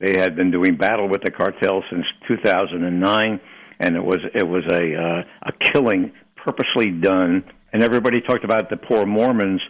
They 0.01 0.19
had 0.19 0.37
been 0.37 0.51
doing 0.51 0.77
battle 0.77 1.09
with 1.09 1.23
the 1.23 1.31
cartels 1.31 1.85
since 1.91 2.05
2009, 2.29 3.41
and 3.81 3.97
it 3.97 4.05
was 4.05 4.19
it 4.35 4.47
was 4.47 4.63
a 4.71 4.95
uh, 4.95 5.49
a 5.49 5.73
killing 5.73 6.13
purposely 6.37 6.91
done 6.91 7.45
and 7.73 7.83
everybody 7.83 8.21
talked 8.21 8.45
about 8.45 8.71
the 8.71 8.77
poor 8.77 9.07
Mormons. 9.07 9.61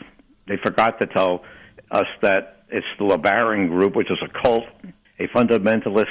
They 0.47 0.57
forgot 0.65 1.01
to 1.01 1.07
tell 1.07 1.45
us 1.91 2.07
that 2.23 2.63
it's 2.69 2.87
the 2.99 3.05
LeBaron 3.05 3.69
group, 3.69 3.97
which 3.97 4.11
is 4.11 4.19
a 4.23 4.43
cult, 4.43 4.65
a 5.19 5.27
fundamentalist, 5.29 6.07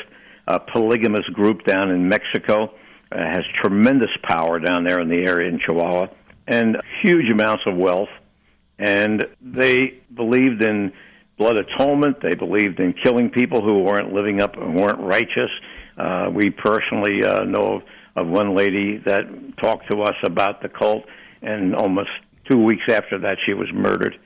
uh, 0.47 0.59
polygamous 0.59 1.25
group 1.33 1.63
down 1.65 1.91
in 1.91 2.07
Mexico. 2.09 2.73
Uh, 3.09 3.19
has 3.19 3.43
tremendous 3.63 4.09
power 4.27 4.59
down 4.59 4.83
there 4.83 4.99
in 4.99 5.07
the 5.07 5.23
area 5.25 5.47
in 5.47 5.59
Chihuahua, 5.65 6.07
and 6.45 6.75
huge 7.01 7.31
amounts 7.31 7.63
of 7.65 7.77
wealth. 7.77 8.09
And 8.77 9.23
they 9.41 10.01
believed 10.13 10.61
in 10.61 10.91
blood 11.37 11.57
atonement. 11.57 12.17
They 12.21 12.35
believed 12.35 12.81
in 12.81 12.93
killing 13.01 13.29
people 13.29 13.61
who 13.61 13.79
weren't 13.79 14.11
living 14.11 14.41
up 14.41 14.57
and 14.57 14.75
weren't 14.75 14.99
righteous. 14.99 15.49
Uh, 15.97 16.29
we 16.33 16.49
personally 16.49 17.23
uh, 17.23 17.45
know 17.45 17.77
of, 17.77 17.81
of 18.17 18.27
one 18.27 18.55
lady 18.55 19.01
that 19.05 19.23
talked 19.61 19.89
to 19.89 20.01
us 20.01 20.15
about 20.23 20.61
the 20.61 20.67
cult 20.67 21.05
and 21.41 21.75
almost 21.75 22.09
two 22.49 22.57
weeks 22.57 22.83
after 22.89 23.19
that, 23.19 23.37
she 23.45 23.53
was 23.53 23.67
murdered. 23.73 24.17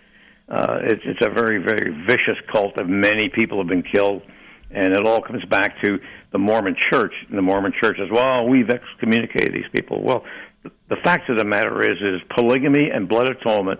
Uh, 0.49 0.79
it's, 0.83 1.01
it's 1.05 1.25
a 1.25 1.29
very, 1.29 1.59
very 1.59 1.91
vicious 2.05 2.37
cult 2.51 2.79
of 2.79 2.87
many 2.87 3.29
people 3.29 3.57
have 3.59 3.67
been 3.67 3.83
killed, 3.83 4.21
and 4.69 4.89
it 4.89 5.05
all 5.05 5.21
comes 5.21 5.43
back 5.45 5.81
to 5.81 5.97
the 6.31 6.37
Mormon 6.37 6.75
Church. 6.91 7.13
And 7.29 7.37
the 7.37 7.41
Mormon 7.41 7.73
Church 7.81 7.97
says, 7.97 8.09
"Well, 8.11 8.47
we've 8.47 8.69
excommunicated 8.69 9.53
these 9.53 9.69
people." 9.73 10.01
Well, 10.03 10.23
the 10.63 10.97
fact 11.03 11.29
of 11.29 11.37
the 11.37 11.45
matter 11.45 11.81
is, 11.81 11.97
is 12.01 12.21
polygamy 12.35 12.89
and 12.93 13.07
blood 13.07 13.29
atonement 13.29 13.79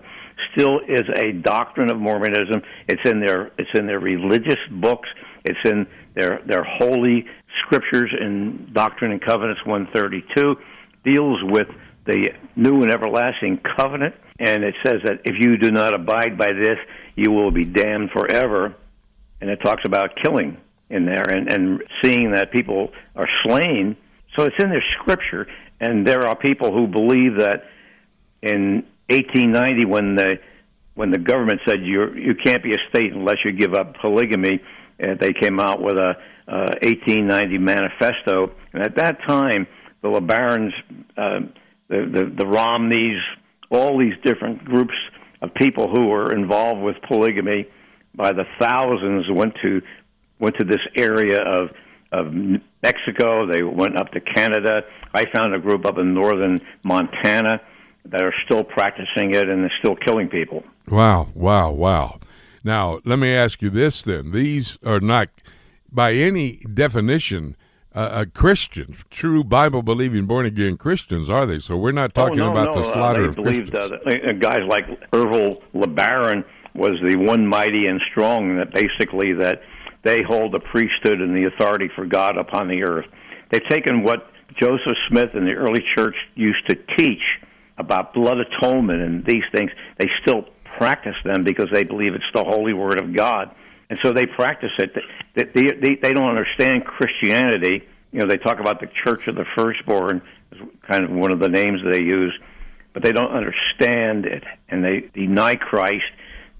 still 0.54 0.80
is 0.80 1.02
a 1.16 1.32
doctrine 1.32 1.90
of 1.90 1.98
Mormonism. 1.98 2.62
It's 2.88 3.02
in 3.04 3.20
their 3.20 3.52
it's 3.58 3.70
in 3.74 3.86
their 3.86 4.00
religious 4.00 4.58
books. 4.70 5.08
It's 5.44 5.58
in 5.64 5.86
their 6.14 6.40
their 6.46 6.64
holy 6.64 7.26
scriptures 7.64 8.12
in 8.18 8.70
Doctrine 8.72 9.12
and 9.12 9.20
Covenants 9.20 9.60
132 9.66 10.56
deals 11.04 11.38
with 11.44 11.68
the 12.06 12.30
new 12.56 12.82
and 12.82 12.90
everlasting 12.90 13.60
covenant, 13.76 14.14
and 14.38 14.64
it 14.64 14.74
says 14.84 14.96
that 15.04 15.20
if 15.24 15.36
you 15.38 15.56
do 15.56 15.70
not 15.70 15.94
abide 15.94 16.36
by 16.36 16.52
this, 16.52 16.78
you 17.14 17.30
will 17.30 17.50
be 17.50 17.64
damned 17.64 18.10
forever. 18.10 18.74
And 19.40 19.50
it 19.50 19.56
talks 19.56 19.82
about 19.84 20.10
killing 20.22 20.56
in 20.88 21.04
there 21.06 21.24
and, 21.28 21.50
and 21.50 21.82
seeing 22.02 22.32
that 22.32 22.52
people 22.52 22.90
are 23.16 23.28
slain. 23.44 23.96
So 24.36 24.44
it's 24.44 24.56
in 24.62 24.70
their 24.70 24.84
scripture, 25.00 25.46
and 25.80 26.06
there 26.06 26.26
are 26.26 26.36
people 26.36 26.72
who 26.72 26.86
believe 26.86 27.38
that 27.38 27.64
in 28.42 28.84
1890, 29.08 29.84
when 29.86 30.14
the 30.16 30.34
when 30.94 31.10
the 31.10 31.18
government 31.18 31.60
said 31.66 31.80
you 31.82 32.14
you 32.14 32.34
can't 32.34 32.62
be 32.62 32.72
a 32.72 32.78
state 32.90 33.12
unless 33.12 33.36
you 33.44 33.52
give 33.52 33.74
up 33.74 33.96
polygamy, 34.00 34.60
uh, 35.02 35.14
they 35.20 35.32
came 35.32 35.60
out 35.60 35.82
with 35.82 35.96
a 35.96 36.14
uh, 36.48 36.74
1890 36.82 37.58
manifesto, 37.58 38.52
and 38.72 38.82
at 38.82 38.96
that 38.96 39.18
time, 39.26 39.66
the 40.02 40.08
LeBarons, 40.08 40.72
uh, 41.16 41.40
the, 41.92 41.98
the 42.10 42.34
the 42.38 42.46
Romneys, 42.46 43.20
all 43.70 43.98
these 43.98 44.14
different 44.24 44.64
groups 44.64 44.94
of 45.42 45.52
people 45.54 45.88
who 45.88 46.06
were 46.06 46.32
involved 46.32 46.80
with 46.80 46.96
polygamy, 47.06 47.68
by 48.14 48.32
the 48.32 48.44
thousands 48.58 49.26
went 49.30 49.54
to 49.62 49.82
went 50.38 50.56
to 50.58 50.64
this 50.64 50.80
area 50.96 51.40
of 51.40 51.68
of 52.10 52.32
Mexico. 52.82 53.46
They 53.46 53.62
went 53.62 53.96
up 53.98 54.10
to 54.12 54.20
Canada. 54.20 54.82
I 55.14 55.26
found 55.34 55.54
a 55.54 55.58
group 55.58 55.86
up 55.86 55.98
in 55.98 56.14
northern 56.14 56.60
Montana 56.82 57.60
that 58.06 58.22
are 58.22 58.34
still 58.44 58.64
practicing 58.64 59.34
it 59.34 59.48
and 59.48 59.62
they're 59.62 59.78
still 59.78 59.96
killing 59.96 60.28
people. 60.28 60.64
Wow, 60.88 61.28
wow, 61.34 61.70
wow. 61.70 62.18
Now, 62.64 63.00
let 63.04 63.18
me 63.18 63.32
ask 63.34 63.62
you 63.62 63.70
this 63.70 64.02
then. 64.02 64.32
These 64.32 64.78
are 64.84 65.00
not, 65.00 65.28
by 65.90 66.12
any 66.14 66.56
definition, 66.74 67.56
uh, 67.94 67.98
uh, 67.98 68.24
Christians, 68.32 69.04
true 69.10 69.44
Bible 69.44 69.82
believing, 69.82 70.26
born 70.26 70.46
again 70.46 70.76
Christians, 70.76 71.28
are 71.28 71.46
they? 71.46 71.58
So 71.58 71.76
we're 71.76 71.92
not 71.92 72.14
talking 72.14 72.40
oh, 72.40 72.52
no, 72.52 72.52
about 72.52 72.74
no. 72.74 72.82
the 72.82 72.92
slaughter 72.92 73.24
uh, 73.24 73.28
of 73.28 73.36
believed, 73.36 73.72
Christians. 73.72 74.00
Uh, 74.06 74.32
guys 74.38 74.60
like 74.68 74.86
Ervil 75.12 75.62
LeBaron 75.74 76.44
was 76.74 76.94
the 77.06 77.16
one 77.16 77.46
mighty 77.46 77.86
and 77.86 78.00
strong 78.10 78.56
that 78.56 78.72
basically 78.72 79.34
that 79.34 79.62
they 80.04 80.22
hold 80.22 80.52
the 80.52 80.60
priesthood 80.60 81.20
and 81.20 81.36
the 81.36 81.44
authority 81.44 81.88
for 81.94 82.06
God 82.06 82.36
upon 82.38 82.68
the 82.68 82.82
earth. 82.82 83.06
They've 83.50 83.68
taken 83.68 84.02
what 84.02 84.30
Joseph 84.58 84.96
Smith 85.08 85.30
and 85.34 85.46
the 85.46 85.52
early 85.52 85.84
church 85.96 86.16
used 86.34 86.66
to 86.68 86.76
teach 86.96 87.22
about 87.78 88.14
blood 88.14 88.38
atonement 88.38 89.02
and 89.02 89.24
these 89.24 89.44
things. 89.54 89.70
They 89.98 90.08
still 90.22 90.44
practice 90.78 91.16
them 91.24 91.44
because 91.44 91.68
they 91.72 91.84
believe 91.84 92.14
it's 92.14 92.24
the 92.34 92.44
holy 92.44 92.72
word 92.72 93.00
of 93.00 93.14
God, 93.14 93.54
and 93.92 94.00
so 94.02 94.12
they 94.12 94.24
practice 94.24 94.70
it. 94.78 94.90
They, 95.34 95.44
they, 95.54 95.70
they, 95.74 95.94
they 96.00 96.12
don't 96.14 96.28
understand 96.28 96.86
Christianity. 96.86 97.86
You 98.10 98.20
know, 98.20 98.26
they 98.26 98.38
talk 98.38 98.58
about 98.58 98.80
the 98.80 98.88
Church 99.04 99.26
of 99.26 99.34
the 99.34 99.44
Firstborn 99.54 100.22
is 100.50 100.58
kind 100.90 101.04
of 101.04 101.10
one 101.10 101.30
of 101.30 101.40
the 101.40 101.48
names 101.48 101.80
they 101.84 102.00
use, 102.00 102.32
but 102.94 103.02
they 103.02 103.12
don't 103.12 103.32
understand 103.32 104.24
it, 104.24 104.44
and 104.70 104.82
they 104.82 105.10
deny 105.12 105.56
Christ. 105.56 106.04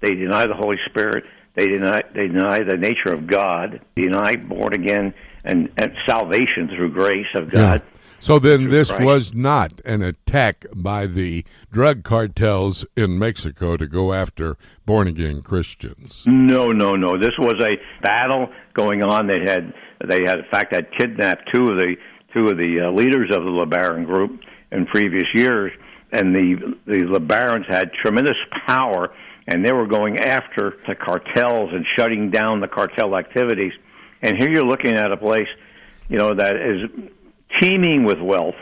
They 0.00 0.14
deny 0.14 0.46
the 0.46 0.54
Holy 0.54 0.76
Spirit 0.84 1.24
they 1.54 1.66
deny 1.66 2.02
they 2.14 2.28
deny 2.28 2.60
the 2.60 2.76
nature 2.76 3.12
of 3.12 3.26
God, 3.26 3.80
deny 3.94 4.36
born 4.36 4.72
again 4.72 5.12
and, 5.44 5.70
and 5.76 5.92
salvation 6.06 6.68
through 6.74 6.92
grace 6.92 7.26
of 7.34 7.50
God. 7.50 7.82
Yeah. 7.84 7.91
So 8.22 8.38
then, 8.38 8.68
this 8.68 8.92
was 8.92 9.34
not 9.34 9.80
an 9.84 10.00
attack 10.00 10.64
by 10.72 11.06
the 11.06 11.44
drug 11.72 12.04
cartels 12.04 12.86
in 12.96 13.18
Mexico 13.18 13.76
to 13.76 13.88
go 13.88 14.12
after 14.12 14.56
born 14.86 15.08
again 15.08 15.42
Christians. 15.42 16.22
No, 16.24 16.68
no, 16.68 16.92
no. 16.92 17.18
This 17.18 17.36
was 17.36 17.60
a 17.60 17.74
battle 18.00 18.46
going 18.74 19.02
on. 19.02 19.26
They 19.26 19.40
had 19.40 19.74
they 20.06 20.20
had 20.24 20.38
in 20.38 20.44
fact 20.52 20.72
had 20.72 20.86
kidnapped 20.96 21.50
two 21.52 21.64
of 21.64 21.80
the 21.80 21.96
two 22.32 22.46
of 22.46 22.56
the 22.58 22.86
uh, 22.86 22.92
leaders 22.92 23.34
of 23.34 23.42
the 23.42 23.50
LeBaron 23.50 24.06
group 24.06 24.38
in 24.70 24.86
previous 24.86 25.26
years, 25.34 25.72
and 26.12 26.32
the 26.32 26.76
the 26.86 27.00
LeBarons 27.00 27.68
had 27.68 27.90
tremendous 28.04 28.36
power 28.68 29.12
and 29.48 29.66
they 29.66 29.72
were 29.72 29.88
going 29.88 30.20
after 30.20 30.74
the 30.86 30.94
cartels 30.94 31.70
and 31.72 31.84
shutting 31.98 32.30
down 32.30 32.60
the 32.60 32.68
cartel 32.68 33.16
activities. 33.16 33.72
And 34.22 34.36
here 34.38 34.48
you're 34.48 34.64
looking 34.64 34.92
at 34.92 35.10
a 35.10 35.16
place, 35.16 35.48
you 36.08 36.18
know, 36.18 36.32
that 36.36 36.54
is 36.54 37.10
teeming 37.60 38.04
with 38.04 38.20
wealth, 38.20 38.54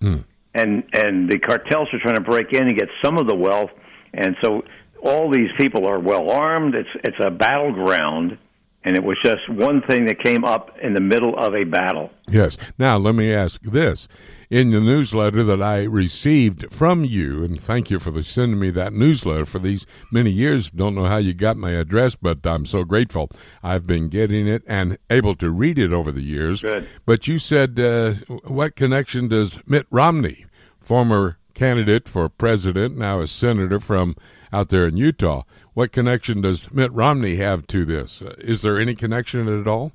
mm. 0.00 0.24
and 0.54 0.84
and 0.92 1.30
the 1.30 1.38
cartels 1.38 1.88
are 1.92 1.98
trying 2.00 2.16
to 2.16 2.22
break 2.22 2.52
in 2.52 2.68
and 2.68 2.78
get 2.78 2.88
some 3.04 3.18
of 3.18 3.26
the 3.26 3.34
wealth, 3.34 3.70
and 4.12 4.36
so 4.42 4.62
all 5.02 5.30
these 5.30 5.50
people 5.58 5.86
are 5.86 5.98
well 5.98 6.30
armed. 6.30 6.74
It's 6.74 6.88
it's 7.04 7.18
a 7.24 7.30
battleground. 7.30 8.38
And 8.84 8.96
it 8.96 9.02
was 9.02 9.18
just 9.24 9.48
one 9.48 9.82
thing 9.82 10.06
that 10.06 10.22
came 10.22 10.44
up 10.44 10.76
in 10.80 10.94
the 10.94 11.00
middle 11.00 11.36
of 11.36 11.56
a 11.56 11.64
battle. 11.64 12.12
Yes. 12.28 12.56
Now, 12.78 12.98
let 12.98 13.16
me 13.16 13.34
ask 13.34 13.60
this 13.62 14.06
in 14.50 14.70
the 14.70 14.80
newsletter 14.80 15.42
that 15.44 15.62
I 15.62 15.82
received 15.82 16.72
from 16.72 17.04
you, 17.04 17.44
and 17.44 17.60
thank 17.60 17.90
you 17.90 17.98
for 17.98 18.10
the, 18.10 18.22
sending 18.22 18.58
me 18.58 18.70
that 18.70 18.92
newsletter 18.92 19.44
for 19.44 19.58
these 19.58 19.86
many 20.10 20.30
years. 20.30 20.70
Don't 20.70 20.94
know 20.94 21.06
how 21.06 21.16
you 21.16 21.34
got 21.34 21.56
my 21.56 21.72
address, 21.72 22.14
but 22.14 22.46
I'm 22.46 22.66
so 22.66 22.84
grateful. 22.84 23.30
I've 23.62 23.86
been 23.86 24.08
getting 24.08 24.46
it 24.46 24.62
and 24.66 24.98
able 25.10 25.34
to 25.36 25.50
read 25.50 25.78
it 25.78 25.92
over 25.92 26.12
the 26.12 26.22
years. 26.22 26.62
Good. 26.62 26.88
But 27.04 27.26
you 27.26 27.38
said, 27.38 27.78
uh, 27.80 28.14
what 28.44 28.76
connection 28.76 29.28
does 29.28 29.58
Mitt 29.66 29.86
Romney, 29.90 30.46
former 30.80 31.38
candidate 31.54 32.08
for 32.08 32.28
president, 32.28 32.96
now 32.96 33.20
a 33.20 33.26
senator 33.26 33.80
from 33.80 34.14
out 34.52 34.68
there 34.68 34.86
in 34.86 34.96
Utah, 34.96 35.42
what 35.74 35.92
connection 35.92 36.40
does 36.40 36.70
Mitt 36.70 36.92
Romney 36.92 37.36
have 37.36 37.66
to 37.66 37.84
this? 37.84 38.22
Uh, 38.22 38.34
is 38.38 38.62
there 38.62 38.78
any 38.78 38.94
connection 38.94 39.48
at 39.48 39.66
all? 39.66 39.92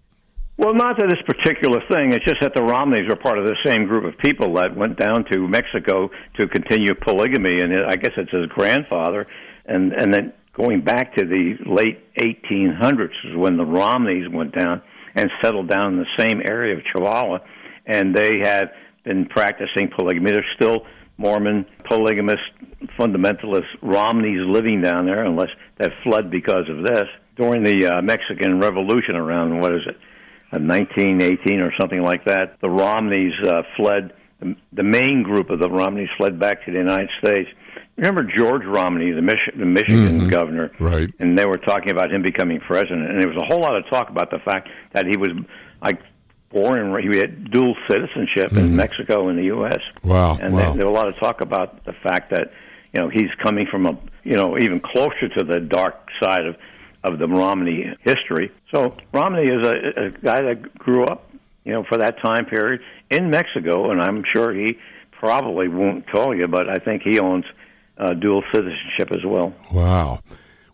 Well, 0.61 0.75
not 0.75 0.99
to 0.99 1.07
this 1.07 1.17
particular 1.25 1.81
thing. 1.91 2.13
It's 2.13 2.23
just 2.23 2.39
that 2.41 2.53
the 2.53 2.61
Romneys 2.61 3.09
were 3.09 3.15
part 3.15 3.39
of 3.39 3.45
the 3.45 3.55
same 3.65 3.87
group 3.87 4.05
of 4.05 4.15
people 4.19 4.53
that 4.61 4.77
went 4.77 4.95
down 4.95 5.25
to 5.31 5.47
Mexico 5.47 6.11
to 6.39 6.47
continue 6.47 6.93
polygamy, 6.93 7.57
and 7.61 7.73
I 7.89 7.95
guess 7.95 8.11
it's 8.15 8.29
his 8.29 8.45
grandfather, 8.49 9.25
and 9.65 9.91
and 9.91 10.13
then 10.13 10.33
going 10.55 10.81
back 10.81 11.15
to 11.15 11.25
the 11.25 11.55
late 11.65 11.97
1800s 12.13 13.09
is 13.25 13.35
when 13.35 13.57
the 13.57 13.65
Romneys 13.65 14.29
went 14.31 14.55
down 14.55 14.83
and 15.15 15.31
settled 15.41 15.67
down 15.67 15.93
in 15.93 15.97
the 15.97 16.23
same 16.23 16.43
area 16.47 16.77
of 16.77 16.83
Chihuahua, 16.93 17.39
and 17.87 18.13
they 18.13 18.37
had 18.43 18.69
been 19.03 19.25
practicing 19.25 19.89
polygamy. 19.97 20.29
There's 20.29 20.45
still 20.55 20.85
Mormon 21.17 21.65
polygamist 21.89 22.43
fundamentalist 22.99 23.65
Romneys 23.81 24.45
living 24.45 24.83
down 24.83 25.07
there, 25.07 25.23
unless 25.23 25.49
they've 25.79 25.89
fled 26.03 26.29
because 26.29 26.69
of 26.69 26.83
this 26.83 27.07
during 27.35 27.63
the 27.63 27.87
uh, 27.87 28.01
Mexican 28.03 28.59
Revolution 28.59 29.15
around 29.15 29.59
what 29.59 29.73
is 29.73 29.81
it? 29.87 29.97
1918 30.59 31.61
or 31.61 31.71
something 31.79 32.01
like 32.01 32.25
that, 32.25 32.59
the 32.61 32.69
Romneys 32.69 33.33
uh, 33.47 33.63
fled. 33.77 34.13
The, 34.71 34.83
main 34.83 35.21
group 35.21 35.51
of 35.51 35.59
the 35.59 35.69
Romneys 35.69 36.09
fled 36.17 36.39
back 36.39 36.65
to 36.65 36.71
the 36.71 36.77
United 36.79 37.09
States. 37.23 37.47
Remember 37.95 38.23
George 38.23 38.65
Romney, 38.65 39.11
the, 39.11 39.21
Mich- 39.21 39.53
the 39.55 39.65
Michigan 39.65 40.21
mm-hmm. 40.21 40.29
governor, 40.29 40.71
right? 40.79 41.09
And 41.19 41.37
they 41.37 41.45
were 41.45 41.59
talking 41.59 41.91
about 41.91 42.11
him 42.11 42.23
becoming 42.23 42.59
president, 42.59 43.07
and 43.07 43.21
there 43.21 43.27
was 43.27 43.37
a 43.37 43.45
whole 43.45 43.61
lot 43.61 43.77
of 43.77 43.87
talk 43.89 44.09
about 44.09 44.31
the 44.31 44.39
fact 44.39 44.69
that 44.93 45.05
he 45.05 45.15
was 45.15 45.29
like 45.83 46.01
born 46.51 46.79
and 46.79 47.13
he 47.13 47.19
had 47.19 47.51
dual 47.51 47.75
citizenship 47.89 48.49
mm-hmm. 48.49 48.57
in 48.57 48.75
Mexico 48.75 49.29
and 49.29 49.37
the 49.37 49.45
U.S. 49.45 49.79
Wow, 50.03 50.37
and 50.41 50.53
wow. 50.53 50.59
There, 50.59 50.77
there 50.77 50.87
was 50.87 50.97
a 50.97 50.99
lot 50.99 51.07
of 51.07 51.19
talk 51.19 51.41
about 51.41 51.85
the 51.85 51.93
fact 52.03 52.31
that 52.31 52.51
you 52.93 53.01
know 53.01 53.09
he's 53.09 53.29
coming 53.43 53.67
from 53.69 53.85
a 53.85 53.97
you 54.23 54.33
know 54.33 54.57
even 54.57 54.79
closer 54.79 55.29
to 55.37 55.43
the 55.43 55.59
dark 55.59 55.95
side 56.21 56.45
of 56.45 56.55
of 57.03 57.19
the 57.19 57.27
Romney 57.27 57.85
history. 58.01 58.51
So 58.73 58.95
Romney 59.13 59.43
is 59.43 59.65
a, 59.67 60.05
a 60.05 60.09
guy 60.11 60.41
that 60.41 60.77
grew 60.77 61.05
up, 61.05 61.31
you 61.63 61.73
know, 61.73 61.83
for 61.83 61.97
that 61.97 62.21
time 62.21 62.45
period 62.45 62.81
in 63.09 63.29
Mexico, 63.29 63.91
and 63.91 64.01
I'm 64.01 64.23
sure 64.33 64.53
he 64.53 64.77
probably 65.11 65.67
won't 65.67 66.05
tell 66.07 66.33
you, 66.35 66.47
but 66.47 66.69
I 66.69 66.75
think 66.75 67.03
he 67.03 67.19
owns 67.19 67.45
uh, 67.97 68.13
dual 68.13 68.43
citizenship 68.53 69.09
as 69.11 69.23
well. 69.25 69.53
Wow. 69.71 70.21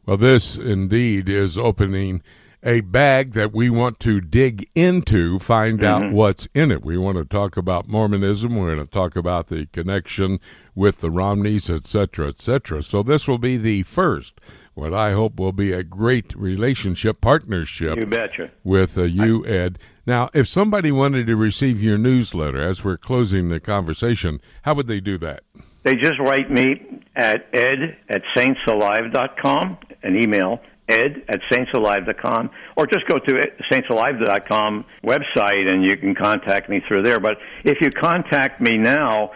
Well, 0.05 0.17
this 0.17 0.55
indeed 0.55 1.27
is 1.27 1.57
opening 1.57 2.21
a 2.63 2.81
bag 2.81 3.33
that 3.33 3.53
we 3.53 3.69
want 3.69 3.99
to 3.99 4.19
dig 4.19 4.69
into, 4.73 5.37
find 5.39 5.79
Mm-hmm. 5.79 6.05
out 6.05 6.11
what's 6.13 6.47
in 6.53 6.71
it. 6.71 6.83
We 6.83 6.97
want 6.97 7.17
to 7.17 7.25
talk 7.25 7.55
about 7.57 7.87
Mormonism. 7.87 8.55
We're 8.55 8.75
going 8.75 8.87
to 8.87 8.91
talk 8.91 9.15
about 9.15 9.47
the 9.47 9.67
connection 9.67 10.39
with 10.73 10.99
the 11.01 11.11
Romneys, 11.11 11.69
et 11.69 11.85
cetera, 11.85 12.29
et 12.29 12.39
cetera. 12.39 12.81
So 12.83 13.03
this 13.03 13.27
will 13.27 13.37
be 13.37 13.57
the 13.57 13.83
first 13.83 14.39
what 14.77 14.93
I 14.93 15.13
hope 15.13 15.39
will 15.39 15.51
be 15.51 15.73
a 15.73 15.83
great 15.83 16.35
relationship 16.35 17.19
partnership. 17.19 17.97
You 17.97 18.05
betcha. 18.05 18.51
With 18.63 18.97
uh, 18.97 19.03
you, 19.03 19.45
Ed. 19.45 19.79
Now, 20.05 20.29
if 20.33 20.47
somebody 20.47 20.91
wanted 20.91 21.27
to 21.27 21.35
receive 21.35 21.81
your 21.81 21.97
newsletter 21.97 22.61
as 22.61 22.83
we're 22.83 22.97
closing 22.97 23.49
the 23.49 23.59
conversation, 23.59 24.39
how 24.61 24.75
would 24.75 24.87
they 24.87 24.99
do 24.99 25.17
that? 25.17 25.43
They 25.83 25.95
just 25.95 26.19
write 26.19 26.51
me 26.51 27.01
at 27.15 27.47
ed 27.53 27.97
at 28.09 28.21
saintsalive.com, 28.35 29.77
an 30.03 30.15
email, 30.15 30.61
ed 30.87 31.23
at 31.27 31.39
saintsalive.com, 31.51 32.49
or 32.77 32.85
just 32.87 33.07
go 33.07 33.17
to 33.17 33.43
saintsalive.com 33.71 34.85
website 35.03 35.71
and 35.71 35.83
you 35.83 35.97
can 35.97 36.13
contact 36.13 36.69
me 36.69 36.81
through 36.87 37.01
there. 37.01 37.19
But 37.19 37.37
if 37.63 37.79
you 37.81 37.89
contact 37.89 38.61
me 38.61 38.77
now, 38.77 39.31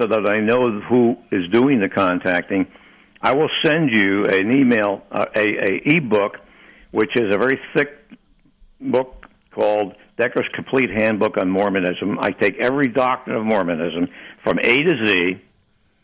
so 0.00 0.06
that 0.06 0.26
I 0.28 0.40
know 0.40 0.80
who 0.88 1.16
is 1.32 1.48
doing 1.52 1.80
the 1.80 1.88
contacting, 1.88 2.66
I 3.20 3.34
will 3.34 3.50
send 3.64 3.90
you 3.90 4.24
an 4.26 4.56
email, 4.56 5.02
uh, 5.10 5.26
a, 5.34 5.40
a 5.40 5.80
ebook, 5.84 6.36
which 6.90 7.10
is 7.16 7.34
a 7.34 7.38
very 7.38 7.58
thick 7.74 7.90
book 8.80 9.26
called 9.52 9.94
Decker's 10.16 10.48
Complete 10.54 10.90
Handbook 10.90 11.36
on 11.36 11.50
Mormonism. 11.50 12.18
I 12.20 12.30
take 12.30 12.58
every 12.58 12.86
doctrine 12.86 13.36
of 13.36 13.44
Mormonism 13.44 14.08
from 14.44 14.58
A 14.58 14.76
to 14.76 15.04
Z, 15.04 15.40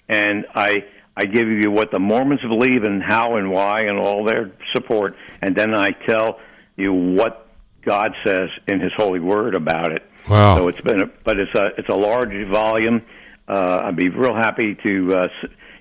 and 0.09 0.47
I 0.55 0.85
I 1.17 1.27
give 1.27 1.47
you 1.47 1.71
what 1.71 1.93
the 1.93 2.01
Mormons 2.01 2.41
believe 2.41 2.83
and 2.83 3.03
how 3.03 3.37
and 3.37 3.51
why 3.51 3.83
and 3.83 3.99
all 3.99 4.25
their 4.25 4.51
support, 4.73 5.17
and 5.41 5.55
then 5.55 5.75
I 5.75 5.91
tell 6.07 6.41
you 6.77 6.93
what 6.93 7.47
God 7.85 8.13
says 8.25 8.49
in 8.67 8.81
His 8.81 8.93
holy 8.97 9.21
word 9.21 9.55
about 9.55 9.93
it. 9.93 10.03
Wow! 10.29 10.59
So 10.59 10.69
it's 10.69 10.81
been, 10.81 11.03
a, 11.03 11.07
but 11.25 11.39
it's 11.39 11.55
a 11.55 11.67
it's 11.79 11.89
a 11.89 11.95
large 11.95 12.33
volume. 12.51 13.03
Uh, 13.47 13.83
I'd 13.85 13.97
be 13.97 14.09
real 14.09 14.35
happy 14.35 14.77
to 14.87 15.15
uh, 15.17 15.29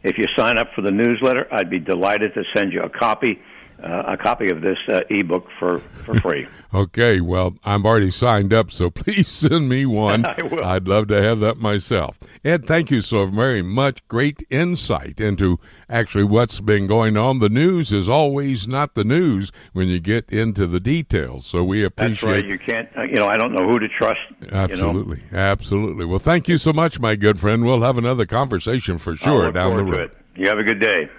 if 0.03 0.17
you 0.17 0.25
sign 0.37 0.57
up 0.57 0.69
for 0.75 0.81
the 0.81 0.91
newsletter. 0.91 1.47
I'd 1.51 1.69
be 1.69 1.79
delighted 1.79 2.33
to 2.35 2.43
send 2.55 2.73
you 2.73 2.81
a 2.81 2.89
copy 2.89 3.39
a 3.83 4.17
copy 4.17 4.49
of 4.49 4.61
this 4.61 4.77
uh, 4.87 5.01
ebook 5.09 5.47
for, 5.59 5.81
for 6.05 6.19
free. 6.19 6.47
okay, 6.73 7.19
well, 7.21 7.55
I'm 7.63 7.85
already 7.85 8.11
signed 8.11 8.53
up, 8.53 8.71
so 8.71 8.89
please 8.91 9.27
send 9.27 9.67
me 9.67 9.85
one. 9.85 10.25
I 10.25 10.41
will. 10.41 10.63
I'd 10.63 10.87
love 10.87 11.07
to 11.09 11.21
have 11.21 11.39
that 11.41 11.57
myself. 11.57 12.17
Ed, 12.45 12.65
thank 12.65 12.91
you 12.91 13.01
so 13.01 13.25
very 13.25 13.61
much. 13.61 14.05
Great 14.07 14.43
insight 14.49 15.19
into 15.19 15.59
actually 15.89 16.23
what's 16.23 16.59
been 16.59 16.87
going 16.87 17.17
on. 17.17 17.39
The 17.39 17.49
news 17.49 17.93
is 17.93 18.07
always 18.07 18.67
not 18.67 18.95
the 18.95 19.03
news 19.03 19.51
when 19.73 19.87
you 19.87 19.99
get 19.99 20.29
into 20.29 20.67
the 20.67 20.79
details, 20.79 21.45
so 21.45 21.63
we 21.63 21.83
appreciate. 21.83 22.33
That's 22.33 22.43
right. 22.43 22.45
You 22.45 22.59
can't. 22.59 22.89
Uh, 22.97 23.03
you 23.03 23.15
know, 23.15 23.27
I 23.27 23.37
don't 23.37 23.53
know 23.53 23.67
who 23.67 23.79
to 23.79 23.87
trust. 23.89 24.19
Absolutely, 24.51 25.17
you 25.17 25.31
know? 25.31 25.39
absolutely. 25.39 26.05
Well, 26.05 26.19
thank 26.19 26.47
you 26.47 26.57
so 26.57 26.73
much, 26.73 26.99
my 26.99 27.15
good 27.15 27.39
friend. 27.39 27.63
We'll 27.63 27.81
have 27.81 27.97
another 27.97 28.25
conversation 28.25 28.97
for 28.97 29.15
sure 29.15 29.51
down 29.51 29.75
the 29.75 29.83
road. 29.83 30.11
You 30.35 30.47
have 30.47 30.57
a 30.57 30.63
good 30.63 30.79
day 30.79 31.09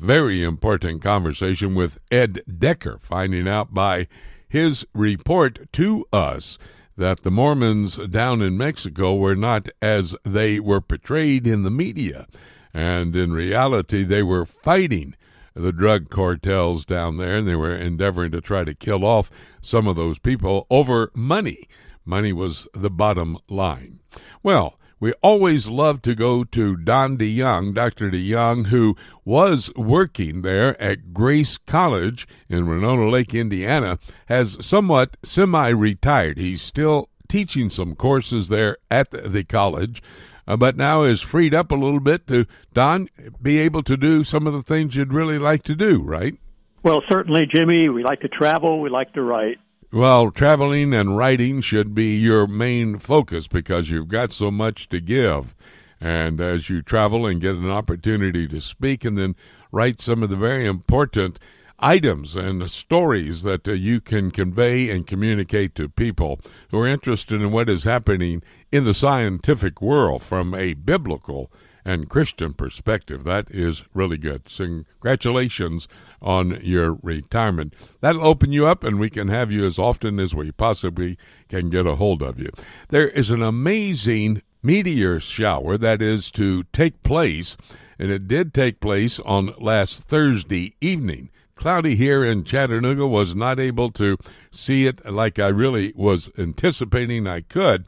very 0.00 0.44
important 0.44 1.02
conversation 1.02 1.74
with 1.74 1.98
Ed 2.10 2.42
Decker, 2.58 2.98
finding 3.02 3.48
out 3.48 3.74
by 3.74 4.06
his 4.48 4.86
report 4.94 5.72
to 5.72 6.06
us 6.12 6.58
that 6.96 7.22
the 7.22 7.30
Mormons 7.30 7.96
down 8.08 8.42
in 8.42 8.56
Mexico 8.56 9.14
were 9.14 9.36
not 9.36 9.68
as 9.82 10.16
they 10.24 10.58
were 10.58 10.80
portrayed 10.80 11.46
in 11.46 11.62
the 11.62 11.70
media. 11.70 12.26
And 12.72 13.14
in 13.14 13.32
reality, 13.32 14.04
they 14.04 14.22
were 14.22 14.46
fighting 14.46 15.14
the 15.54 15.72
drug 15.72 16.10
cartels 16.10 16.84
down 16.84 17.16
there, 17.16 17.36
and 17.36 17.48
they 17.48 17.56
were 17.56 17.74
endeavoring 17.74 18.30
to 18.32 18.40
try 18.40 18.64
to 18.64 18.74
kill 18.74 19.04
off 19.04 19.30
some 19.60 19.86
of 19.86 19.96
those 19.96 20.18
people 20.18 20.66
over 20.70 21.10
money. 21.14 21.68
Money 22.04 22.32
was 22.32 22.66
the 22.72 22.90
bottom 22.90 23.38
line. 23.48 24.00
Well, 24.42 24.78
we 25.00 25.12
always 25.22 25.68
love 25.68 26.02
to 26.02 26.14
go 26.14 26.44
to 26.44 26.76
Don 26.76 27.16
DeYoung, 27.16 27.74
Dr. 27.74 28.10
DeYoung, 28.10 28.66
who 28.66 28.96
was 29.24 29.72
working 29.76 30.42
there 30.42 30.80
at 30.80 31.14
Grace 31.14 31.56
College 31.58 32.26
in 32.48 32.68
Winona 32.68 33.08
Lake, 33.08 33.34
Indiana, 33.34 33.98
has 34.26 34.56
somewhat 34.60 35.16
semi 35.22 35.68
retired. 35.68 36.38
He's 36.38 36.62
still 36.62 37.08
teaching 37.28 37.70
some 37.70 37.94
courses 37.94 38.48
there 38.48 38.78
at 38.90 39.10
the 39.10 39.44
college. 39.44 40.02
Uh, 40.46 40.56
but 40.56 40.76
now 40.76 41.02
is 41.02 41.20
freed 41.20 41.54
up 41.54 41.70
a 41.70 41.74
little 41.74 42.00
bit 42.00 42.26
to 42.26 42.46
Don 42.72 43.08
be 43.40 43.58
able 43.58 43.82
to 43.82 43.98
do 43.98 44.24
some 44.24 44.46
of 44.46 44.54
the 44.54 44.62
things 44.62 44.96
you'd 44.96 45.12
really 45.12 45.38
like 45.38 45.62
to 45.64 45.74
do, 45.74 46.02
right? 46.02 46.38
Well, 46.82 47.02
certainly, 47.10 47.46
Jimmy. 47.46 47.90
We 47.90 48.02
like 48.02 48.20
to 48.20 48.28
travel. 48.28 48.80
We 48.80 48.88
like 48.88 49.12
to 49.12 49.22
write. 49.22 49.58
Well, 49.90 50.30
traveling 50.30 50.92
and 50.92 51.16
writing 51.16 51.62
should 51.62 51.94
be 51.94 52.14
your 52.14 52.46
main 52.46 52.98
focus 52.98 53.48
because 53.48 53.88
you've 53.88 54.08
got 54.08 54.32
so 54.32 54.50
much 54.50 54.90
to 54.90 55.00
give. 55.00 55.56
And 55.98 56.42
as 56.42 56.68
you 56.68 56.82
travel 56.82 57.24
and 57.24 57.40
get 57.40 57.54
an 57.54 57.70
opportunity 57.70 58.46
to 58.48 58.60
speak 58.60 59.02
and 59.02 59.16
then 59.16 59.34
write 59.72 60.02
some 60.02 60.22
of 60.22 60.28
the 60.28 60.36
very 60.36 60.66
important 60.66 61.38
items 61.78 62.36
and 62.36 62.70
stories 62.70 63.44
that 63.44 63.66
uh, 63.66 63.72
you 63.72 64.02
can 64.02 64.30
convey 64.30 64.90
and 64.90 65.06
communicate 65.06 65.74
to 65.76 65.88
people 65.88 66.38
who 66.70 66.80
are 66.80 66.86
interested 66.86 67.40
in 67.40 67.50
what 67.50 67.70
is 67.70 67.84
happening 67.84 68.42
in 68.70 68.84
the 68.84 68.92
scientific 68.92 69.80
world 69.80 70.22
from 70.22 70.54
a 70.54 70.74
biblical 70.74 71.50
and 71.88 72.10
Christian 72.10 72.52
perspective. 72.52 73.24
That 73.24 73.50
is 73.50 73.82
really 73.94 74.18
good. 74.18 74.44
Congratulations 74.44 75.88
on 76.20 76.60
your 76.62 76.98
retirement. 77.02 77.72
That'll 78.02 78.26
open 78.26 78.52
you 78.52 78.66
up, 78.66 78.84
and 78.84 79.00
we 79.00 79.08
can 79.08 79.28
have 79.28 79.50
you 79.50 79.64
as 79.64 79.78
often 79.78 80.20
as 80.20 80.34
we 80.34 80.52
possibly 80.52 81.16
can 81.48 81.70
get 81.70 81.86
a 81.86 81.96
hold 81.96 82.20
of 82.20 82.38
you. 82.38 82.50
There 82.90 83.08
is 83.08 83.30
an 83.30 83.42
amazing 83.42 84.42
meteor 84.62 85.18
shower 85.18 85.78
that 85.78 86.02
is 86.02 86.30
to 86.32 86.64
take 86.74 87.02
place, 87.02 87.56
and 87.98 88.10
it 88.10 88.28
did 88.28 88.52
take 88.52 88.80
place 88.80 89.18
on 89.20 89.54
last 89.58 90.02
Thursday 90.02 90.74
evening. 90.82 91.30
Cloudy 91.54 91.96
here 91.96 92.22
in 92.22 92.44
Chattanooga 92.44 93.08
was 93.08 93.34
not 93.34 93.58
able 93.58 93.90
to 93.92 94.18
see 94.50 94.86
it 94.86 95.10
like 95.10 95.38
I 95.38 95.48
really 95.48 95.94
was 95.96 96.30
anticipating 96.36 97.26
I 97.26 97.40
could. 97.40 97.86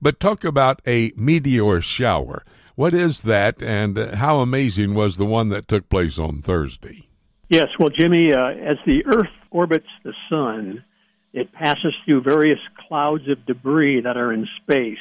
But 0.00 0.18
talk 0.18 0.42
about 0.42 0.80
a 0.86 1.12
meteor 1.16 1.82
shower. 1.82 2.44
What 2.74 2.94
is 2.94 3.20
that, 3.20 3.62
and 3.62 3.98
how 4.14 4.40
amazing 4.40 4.94
was 4.94 5.16
the 5.16 5.26
one 5.26 5.50
that 5.50 5.68
took 5.68 5.88
place 5.88 6.18
on 6.18 6.40
Thursday? 6.40 7.08
Yes, 7.48 7.68
well, 7.78 7.90
Jimmy, 7.90 8.32
uh, 8.32 8.46
as 8.46 8.76
the 8.86 9.04
Earth 9.04 9.28
orbits 9.50 9.88
the 10.04 10.14
Sun, 10.30 10.82
it 11.34 11.52
passes 11.52 11.94
through 12.04 12.22
various 12.22 12.58
clouds 12.88 13.28
of 13.28 13.44
debris 13.44 14.00
that 14.02 14.16
are 14.16 14.32
in 14.32 14.48
space. 14.62 14.96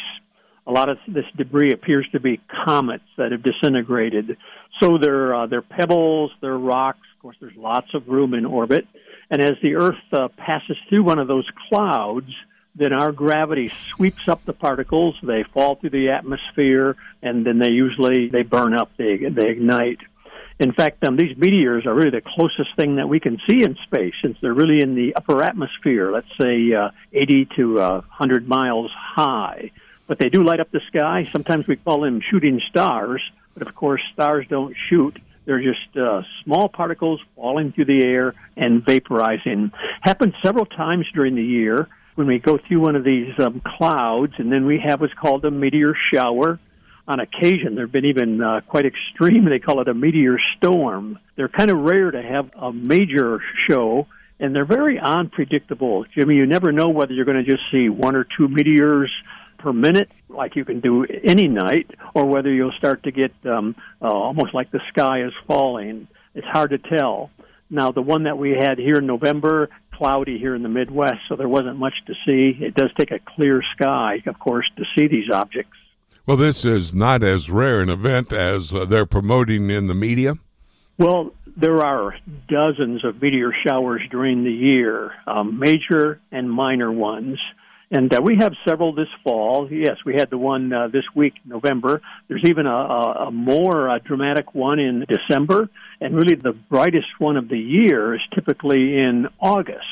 A 0.68 0.72
lot 0.72 0.90
of 0.90 0.98
this 1.08 1.26
debris 1.38 1.72
appears 1.72 2.08
to 2.12 2.20
be 2.20 2.42
comets 2.66 3.06
that 3.18 3.32
have 3.32 3.42
disintegrated. 3.42 4.38
So 4.82 4.98
they're, 4.98 5.34
uh, 5.34 5.48
they're 5.48 5.62
pebbles, 5.62 6.32
they're 6.42 6.58
rocks. 6.58 7.00
Of 7.16 7.22
course, 7.22 7.38
there's 7.40 7.56
lots 7.56 7.88
of 7.94 8.08
room 8.08 8.34
in 8.34 8.46
orbit. 8.46 8.86
And 9.30 9.42
as 9.42 9.56
the 9.64 9.76
Earth 9.76 9.96
uh, 10.12 10.28
passes 10.38 10.78
through 10.90 11.04
one 11.04 11.20
of 11.20 11.28
those 11.28 11.48
clouds, 11.70 12.32
then 12.76 12.94
our 12.94 13.12
gravity 13.12 13.72
sweeps 13.96 14.28
up 14.28 14.46
the 14.46 14.54
particles. 14.54 15.16
They 15.22 15.44
fall 15.54 15.76
through 15.76 15.90
the 15.90 16.10
atmosphere, 16.10 16.96
and 17.22 17.46
then 17.46 17.60
they 17.60 17.70
usually 17.70 18.30
they 18.30 18.44
burn 18.44 18.74
up. 18.74 18.92
They 18.98 19.18
they 19.18 19.50
ignite. 19.50 20.00
In 20.60 20.74
fact, 20.74 21.04
um, 21.08 21.18
these 21.18 21.36
meteors 21.38 21.88
are 21.88 21.94
really 21.94 22.12
the 22.12 22.22
closest 22.22 22.76
thing 22.76 22.98
that 22.98 23.10
we 23.10 23.20
can 23.20 23.40
see 23.50 23.64
in 23.64 23.76
space, 23.84 24.14
since 24.24 24.38
they're 24.42 24.54
really 24.54 24.80
in 24.82 24.96
the 24.96 25.16
upper 25.16 25.42
atmosphere. 25.42 26.12
Let's 26.12 26.28
say 26.40 26.72
uh, 26.74 26.92
80 27.12 27.50
to 27.58 27.80
uh, 27.80 27.92
100 28.02 28.48
miles 28.48 28.92
high. 28.96 29.72
But 30.06 30.20
they 30.20 30.30
do 30.30 30.44
light 30.44 30.60
up 30.60 30.70
the 30.72 30.82
sky. 30.88 31.28
Sometimes 31.32 31.68
we 31.68 31.78
call 31.78 32.02
them 32.02 32.22
shooting 32.30 32.62
stars. 32.70 33.22
But 33.56 33.68
of 33.68 33.74
course, 33.74 34.02
stars 34.14 34.46
don't 34.50 34.76
shoot. 34.88 35.18
They're 35.46 35.64
just 35.64 35.98
uh, 35.98 36.22
small 36.44 36.70
particles 36.70 37.20
falling 37.36 37.72
through 37.72 37.86
the 37.86 38.06
air 38.06 38.36
and 38.56 38.86
vaporizing. 38.86 39.72
Happens 40.02 40.36
several 40.44 40.68
times 40.68 41.08
during 41.14 41.36
the 41.36 41.44
year 41.44 41.88
when 42.16 42.28
we 42.28 42.40
go 42.40 42.58
through 42.58 42.82
one 42.82 42.96
of 42.96 43.04
these 43.04 43.34
um, 43.40 43.62
clouds, 43.78 44.34
and 44.38 44.52
then 44.52 44.66
we 44.66 44.80
have 44.86 45.02
what's 45.02 45.14
called 45.14 45.46
a 45.46 45.52
meteor 45.52 45.96
shower. 46.14 46.60
On 47.08 47.20
occasion, 47.20 47.76
there 47.76 47.86
have 47.86 47.92
been 47.92 48.06
even 48.06 48.42
uh, 48.42 48.62
quite 48.68 48.86
extreme. 48.86 49.46
They 49.46 49.60
call 49.60 49.82
it 49.82 49.88
a 49.88 49.94
meteor 49.94 50.38
storm. 50.58 51.20
They're 51.36 51.50
kind 51.50 51.72
of 51.72 51.80
rare 51.80 52.12
to 52.12 52.22
have 52.22 52.52
a 52.56 52.72
major 52.72 53.42
show, 53.68 54.08
and 54.40 54.56
they're 54.56 54.66
very 54.66 55.00
unpredictable. 55.00 56.06
Jimmy, 56.16 56.36
you 56.36 56.46
never 56.46 56.72
know 56.72 56.90
whether 56.90 57.14
you're 57.14 57.26
going 57.26 57.44
to 57.44 57.50
just 57.50 57.64
see 57.72 57.90
one 57.90 58.16
or 58.16 58.26
two 58.38 58.48
meteors 58.48 59.12
per 59.58 59.74
minute, 59.74 60.10
like 60.30 60.56
you 60.56 60.66
can 60.66 60.80
do 60.80 61.06
any 61.06 61.48
night, 61.48 61.90
or 62.14 62.26
whether 62.26 62.52
you'll 62.52 62.72
start 62.78 63.04
to 63.04 63.12
get 63.12 63.32
um, 63.46 63.76
uh, 64.02 64.08
almost 64.08 64.54
like 64.54 64.72
the 64.72 64.82
sky 64.90 65.24
is 65.24 65.34
falling. 65.48 66.08
It's 66.34 66.48
hard 66.48 66.70
to 66.72 66.78
tell. 66.78 67.30
Now, 67.70 67.92
the 67.92 68.02
one 68.02 68.24
that 68.24 68.38
we 68.38 68.52
had 68.52 68.78
here 68.78 68.96
in 68.96 69.06
November, 69.06 69.70
cloudy 70.02 70.40
here 70.40 70.56
in 70.56 70.64
the 70.64 70.70
Midwest, 70.70 71.20
so 71.30 71.36
there 71.36 71.48
wasn't 71.48 71.78
much 71.78 71.94
to 72.08 72.16
see. 72.26 72.58
It 72.60 72.74
does 72.74 72.90
take 72.98 73.12
a 73.12 73.20
clear 73.20 73.62
sky, 73.76 74.24
of 74.26 74.40
course, 74.40 74.66
to 74.78 74.84
see 74.98 75.06
these 75.06 75.30
objects. 75.32 75.78
Well, 76.26 76.38
this 76.38 76.66
is 76.66 76.92
not 76.92 77.22
as 77.22 77.52
rare 77.52 77.82
an 77.82 77.90
event 77.90 78.34
as 78.34 78.74
uh, 78.74 78.86
they're 78.86 79.06
promoting 79.06 79.70
in 79.70 79.86
the 79.86 79.94
media. 79.94 80.40
Well, 80.98 81.36
there 81.56 81.86
are 81.86 82.16
dozens 82.48 83.06
of 83.06 83.22
meteor 83.22 83.54
showers 83.68 84.02
during 84.10 84.44
the 84.44 84.52
year, 84.52 85.12
um, 85.28 85.60
major 85.60 86.20
and 86.32 86.52
minor 86.52 86.92
ones. 86.92 87.38
And 87.94 88.14
uh, 88.14 88.22
we 88.24 88.38
have 88.38 88.54
several 88.66 88.94
this 88.94 89.10
fall. 89.22 89.68
Yes, 89.70 89.98
we 90.06 90.16
had 90.16 90.30
the 90.30 90.38
one 90.38 90.72
uh, 90.72 90.88
this 90.88 91.04
week, 91.14 91.34
November. 91.46 92.02
There's 92.30 92.46
even 92.46 92.66
a, 92.66 92.74
a, 92.74 93.28
a 93.28 93.32
more 93.32 93.90
uh, 93.90 94.00
dramatic 94.00 94.56
one 94.56 94.80
in 94.80 95.06
December. 95.10 95.70
And 96.00 96.16
really, 96.16 96.36
the 96.36 96.54
brightest 96.54 97.08
one 97.20 97.36
of 97.36 97.50
the 97.50 97.60
year 97.60 98.16
is 98.16 98.22
typically 98.34 98.96
in 98.96 99.28
August. 99.42 99.86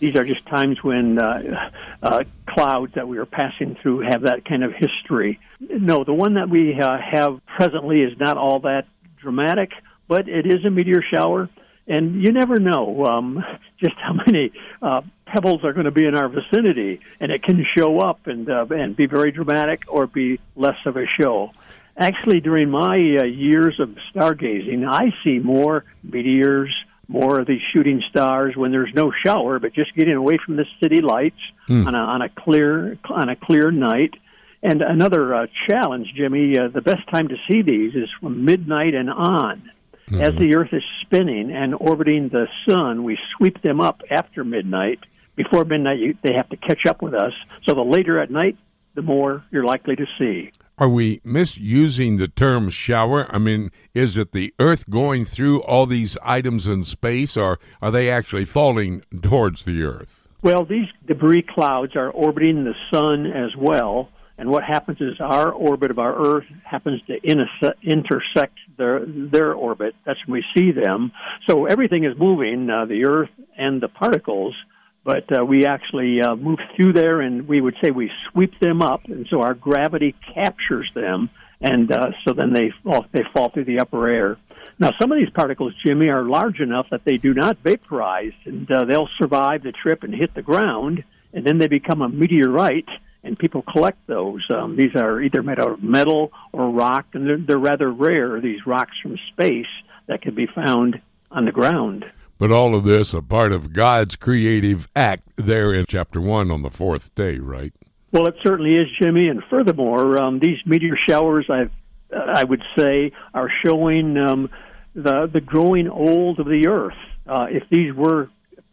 These 0.00 0.16
are 0.16 0.24
just 0.24 0.44
times 0.46 0.82
when 0.82 1.18
uh, 1.18 1.70
uh, 2.02 2.24
clouds 2.48 2.94
that 2.94 3.06
we 3.06 3.18
are 3.18 3.26
passing 3.26 3.76
through 3.80 4.00
have 4.00 4.22
that 4.22 4.46
kind 4.46 4.64
of 4.64 4.72
history. 4.72 5.38
No, 5.60 6.02
the 6.02 6.14
one 6.14 6.34
that 6.34 6.48
we 6.48 6.80
uh, 6.80 6.96
have 6.98 7.40
presently 7.46 8.00
is 8.00 8.18
not 8.18 8.38
all 8.38 8.60
that 8.60 8.86
dramatic, 9.20 9.70
but 10.08 10.28
it 10.28 10.46
is 10.46 10.64
a 10.64 10.70
meteor 10.70 11.02
shower. 11.02 11.50
and 11.86 12.22
you 12.22 12.32
never 12.32 12.56
know 12.56 13.04
um, 13.04 13.44
just 13.82 13.94
how 13.96 14.14
many 14.26 14.50
uh, 14.80 15.02
pebbles 15.34 15.64
are 15.64 15.72
going 15.72 15.86
to 15.86 15.90
be 15.90 16.06
in 16.06 16.14
our 16.14 16.28
vicinity, 16.28 17.00
and 17.18 17.32
it 17.32 17.42
can 17.42 17.64
show 17.76 17.98
up 17.98 18.26
and 18.26 18.48
uh, 18.48 18.66
and 18.70 18.96
be 18.96 19.06
very 19.06 19.32
dramatic 19.32 19.82
or 19.88 20.06
be 20.06 20.38
less 20.54 20.76
of 20.86 20.96
a 20.96 21.06
show. 21.20 21.50
Actually, 21.96 22.40
during 22.40 22.70
my 22.70 22.94
uh, 23.20 23.24
years 23.24 23.78
of 23.80 23.96
stargazing, 24.14 24.86
I 24.88 25.12
see 25.22 25.38
more 25.38 25.84
meteors, 26.02 26.72
more 27.08 27.40
of 27.40 27.46
these 27.46 27.60
shooting 27.72 28.02
stars 28.10 28.56
when 28.56 28.70
there's 28.70 28.92
no 28.94 29.12
shower, 29.24 29.58
but 29.58 29.74
just 29.74 29.94
getting 29.94 30.14
away 30.14 30.38
from 30.44 30.56
the 30.56 30.66
city 30.80 31.00
lights 31.00 31.40
mm. 31.68 31.86
on 31.86 31.94
a 31.94 31.98
on 31.98 32.22
a 32.22 32.28
clear 32.28 32.96
on 33.10 33.28
a 33.28 33.36
clear 33.36 33.70
night. 33.70 34.14
And 34.62 34.80
another 34.80 35.34
uh, 35.34 35.46
challenge, 35.68 36.08
Jimmy, 36.16 36.56
uh, 36.56 36.68
the 36.68 36.80
best 36.80 37.06
time 37.12 37.28
to 37.28 37.36
see 37.50 37.60
these 37.60 37.94
is 37.94 38.08
from 38.20 38.46
midnight 38.46 38.94
and 38.94 39.10
on. 39.10 39.70
Mm-hmm. 40.08 40.20
As 40.22 40.34
the 40.36 40.54
Earth 40.56 40.72
is 40.72 40.82
spinning 41.02 41.50
and 41.50 41.74
orbiting 41.74 42.28
the 42.28 42.46
sun, 42.68 43.04
we 43.04 43.18
sweep 43.36 43.60
them 43.62 43.80
up 43.80 44.00
after 44.10 44.42
midnight. 44.44 45.00
Before 45.36 45.64
midnight, 45.64 45.98
you, 45.98 46.16
they 46.22 46.34
have 46.34 46.48
to 46.50 46.56
catch 46.56 46.86
up 46.88 47.02
with 47.02 47.14
us. 47.14 47.32
So 47.66 47.74
the 47.74 47.82
later 47.82 48.20
at 48.20 48.30
night, 48.30 48.56
the 48.94 49.02
more 49.02 49.44
you're 49.50 49.64
likely 49.64 49.96
to 49.96 50.06
see. 50.18 50.50
Are 50.76 50.88
we 50.88 51.20
misusing 51.22 52.16
the 52.16 52.26
term 52.26 52.68
shower? 52.70 53.32
I 53.32 53.38
mean, 53.38 53.70
is 53.92 54.16
it 54.16 54.32
the 54.32 54.52
Earth 54.58 54.90
going 54.90 55.24
through 55.24 55.62
all 55.62 55.86
these 55.86 56.16
items 56.22 56.66
in 56.66 56.82
space, 56.82 57.36
or 57.36 57.60
are 57.80 57.92
they 57.92 58.10
actually 58.10 58.44
falling 58.44 59.02
towards 59.22 59.64
the 59.64 59.84
Earth? 59.84 60.28
Well, 60.42 60.64
these 60.64 60.88
debris 61.06 61.46
clouds 61.48 61.94
are 61.96 62.10
orbiting 62.10 62.64
the 62.64 62.74
sun 62.92 63.26
as 63.26 63.56
well. 63.56 64.08
And 64.36 64.50
what 64.50 64.64
happens 64.64 65.00
is 65.00 65.20
our 65.20 65.52
orbit 65.52 65.92
of 65.92 66.00
our 66.00 66.14
Earth 66.14 66.46
happens 66.64 67.00
to 67.06 67.14
intersect 67.22 68.58
their 68.76 69.06
their 69.06 69.54
orbit. 69.54 69.94
That's 70.04 70.18
when 70.26 70.42
we 70.42 70.44
see 70.60 70.72
them. 70.72 71.12
So 71.48 71.66
everything 71.66 72.04
is 72.04 72.18
moving, 72.18 72.68
uh, 72.68 72.86
the 72.86 73.04
Earth 73.04 73.30
and 73.56 73.80
the 73.80 73.88
particles 73.88 74.56
but 75.04 75.24
uh, 75.36 75.44
we 75.44 75.66
actually 75.66 76.20
uh, 76.22 76.34
move 76.34 76.58
through 76.74 76.94
there, 76.94 77.20
and 77.20 77.46
we 77.46 77.60
would 77.60 77.76
say 77.82 77.90
we 77.90 78.10
sweep 78.30 78.58
them 78.60 78.80
up, 78.80 79.04
and 79.04 79.26
so 79.28 79.42
our 79.42 79.54
gravity 79.54 80.14
captures 80.34 80.90
them, 80.94 81.28
and 81.60 81.92
uh, 81.92 82.10
so 82.26 82.32
then 82.32 82.52
they 82.52 82.72
fall, 82.82 83.04
they 83.12 83.22
fall 83.32 83.50
through 83.50 83.66
the 83.66 83.80
upper 83.80 84.08
air. 84.08 84.38
Now, 84.78 84.90
some 85.00 85.12
of 85.12 85.18
these 85.18 85.30
particles, 85.30 85.72
Jimmy, 85.86 86.10
are 86.10 86.24
large 86.24 86.58
enough 86.58 86.86
that 86.90 87.04
they 87.04 87.18
do 87.18 87.34
not 87.34 87.58
vaporize, 87.58 88.32
and 88.44 88.70
uh, 88.70 88.84
they'll 88.86 89.10
survive 89.18 89.62
the 89.62 89.72
trip 89.72 90.02
and 90.02 90.14
hit 90.14 90.34
the 90.34 90.42
ground, 90.42 91.04
and 91.32 91.46
then 91.46 91.58
they 91.58 91.68
become 91.68 92.02
a 92.02 92.08
meteorite, 92.08 92.88
and 93.22 93.38
people 93.38 93.62
collect 93.62 94.06
those. 94.06 94.44
Um, 94.52 94.76
these 94.76 94.94
are 94.96 95.20
either 95.20 95.42
made 95.42 95.60
out 95.60 95.70
of 95.70 95.82
metal 95.82 96.32
or 96.52 96.70
rock, 96.70 97.06
and 97.12 97.26
they're, 97.26 97.38
they're 97.38 97.58
rather 97.58 97.90
rare. 97.90 98.40
These 98.40 98.66
rocks 98.66 98.96
from 99.02 99.18
space 99.32 99.66
that 100.06 100.22
can 100.22 100.34
be 100.34 100.46
found 100.46 101.00
on 101.30 101.44
the 101.44 101.52
ground. 101.52 102.04
But 102.38 102.50
all 102.50 102.74
of 102.74 102.84
this 102.84 103.14
a 103.14 103.22
part 103.22 103.52
of 103.52 103.72
God's 103.72 104.16
creative 104.16 104.88
act 104.96 105.22
there 105.36 105.72
in 105.72 105.86
chapter 105.88 106.20
1 106.20 106.50
on 106.50 106.62
the 106.62 106.70
fourth 106.70 107.14
day, 107.14 107.38
right? 107.38 107.72
Well, 108.12 108.26
it 108.26 108.34
certainly 108.44 108.76
is, 108.76 108.86
Jimmy. 109.00 109.28
And 109.28 109.42
furthermore, 109.48 110.20
um, 110.20 110.40
these 110.40 110.58
meteor 110.66 110.96
showers, 111.08 111.46
I've, 111.48 111.70
uh, 112.14 112.18
I 112.18 112.44
would 112.44 112.62
say, 112.76 113.12
are 113.32 113.50
showing 113.64 114.16
um, 114.16 114.50
the, 114.94 115.28
the 115.32 115.40
growing 115.40 115.88
old 115.88 116.40
of 116.40 116.46
the 116.46 116.66
Earth. 116.68 116.94
Uh, 117.26 117.46
if 117.50 117.62
these 117.70 117.94
were 117.94 118.30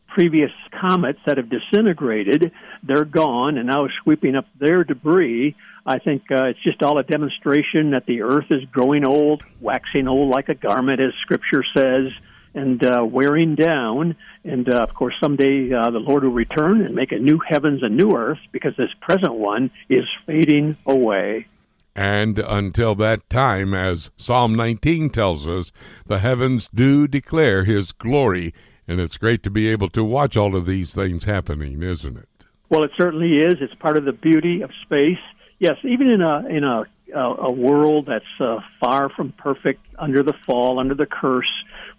previous 0.07 0.51
comets 0.80 1.20
that 1.26 1.38
have 1.38 1.49
disintegrated, 1.49 2.51
they're 2.84 3.05
gone 3.05 3.57
and 3.57 3.68
now 3.68 3.88
sweeping 4.03 4.36
up 4.36 4.45
their 4.59 4.84
debris. 4.84 5.55
I 5.86 5.99
think 5.99 6.24
uh, 6.32 6.45
it's 6.45 6.62
just 6.64 6.84
all 6.84 6.97
a 6.97 7.03
demonstration 7.03 7.91
that 7.91 8.05
the 8.05 8.24
Earth 8.24 8.47
is 8.49 8.64
growing 8.72 9.05
old, 9.05 9.43
waxing 9.59 10.07
old 10.07 10.30
like 10.30 10.49
a 10.49 10.55
garment, 10.55 10.99
as 10.99 11.14
Scripture 11.22 11.64
says 11.76 12.12
and 12.54 12.84
uh, 12.84 13.04
wearing 13.04 13.56
down. 13.56 14.16
And 14.43 14.68
uh, 14.74 14.80
of 14.80 14.93
course, 14.93 15.14
someday 15.22 15.72
uh, 15.74 15.91
the 15.91 15.99
Lord 15.99 16.24
will 16.24 16.32
return 16.32 16.82
and 16.82 16.95
make 16.95 17.12
a 17.12 17.18
new 17.18 17.39
heavens 17.47 17.84
and 17.84 17.95
new 17.95 18.16
earth 18.16 18.39
because 18.52 18.74
this 18.78 18.89
present 19.02 19.36
one 19.36 19.72
is 19.89 20.06
fading 20.26 20.78
away. 20.86 21.47
And 21.95 22.39
until 22.39 22.95
that 22.95 23.30
time, 23.30 23.74
as 23.74 24.12
Psalm 24.16 24.56
19 24.56 25.10
tells 25.10 25.47
us, 25.47 25.72
the 26.06 26.20
heavens 26.20 26.70
do 26.74 27.08
declare 27.08 27.66
his 27.66 27.91
glory. 27.91 28.54
And 28.88 28.99
it's 28.99 29.18
great 29.18 29.43
to 29.43 29.49
be 29.49 29.68
able 29.70 29.89
to 29.89 30.04
watch 30.04 30.38
all 30.38 30.56
of 30.56 30.66
these 30.66 30.93
things 30.93 31.26
happening, 31.26 31.84
isn't 31.84 32.18
it? 32.18 32.28
Well, 32.70 32.84
it 32.84 32.91
certainly 32.97 33.39
is. 33.39 33.56
It's 33.60 33.76
part 33.76 33.97
of 33.97 34.06
the 34.06 34.14
beauty 34.14 34.62
of 34.62 34.72
space. 34.84 35.20
Yes, 35.60 35.76
even 35.84 36.08
in 36.08 36.22
a 36.22 36.45
in 36.47 36.64
a 36.64 36.86
a, 37.14 37.52
world 37.52 38.08
that's 38.08 38.26
uh, 38.39 38.60
far 38.80 39.10
from 39.10 39.34
perfect, 39.34 39.86
under 39.99 40.24
the 40.24 40.34
fall, 40.45 40.80
under 40.80 40.95
the 40.95 41.06
curse, 41.06 41.52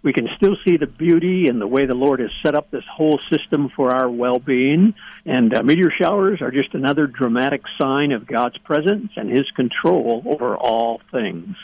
we 0.03 0.11
can 0.11 0.27
still 0.35 0.55
see 0.65 0.77
the 0.77 0.85
beauty 0.85 1.47
and 1.47 1.59
the 1.59 1.67
way 1.67 1.85
the 1.85 1.95
Lord 1.95 2.19
has 2.19 2.29
set 2.45 2.55
up 2.55 2.69
this 2.69 2.83
whole 2.93 3.19
system 3.31 3.69
for 3.75 3.95
our 3.95 4.09
well 4.09 4.37
being. 4.37 4.93
And 5.25 5.55
uh, 5.55 5.63
meteor 5.63 5.91
showers 5.91 6.41
are 6.41 6.51
just 6.51 6.73
another 6.73 7.07
dramatic 7.07 7.61
sign 7.81 8.11
of 8.11 8.27
God's 8.27 8.57
presence 8.59 9.11
and 9.15 9.29
His 9.29 9.49
control 9.55 10.21
over 10.25 10.57
all 10.57 11.01
things. 11.11 11.55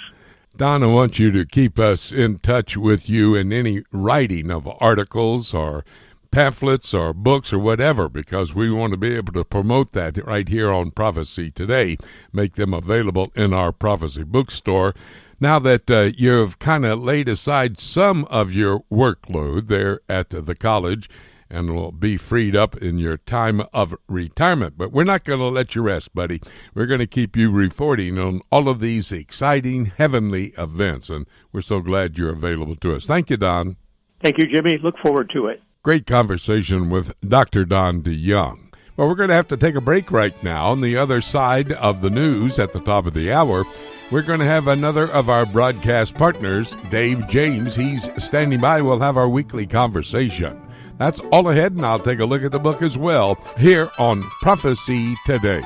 Don, 0.55 0.83
I 0.83 0.87
want 0.87 1.19
you 1.19 1.31
to 1.31 1.45
keep 1.45 1.77
us 1.77 2.11
in 2.11 2.39
touch 2.39 2.75
with 2.75 3.09
you 3.09 3.35
in 3.35 3.53
any 3.53 3.83
writing 3.91 4.49
of 4.51 4.67
articles 4.81 5.53
or 5.53 5.85
pamphlets 6.31 6.93
or 6.93 7.13
books 7.13 7.51
or 7.51 7.59
whatever 7.59 8.07
because 8.07 8.53
we 8.53 8.71
want 8.71 8.91
to 8.91 8.97
be 8.97 9.15
able 9.15 9.33
to 9.33 9.43
promote 9.43 9.91
that 9.93 10.23
right 10.25 10.47
here 10.47 10.71
on 10.71 10.91
Prophecy 10.91 11.49
Today, 11.51 11.97
make 12.31 12.55
them 12.55 12.73
available 12.73 13.31
in 13.35 13.53
our 13.53 13.71
Prophecy 13.71 14.23
bookstore 14.23 14.93
now 15.39 15.59
that 15.59 15.89
uh, 15.89 16.11
you've 16.17 16.59
kind 16.59 16.85
of 16.85 17.01
laid 17.01 17.27
aside 17.27 17.79
some 17.79 18.25
of 18.25 18.53
your 18.53 18.83
workload 18.91 19.67
there 19.67 20.01
at 20.09 20.29
the 20.29 20.55
college 20.55 21.09
and 21.49 21.73
will 21.73 21.91
be 21.91 22.15
freed 22.15 22.55
up 22.55 22.77
in 22.77 22.99
your 22.99 23.17
time 23.17 23.61
of 23.73 23.95
retirement. 24.07 24.77
But 24.77 24.91
we're 24.91 25.03
not 25.03 25.23
going 25.23 25.39
to 25.39 25.47
let 25.47 25.75
you 25.75 25.81
rest, 25.81 26.13
buddy. 26.13 26.41
We're 26.73 26.85
going 26.85 26.99
to 26.99 27.07
keep 27.07 27.35
you 27.35 27.51
reporting 27.51 28.19
on 28.19 28.41
all 28.51 28.69
of 28.69 28.79
these 28.79 29.11
exciting 29.11 29.85
heavenly 29.85 30.53
events, 30.57 31.09
and 31.09 31.25
we're 31.51 31.61
so 31.61 31.79
glad 31.79 32.17
you're 32.17 32.33
available 32.33 32.75
to 32.77 32.95
us. 32.95 33.05
Thank 33.05 33.29
you, 33.29 33.37
Don. 33.37 33.77
Thank 34.21 34.37
you, 34.37 34.47
Jimmy. 34.53 34.77
Look 34.83 34.97
forward 34.99 35.31
to 35.33 35.47
it. 35.47 35.61
Great 35.81 36.05
conversation 36.05 36.89
with 36.89 37.13
Dr. 37.21 37.65
Don 37.65 38.03
DeYoung. 38.03 38.73
Well, 38.95 39.07
we're 39.07 39.15
going 39.15 39.29
to 39.29 39.35
have 39.35 39.47
to 39.47 39.57
take 39.57 39.75
a 39.75 39.81
break 39.81 40.11
right 40.11 40.43
now. 40.43 40.67
On 40.67 40.81
the 40.81 40.97
other 40.97 41.21
side 41.21 41.71
of 41.71 42.01
the 42.01 42.09
news 42.09 42.59
at 42.59 42.73
the 42.73 42.81
top 42.81 43.05
of 43.05 43.13
the 43.13 43.31
hour, 43.31 43.63
we're 44.11 44.21
going 44.23 44.39
to 44.39 44.45
have 44.45 44.67
another 44.67 45.07
of 45.11 45.29
our 45.29 45.45
broadcast 45.45 46.15
partners, 46.15 46.75
Dave 46.89 47.27
James. 47.27 47.75
He's 47.75 48.09
standing 48.17 48.59
by. 48.59 48.81
We'll 48.81 48.99
have 48.99 49.17
our 49.17 49.29
weekly 49.29 49.67
conversation. 49.67 50.59
That's 50.97 51.19
all 51.31 51.49
ahead, 51.49 51.73
and 51.73 51.85
I'll 51.85 51.99
take 51.99 52.19
a 52.19 52.25
look 52.25 52.43
at 52.43 52.51
the 52.51 52.59
book 52.59 52.81
as 52.81 52.97
well 52.97 53.35
here 53.57 53.89
on 53.99 54.23
Prophecy 54.41 55.15
Today. 55.25 55.61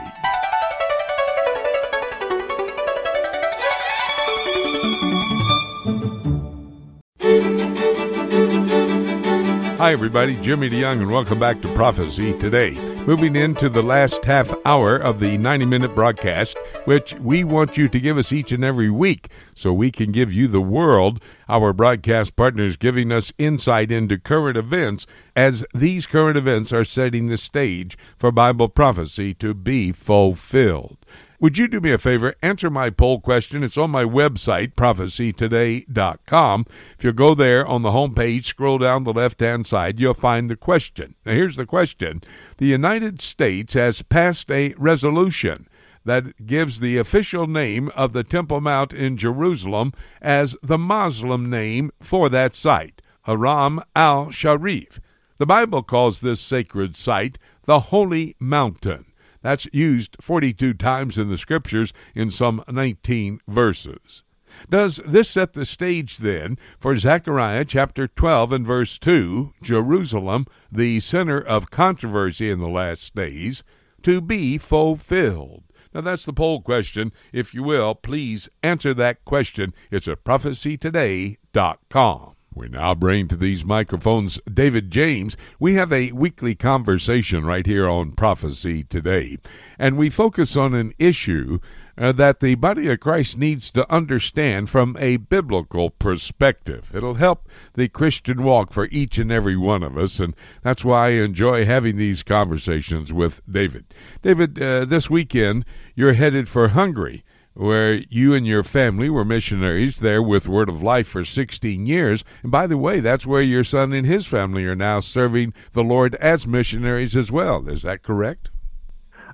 Hi, 9.77 9.91
everybody. 9.91 10.37
Jimmy 10.37 10.69
DeYoung, 10.69 11.01
and 11.01 11.11
welcome 11.11 11.39
back 11.39 11.61
to 11.61 11.73
Prophecy 11.73 12.37
Today. 12.37 12.92
Moving 13.05 13.35
into 13.35 13.67
the 13.67 13.83
last 13.83 14.23
half 14.23 14.55
hour 14.65 14.95
of 14.95 15.19
the 15.19 15.37
90 15.37 15.65
minute 15.65 15.93
broadcast, 15.93 16.57
which 16.85 17.13
we 17.15 17.43
want 17.43 17.75
you 17.75 17.89
to 17.89 17.99
give 17.99 18.17
us 18.17 18.31
each 18.31 18.53
and 18.53 18.63
every 18.63 18.89
week 18.89 19.27
so 19.53 19.73
we 19.73 19.91
can 19.91 20.13
give 20.13 20.31
you 20.31 20.47
the 20.47 20.61
world, 20.61 21.21
our 21.49 21.73
broadcast 21.73 22.37
partners 22.37 22.77
giving 22.77 23.11
us 23.11 23.33
insight 23.37 23.91
into 23.91 24.17
current 24.17 24.55
events 24.55 25.05
as 25.35 25.65
these 25.73 26.07
current 26.07 26.37
events 26.37 26.71
are 26.71 26.85
setting 26.85 27.27
the 27.27 27.37
stage 27.37 27.97
for 28.17 28.31
Bible 28.31 28.69
prophecy 28.69 29.33
to 29.33 29.53
be 29.53 29.91
fulfilled. 29.91 30.95
Would 31.43 31.57
you 31.57 31.67
do 31.67 31.81
me 31.81 31.91
a 31.91 31.97
favor? 31.97 32.35
Answer 32.41 32.69
my 32.69 32.89
poll 32.89 33.19
question. 33.19 33.63
It's 33.63 33.77
on 33.77 33.91
my 33.91 34.05
website, 34.05 34.75
prophecytoday.com. 34.75 36.65
If 36.97 37.03
you 37.03 37.11
go 37.11 37.35
there 37.35 37.67
on 37.67 37.81
the 37.81 37.91
home 37.91 38.15
page, 38.15 38.47
scroll 38.47 38.77
down 38.77 39.03
the 39.03 39.11
left 39.11 39.41
hand 39.41 39.67
side, 39.67 39.99
you'll 39.99 40.13
find 40.13 40.49
the 40.49 40.55
question. 40.55 41.15
Now, 41.25 41.33
here's 41.33 41.57
the 41.57 41.65
question 41.65 42.23
The 42.59 42.67
United 42.67 43.21
States 43.21 43.73
has 43.73 44.03
passed 44.03 44.49
a 44.49 44.73
resolution 44.77 45.67
that 46.05 46.45
gives 46.47 46.79
the 46.79 46.97
official 46.97 47.45
name 47.45 47.89
of 47.89 48.13
the 48.13 48.23
Temple 48.23 48.61
Mount 48.61 48.93
in 48.93 49.17
Jerusalem 49.17 49.91
as 50.21 50.55
the 50.63 50.77
Muslim 50.77 51.49
name 51.49 51.91
for 51.99 52.29
that 52.29 52.55
site, 52.55 53.01
Haram 53.23 53.81
al 53.97 54.31
Sharif. 54.31 55.01
The 55.39 55.45
Bible 55.45 55.83
calls 55.83 56.21
this 56.21 56.39
sacred 56.39 56.95
site 56.95 57.37
the 57.65 57.81
Holy 57.81 58.37
Mountain. 58.39 59.07
That's 59.43 59.67
used 59.71 60.17
42 60.19 60.73
times 60.73 61.19
in 61.19 61.29
the 61.29 61.37
scriptures 61.37 61.93
in 62.15 62.31
some 62.31 62.63
19 62.67 63.39
verses. 63.47 64.23
Does 64.69 65.01
this 65.05 65.29
set 65.29 65.53
the 65.53 65.65
stage 65.65 66.17
then 66.17 66.57
for 66.79 66.95
Zechariah 66.95 67.65
chapter 67.65 68.07
12 68.07 68.51
and 68.51 68.65
verse 68.65 68.97
2, 68.97 69.53
Jerusalem, 69.61 70.47
the 70.71 70.99
center 70.99 71.39
of 71.39 71.69
controversy 71.69 72.49
in 72.49 72.57
the 72.59 72.67
last 72.67 73.13
days, 73.13 73.63
to 74.03 74.21
be 74.21 74.57
fulfilled? 74.57 75.63
Now 75.93 76.01
that's 76.01 76.25
the 76.25 76.33
poll 76.33 76.61
question. 76.61 77.11
If 77.31 77.53
you 77.53 77.63
will, 77.63 77.95
please 77.95 78.49
answer 78.61 78.93
that 78.95 79.23
question. 79.25 79.73
It's 79.91 80.07
at 80.07 80.23
prophecytoday.com. 80.23 82.32
We 82.55 82.69
now 82.69 82.93
bring 82.93 83.27
to 83.29 83.35
these 83.35 83.65
microphones 83.65 84.39
David 84.51 84.91
James. 84.91 85.35
We 85.59 85.73
have 85.73 85.91
a 85.91 86.11
weekly 86.11 86.53
conversation 86.53 87.45
right 87.45 87.65
here 87.65 87.87
on 87.87 88.11
Prophecy 88.11 88.83
Today, 88.83 89.39
and 89.79 89.97
we 89.97 90.11
focus 90.11 90.55
on 90.55 90.75
an 90.75 90.93
issue 90.99 91.59
uh, 91.97 92.11
that 92.11 92.41
the 92.41 92.55
body 92.55 92.89
of 92.89 92.99
Christ 92.99 93.37
needs 93.37 93.71
to 93.71 93.91
understand 93.91 94.69
from 94.69 94.95
a 94.99 95.17
biblical 95.17 95.89
perspective. 95.89 96.91
It'll 96.93 97.15
help 97.15 97.47
the 97.73 97.87
Christian 97.87 98.43
walk 98.43 98.71
for 98.71 98.87
each 98.91 99.17
and 99.17 99.31
every 99.31 99.57
one 99.57 99.81
of 99.81 99.97
us, 99.97 100.19
and 100.19 100.35
that's 100.61 100.85
why 100.85 101.07
I 101.07 101.11
enjoy 101.11 101.65
having 101.65 101.97
these 101.97 102.21
conversations 102.21 103.11
with 103.11 103.41
David. 103.51 103.93
David, 104.21 104.61
uh, 104.61 104.85
this 104.85 105.09
weekend 105.09 105.65
you're 105.95 106.13
headed 106.13 106.47
for 106.47 106.69
Hungary 106.69 107.23
where 107.53 107.95
you 108.09 108.33
and 108.33 108.45
your 108.47 108.63
family 108.63 109.09
were 109.09 109.25
missionaries 109.25 109.97
there 109.97 110.21
with 110.21 110.47
Word 110.47 110.69
of 110.69 110.81
Life 110.81 111.07
for 111.07 111.23
16 111.23 111.85
years. 111.85 112.23
And 112.41 112.51
by 112.51 112.67
the 112.67 112.77
way, 112.77 112.99
that's 112.99 113.25
where 113.25 113.41
your 113.41 113.63
son 113.63 113.93
and 113.93 114.05
his 114.05 114.25
family 114.25 114.65
are 114.65 114.75
now 114.75 114.99
serving 114.99 115.53
the 115.73 115.83
Lord 115.83 116.15
as 116.15 116.47
missionaries 116.47 117.15
as 117.15 117.31
well. 117.31 117.67
Is 117.69 117.83
that 117.83 118.03
correct? 118.03 118.49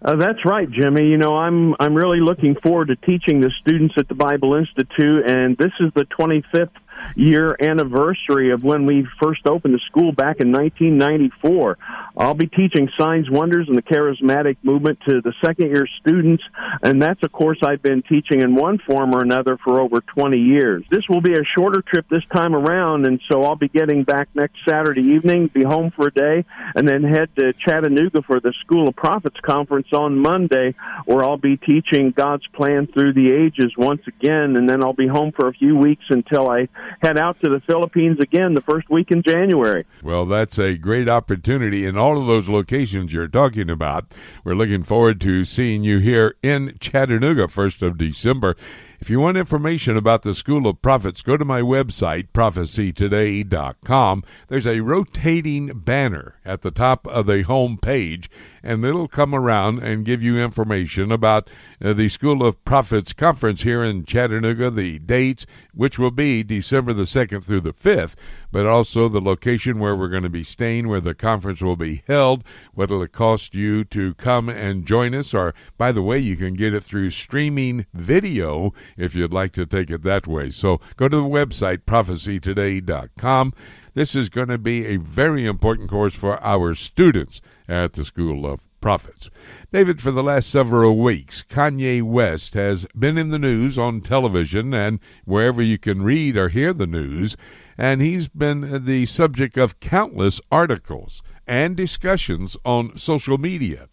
Uh, 0.03 0.15
that's 0.15 0.45
right, 0.45 0.69
Jimmy. 0.71 1.07
You 1.07 1.17
know, 1.17 1.35
I'm 1.35 1.75
I'm 1.79 1.93
really 1.93 2.21
looking 2.21 2.55
forward 2.63 2.87
to 2.87 2.95
teaching 2.95 3.41
the 3.41 3.51
students 3.59 3.95
at 3.97 4.07
the 4.07 4.15
Bible 4.15 4.55
Institute, 4.55 5.29
and 5.29 5.57
this 5.57 5.73
is 5.81 5.91
the 5.93 6.05
25th 6.05 6.69
year 7.15 7.55
anniversary 7.59 8.51
of 8.51 8.63
when 8.63 8.85
we 8.85 9.07
first 9.21 9.45
opened 9.47 9.73
the 9.73 9.79
school 9.87 10.11
back 10.11 10.39
in 10.39 10.51
1994. 10.51 11.77
I'll 12.17 12.33
be 12.33 12.47
teaching 12.47 12.89
signs, 12.97 13.29
wonders, 13.29 13.67
and 13.67 13.77
the 13.77 13.81
charismatic 13.81 14.57
movement 14.63 14.99
to 15.07 15.21
the 15.21 15.33
second 15.43 15.67
year 15.67 15.87
students, 16.01 16.43
and 16.81 17.01
that's 17.01 17.21
a 17.23 17.29
course 17.29 17.59
I've 17.63 17.81
been 17.81 18.03
teaching 18.03 18.41
in 18.41 18.55
one 18.55 18.79
form 18.79 19.13
or 19.13 19.21
another 19.21 19.57
for 19.63 19.81
over 19.81 20.01
20 20.01 20.37
years. 20.37 20.83
This 20.91 21.03
will 21.09 21.21
be 21.21 21.33
a 21.33 21.43
shorter 21.57 21.81
trip 21.81 22.05
this 22.09 22.23
time 22.33 22.55
around, 22.55 23.07
and 23.07 23.19
so 23.31 23.43
I'll 23.43 23.55
be 23.55 23.69
getting 23.69 24.03
back 24.03 24.29
next 24.33 24.57
Saturday 24.67 25.01
evening, 25.01 25.49
be 25.53 25.63
home 25.63 25.91
for 25.95 26.07
a 26.07 26.11
day, 26.11 26.45
and 26.75 26.87
then 26.87 27.03
head 27.03 27.29
to 27.37 27.53
Chattanooga 27.53 28.21
for 28.23 28.39
the 28.39 28.53
School 28.61 28.87
of 28.87 28.95
Prophets 28.95 29.39
conference 29.41 29.87
on 29.93 30.19
Monday, 30.19 30.75
where 31.05 31.23
I'll 31.23 31.37
be 31.37 31.57
teaching 31.57 32.11
God's 32.11 32.45
plan 32.47 32.87
through 32.87 33.13
the 33.13 33.33
ages 33.33 33.73
once 33.77 34.01
again, 34.07 34.55
and 34.57 34.69
then 34.69 34.83
I'll 34.83 34.93
be 34.93 35.07
home 35.07 35.31
for 35.31 35.47
a 35.47 35.53
few 35.53 35.75
weeks 35.75 36.03
until 36.09 36.49
I 36.49 36.67
head 37.01 37.17
out 37.17 37.37
to 37.43 37.49
the 37.49 37.61
Philippines 37.67 38.17
again 38.19 38.53
the 38.53 38.61
first 38.61 38.89
week 38.89 39.11
in 39.11 39.23
January. 39.23 39.85
Well, 40.03 40.25
that's 40.25 40.57
a 40.57 40.77
great 40.77 41.09
opportunity 41.09 41.85
in 41.85 41.97
all 41.97 42.19
of 42.19 42.27
those 42.27 42.49
locations 42.49 43.13
you're 43.13 43.27
talking 43.27 43.69
about. 43.69 44.05
We're 44.43 44.55
looking 44.55 44.83
forward 44.83 45.21
to 45.21 45.43
seeing 45.43 45.83
you 45.83 45.99
here 45.99 46.35
in 46.41 46.77
Chattanooga, 46.79 47.47
1st 47.47 47.81
of 47.81 47.97
December. 47.97 48.55
If 49.01 49.09
you 49.09 49.21
want 49.21 49.37
information 49.37 49.95
about 49.95 50.23
the 50.23 50.33
School 50.33 50.67
of 50.67 50.81
Prophets, 50.81 51.21
go 51.21 51.37
to 51.37 51.45
my 51.45 51.61
website, 51.61 52.27
prophecytoday.com. 52.33 54.23
There's 54.49 54.67
a 54.67 54.81
rotating 54.81 55.67
banner 55.67 56.35
at 56.43 56.63
the 56.63 56.71
top 56.71 57.07
of 57.07 57.25
the 57.25 57.43
home 57.43 57.77
page, 57.77 58.29
and 58.61 58.83
it'll 58.83 59.07
come 59.07 59.33
around 59.33 59.79
and 59.79 60.03
give 60.03 60.21
you 60.21 60.37
information 60.37 61.13
about 61.13 61.49
uh, 61.81 61.93
the 61.93 62.09
School 62.09 62.45
of 62.45 62.63
Prophets 62.65 63.13
conference 63.13 63.61
here 63.61 63.85
in 63.85 64.03
Chattanooga, 64.03 64.69
the 64.69 64.99
dates, 64.99 65.45
which 65.73 65.97
will 65.97 66.11
be 66.11 66.43
December 66.43 66.91
the 66.91 67.03
2nd 67.03 67.41
through 67.41 67.61
the 67.61 67.71
5th, 67.71 68.15
but 68.51 68.67
also 68.67 69.07
the 69.07 69.21
location 69.21 69.79
where 69.79 69.95
we're 69.95 70.09
going 70.09 70.23
to 70.23 70.29
be 70.29 70.43
staying, 70.43 70.89
where 70.89 70.99
the 70.99 71.15
conference 71.15 71.61
will 71.61 71.77
be 71.77 72.03
held, 72.05 72.43
what 72.73 72.91
it'll 72.91 73.07
cost 73.07 73.55
you 73.55 73.85
to 73.85 74.13
come 74.15 74.49
and 74.49 74.85
join 74.85 75.15
us, 75.15 75.33
or 75.33 75.53
by 75.77 75.93
the 75.93 76.01
way, 76.01 76.19
you 76.19 76.35
can 76.35 76.53
get 76.53 76.73
it 76.73 76.83
through 76.83 77.11
streaming 77.11 77.85
video 77.93 78.73
if 78.97 79.15
you'd 79.15 79.33
like 79.33 79.53
to 79.53 79.65
take 79.65 79.89
it 79.89 80.03
that 80.03 80.27
way. 80.27 80.49
So 80.49 80.79
go 80.97 81.07
to 81.07 81.15
the 81.15 81.23
website, 81.23 81.79
prophecytoday.com. 81.85 83.53
This 83.93 84.15
is 84.15 84.29
going 84.29 84.47
to 84.49 84.57
be 84.57 84.85
a 84.85 84.97
very 84.97 85.45
important 85.45 85.89
course 85.89 86.13
for 86.13 86.41
our 86.43 86.75
students 86.75 87.41
at 87.67 87.93
the 87.93 88.05
School 88.05 88.45
of 88.45 88.61
Prophets. 88.81 89.29
David, 89.73 90.01
for 90.01 90.11
the 90.11 90.23
last 90.23 90.49
several 90.49 90.97
weeks, 90.97 91.43
Kanye 91.43 92.01
West 92.01 92.53
has 92.53 92.85
been 92.97 93.17
in 93.17 93.29
the 93.29 93.39
news 93.39 93.77
on 93.77 94.01
television 94.01 94.73
and 94.73 94.99
wherever 95.25 95.61
you 95.61 95.77
can 95.77 96.01
read 96.01 96.37
or 96.37 96.49
hear 96.49 96.71
the 96.71 96.87
news, 96.87 97.35
and 97.77 98.01
he's 98.01 98.27
been 98.27 98.85
the 98.85 99.05
subject 99.05 99.57
of 99.57 99.79
countless 99.79 100.39
articles 100.51 101.21
and 101.45 101.75
discussions 101.75 102.55
on 102.63 102.95
social 102.95 103.37
media. 103.37 103.89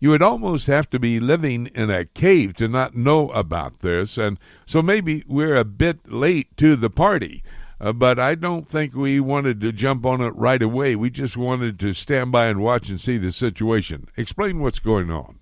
You 0.00 0.10
would 0.10 0.22
almost 0.22 0.66
have 0.66 0.88
to 0.90 0.98
be 0.98 1.20
living 1.20 1.66
in 1.74 1.90
a 1.90 2.06
cave 2.06 2.54
to 2.54 2.68
not 2.68 2.96
know 2.96 3.28
about 3.30 3.78
this, 3.78 4.16
and 4.16 4.38
so 4.64 4.80
maybe 4.80 5.24
we're 5.28 5.56
a 5.56 5.64
bit 5.64 6.10
late 6.10 6.56
to 6.56 6.74
the 6.74 6.90
party. 6.90 7.42
Uh, 7.78 7.92
but 7.92 8.18
I 8.18 8.34
don't 8.34 8.66
think 8.66 8.94
we 8.94 9.20
wanted 9.20 9.60
to 9.60 9.72
jump 9.72 10.04
on 10.04 10.20
it 10.20 10.34
right 10.36 10.62
away. 10.62 10.96
We 10.96 11.10
just 11.10 11.36
wanted 11.36 11.78
to 11.80 11.92
stand 11.92 12.32
by 12.32 12.46
and 12.46 12.60
watch 12.60 12.88
and 12.88 13.00
see 13.00 13.18
the 13.18 13.30
situation. 13.30 14.08
Explain 14.16 14.60
what's 14.60 14.78
going 14.78 15.10
on. 15.10 15.38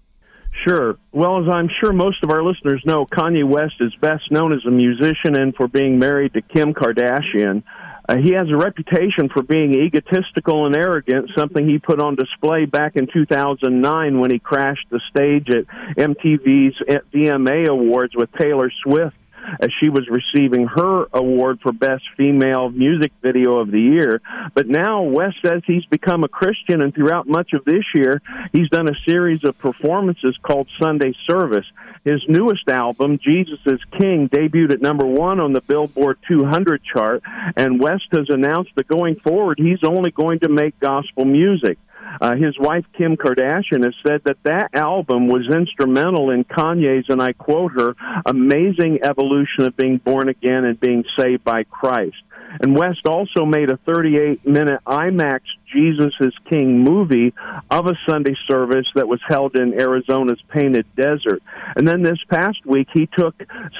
Sure. 0.66 0.98
Well, 1.12 1.40
as 1.40 1.54
I'm 1.54 1.68
sure 1.80 1.92
most 1.92 2.22
of 2.24 2.30
our 2.30 2.42
listeners 2.42 2.82
know, 2.84 3.06
Kanye 3.06 3.44
West 3.44 3.74
is 3.80 3.94
best 4.00 4.30
known 4.30 4.52
as 4.52 4.64
a 4.66 4.70
musician 4.70 5.36
and 5.36 5.54
for 5.54 5.68
being 5.68 5.98
married 5.98 6.34
to 6.34 6.42
Kim 6.42 6.74
Kardashian. 6.74 7.62
Uh, 8.09 8.16
he 8.16 8.32
has 8.32 8.48
a 8.50 8.56
reputation 8.56 9.28
for 9.28 9.42
being 9.42 9.74
egotistical 9.74 10.64
and 10.64 10.74
arrogant, 10.74 11.30
something 11.36 11.68
he 11.68 11.78
put 11.78 12.00
on 12.00 12.16
display 12.16 12.64
back 12.64 12.96
in 12.96 13.06
2009 13.06 14.18
when 14.18 14.30
he 14.30 14.38
crashed 14.38 14.86
the 14.90 15.00
stage 15.11 15.46
at 15.50 15.66
MTV's 15.96 16.74
VMA 17.12 17.68
Awards 17.68 18.14
with 18.16 18.30
Taylor 18.32 18.72
Swift 18.82 19.14
as 19.61 19.70
she 19.80 19.88
was 19.88 20.09
receiving 20.09 20.66
her 20.66 21.07
award 21.12 21.61
for 21.62 21.72
Best 21.72 22.05
Female 22.16 22.70
Music 22.70 23.12
Video 23.22 23.59
of 23.61 23.70
the 23.70 23.80
Year. 23.80 24.20
But 24.55 24.68
now 24.68 25.03
West 25.03 25.36
says 25.44 25.62
he's 25.66 25.84
become 25.86 26.24
a 26.24 26.28
Christian, 26.28 26.82
and 26.82 26.94
throughout 26.94 27.26
much 27.26 27.53
of 27.53 27.64
this 27.64 27.84
year, 27.94 28.20
he's 28.53 28.68
done 28.68 28.88
a 28.88 29.11
series 29.11 29.40
of 29.44 29.59
performances 29.59 30.36
called 30.42 30.68
Sunday 30.80 31.12
Service. 31.28 31.66
His 32.05 32.22
newest 32.28 32.68
album, 32.68 33.18
Jesus 33.22 33.59
is 33.66 33.80
King, 33.99 34.28
debuted 34.28 34.72
at 34.72 34.80
number 34.80 35.07
one 35.07 35.40
on 35.40 35.53
the 35.53 35.61
Billboard 35.61 36.18
200 36.28 36.82
chart, 36.84 37.22
and 37.57 37.80
West 37.80 38.07
has 38.12 38.26
announced 38.28 38.70
that 38.76 38.88
going 38.88 39.16
forward, 39.20 39.59
he's 39.59 39.82
only 39.84 40.11
going 40.11 40.40
to 40.40 40.49
make 40.49 40.78
gospel 40.80 41.24
music. 41.24 41.78
Uh, 42.20 42.36
his 42.36 42.59
wife 42.59 42.84
Kim 42.96 43.16
Kardashian 43.16 43.84
has 43.84 43.94
said 44.06 44.22
that 44.24 44.42
that 44.44 44.70
album 44.74 45.28
was 45.28 45.48
instrumental 45.52 46.30
in 46.30 46.44
Kanye's, 46.44 47.06
and 47.09 47.22
I 47.22 47.32
quote 47.32 47.72
her, 47.72 47.94
amazing 48.26 49.00
evolution 49.02 49.64
of 49.64 49.76
being 49.76 49.98
born 49.98 50.28
again 50.28 50.64
and 50.64 50.78
being 50.78 51.04
saved 51.18 51.44
by 51.44 51.64
Christ. 51.64 52.16
And 52.61 52.76
West 52.76 53.06
also 53.06 53.44
made 53.44 53.70
a 53.70 53.76
38 53.86 54.46
minute 54.46 54.80
IMAX 54.86 55.40
Jesus 55.74 56.12
is 56.20 56.32
King 56.48 56.82
movie 56.82 57.34
of 57.70 57.86
a 57.86 57.98
Sunday 58.08 58.34
service 58.48 58.86
that 58.94 59.08
was 59.08 59.20
held 59.28 59.56
in 59.56 59.78
Arizona's 59.78 60.40
Painted 60.48 60.86
Desert. 60.96 61.42
And 61.76 61.86
then 61.86 62.02
this 62.02 62.18
past 62.30 62.64
week, 62.64 62.88
he 62.92 63.08
took 63.18 63.34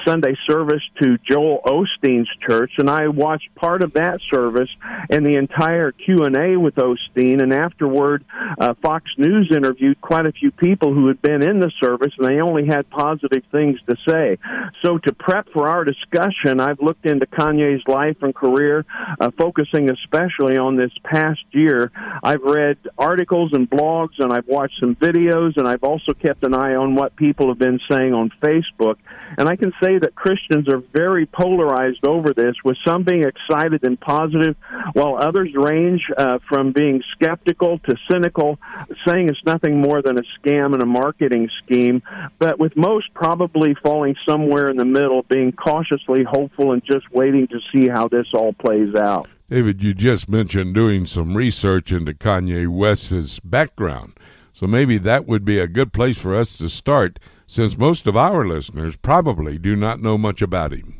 Sunday 0.05 0.35
service 0.47 0.83
to 1.01 1.17
Joel 1.29 1.61
Osteen's 1.65 2.29
church, 2.47 2.71
and 2.77 2.89
I 2.89 3.07
watched 3.07 3.53
part 3.55 3.81
of 3.81 3.93
that 3.93 4.19
service 4.31 4.69
and 5.09 5.25
the 5.25 5.37
entire 5.37 5.91
Q&A 5.91 6.57
with 6.57 6.75
Osteen. 6.75 7.41
And 7.41 7.53
afterward, 7.53 8.23
uh, 8.59 8.73
Fox 8.81 9.05
News 9.17 9.51
interviewed 9.55 9.99
quite 10.01 10.25
a 10.25 10.31
few 10.31 10.51
people 10.51 10.93
who 10.93 11.07
had 11.07 11.21
been 11.21 11.41
in 11.41 11.59
the 11.59 11.71
service, 11.81 12.13
and 12.17 12.27
they 12.27 12.41
only 12.41 12.67
had 12.67 12.89
positive 12.89 13.43
things 13.51 13.79
to 13.87 13.95
say. 14.07 14.37
So 14.83 14.97
to 14.99 15.13
prep 15.13 15.47
for 15.53 15.67
our 15.67 15.83
discussion, 15.83 16.59
I've 16.59 16.81
looked 16.81 17.05
into 17.05 17.25
Kanye's 17.25 17.83
life 17.87 18.17
and 18.21 18.33
career, 18.35 18.85
uh, 19.19 19.31
focusing 19.37 19.89
especially 19.89 20.57
on 20.57 20.75
this 20.75 20.91
past 21.03 21.43
year 21.51 21.78
year, 21.79 21.91
I've 22.23 22.41
read 22.43 22.77
articles 22.97 23.51
and 23.53 23.69
blogs, 23.69 24.19
and 24.19 24.31
I've 24.31 24.47
watched 24.47 24.79
some 24.79 24.95
videos, 24.95 25.57
and 25.57 25.67
I've 25.67 25.83
also 25.83 26.13
kept 26.13 26.43
an 26.43 26.53
eye 26.53 26.75
on 26.75 26.95
what 26.95 27.15
people 27.15 27.47
have 27.49 27.59
been 27.59 27.79
saying 27.89 28.13
on 28.13 28.31
Facebook. 28.41 28.95
And 29.37 29.47
I 29.47 29.55
can 29.55 29.71
say 29.81 29.99
that 29.99 30.15
Christians 30.15 30.67
are 30.67 30.81
very 30.93 31.25
polarized 31.25 32.05
over 32.05 32.33
this, 32.33 32.55
with 32.63 32.77
some 32.85 33.03
being 33.03 33.23
excited 33.23 33.83
and 33.83 33.99
positive, 33.99 34.55
while 34.93 35.17
others 35.19 35.49
range 35.55 36.01
uh, 36.17 36.39
from 36.47 36.71
being 36.71 37.01
skeptical 37.13 37.79
to 37.79 37.95
cynical, 38.11 38.59
saying 39.07 39.29
it's 39.29 39.43
nothing 39.45 39.81
more 39.81 40.01
than 40.01 40.17
a 40.17 40.23
scam 40.39 40.73
and 40.73 40.81
a 40.81 40.85
marketing 40.85 41.49
scheme, 41.63 42.01
but 42.39 42.59
with 42.59 42.75
most 42.75 43.13
probably 43.13 43.75
falling 43.81 44.15
somewhere 44.27 44.69
in 44.69 44.77
the 44.77 44.85
middle, 44.85 45.23
being 45.23 45.51
cautiously 45.51 46.23
hopeful 46.23 46.73
and 46.73 46.83
just 46.83 47.09
waiting 47.11 47.47
to 47.47 47.59
see 47.71 47.87
how 47.87 48.07
this 48.07 48.27
all 48.33 48.53
plays 48.53 48.95
out. 48.95 49.27
David, 49.49 49.81
you 49.81 49.95
just 49.95 50.29
mentioned 50.29 50.75
doing 50.75 51.07
some 51.07 51.35
research 51.35 51.91
into 51.91 52.13
Kanye 52.13 52.67
West's 52.67 53.39
background. 53.39 54.13
So 54.53 54.67
maybe 54.67 54.99
that 54.99 55.25
would 55.25 55.43
be 55.43 55.57
a 55.57 55.67
good 55.67 55.91
place 55.91 56.19
for 56.19 56.35
us 56.35 56.55
to 56.57 56.69
start, 56.69 57.17
since 57.47 57.75
most 57.75 58.05
of 58.05 58.15
our 58.15 58.47
listeners 58.47 58.95
probably 58.95 59.57
do 59.57 59.75
not 59.75 60.03
know 60.03 60.19
much 60.19 60.43
about 60.43 60.71
him. 60.71 60.98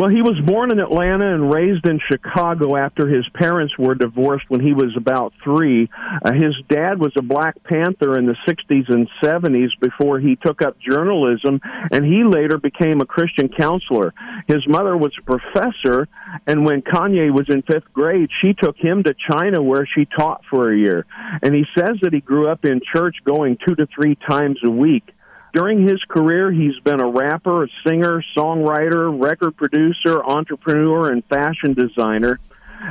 Well, 0.00 0.08
he 0.08 0.22
was 0.22 0.40
born 0.46 0.72
in 0.72 0.78
Atlanta 0.78 1.34
and 1.34 1.52
raised 1.52 1.86
in 1.86 2.00
Chicago 2.10 2.74
after 2.74 3.06
his 3.06 3.28
parents 3.34 3.76
were 3.76 3.94
divorced 3.94 4.46
when 4.48 4.62
he 4.62 4.72
was 4.72 4.96
about 4.96 5.34
three. 5.44 5.90
Uh, 6.24 6.32
his 6.32 6.56
dad 6.70 6.98
was 6.98 7.12
a 7.18 7.22
Black 7.22 7.62
Panther 7.64 8.18
in 8.18 8.24
the 8.24 8.34
60s 8.48 8.88
and 8.88 9.10
70s 9.22 9.68
before 9.78 10.18
he 10.18 10.36
took 10.36 10.62
up 10.62 10.78
journalism, 10.80 11.60
and 11.92 12.02
he 12.02 12.24
later 12.24 12.56
became 12.56 13.02
a 13.02 13.04
Christian 13.04 13.50
counselor. 13.50 14.14
His 14.48 14.66
mother 14.66 14.96
was 14.96 15.12
a 15.18 15.22
professor, 15.22 16.08
and 16.46 16.64
when 16.64 16.80
Kanye 16.80 17.30
was 17.30 17.50
in 17.50 17.60
fifth 17.60 17.92
grade, 17.92 18.30
she 18.40 18.54
took 18.54 18.78
him 18.78 19.02
to 19.02 19.14
China 19.30 19.62
where 19.62 19.86
she 19.86 20.06
taught 20.06 20.40
for 20.48 20.72
a 20.72 20.78
year. 20.78 21.04
And 21.42 21.54
he 21.54 21.66
says 21.76 21.98
that 22.00 22.14
he 22.14 22.20
grew 22.20 22.48
up 22.48 22.64
in 22.64 22.80
church 22.90 23.16
going 23.26 23.58
two 23.68 23.74
to 23.74 23.86
three 23.94 24.16
times 24.26 24.60
a 24.64 24.70
week. 24.70 25.04
During 25.52 25.82
his 25.82 26.00
career, 26.08 26.52
he's 26.52 26.78
been 26.84 27.00
a 27.00 27.08
rapper, 27.08 27.64
a 27.64 27.68
singer, 27.84 28.22
songwriter, 28.36 29.10
record 29.20 29.56
producer, 29.56 30.22
entrepreneur, 30.24 31.10
and 31.10 31.24
fashion 31.24 31.74
designer. 31.74 32.38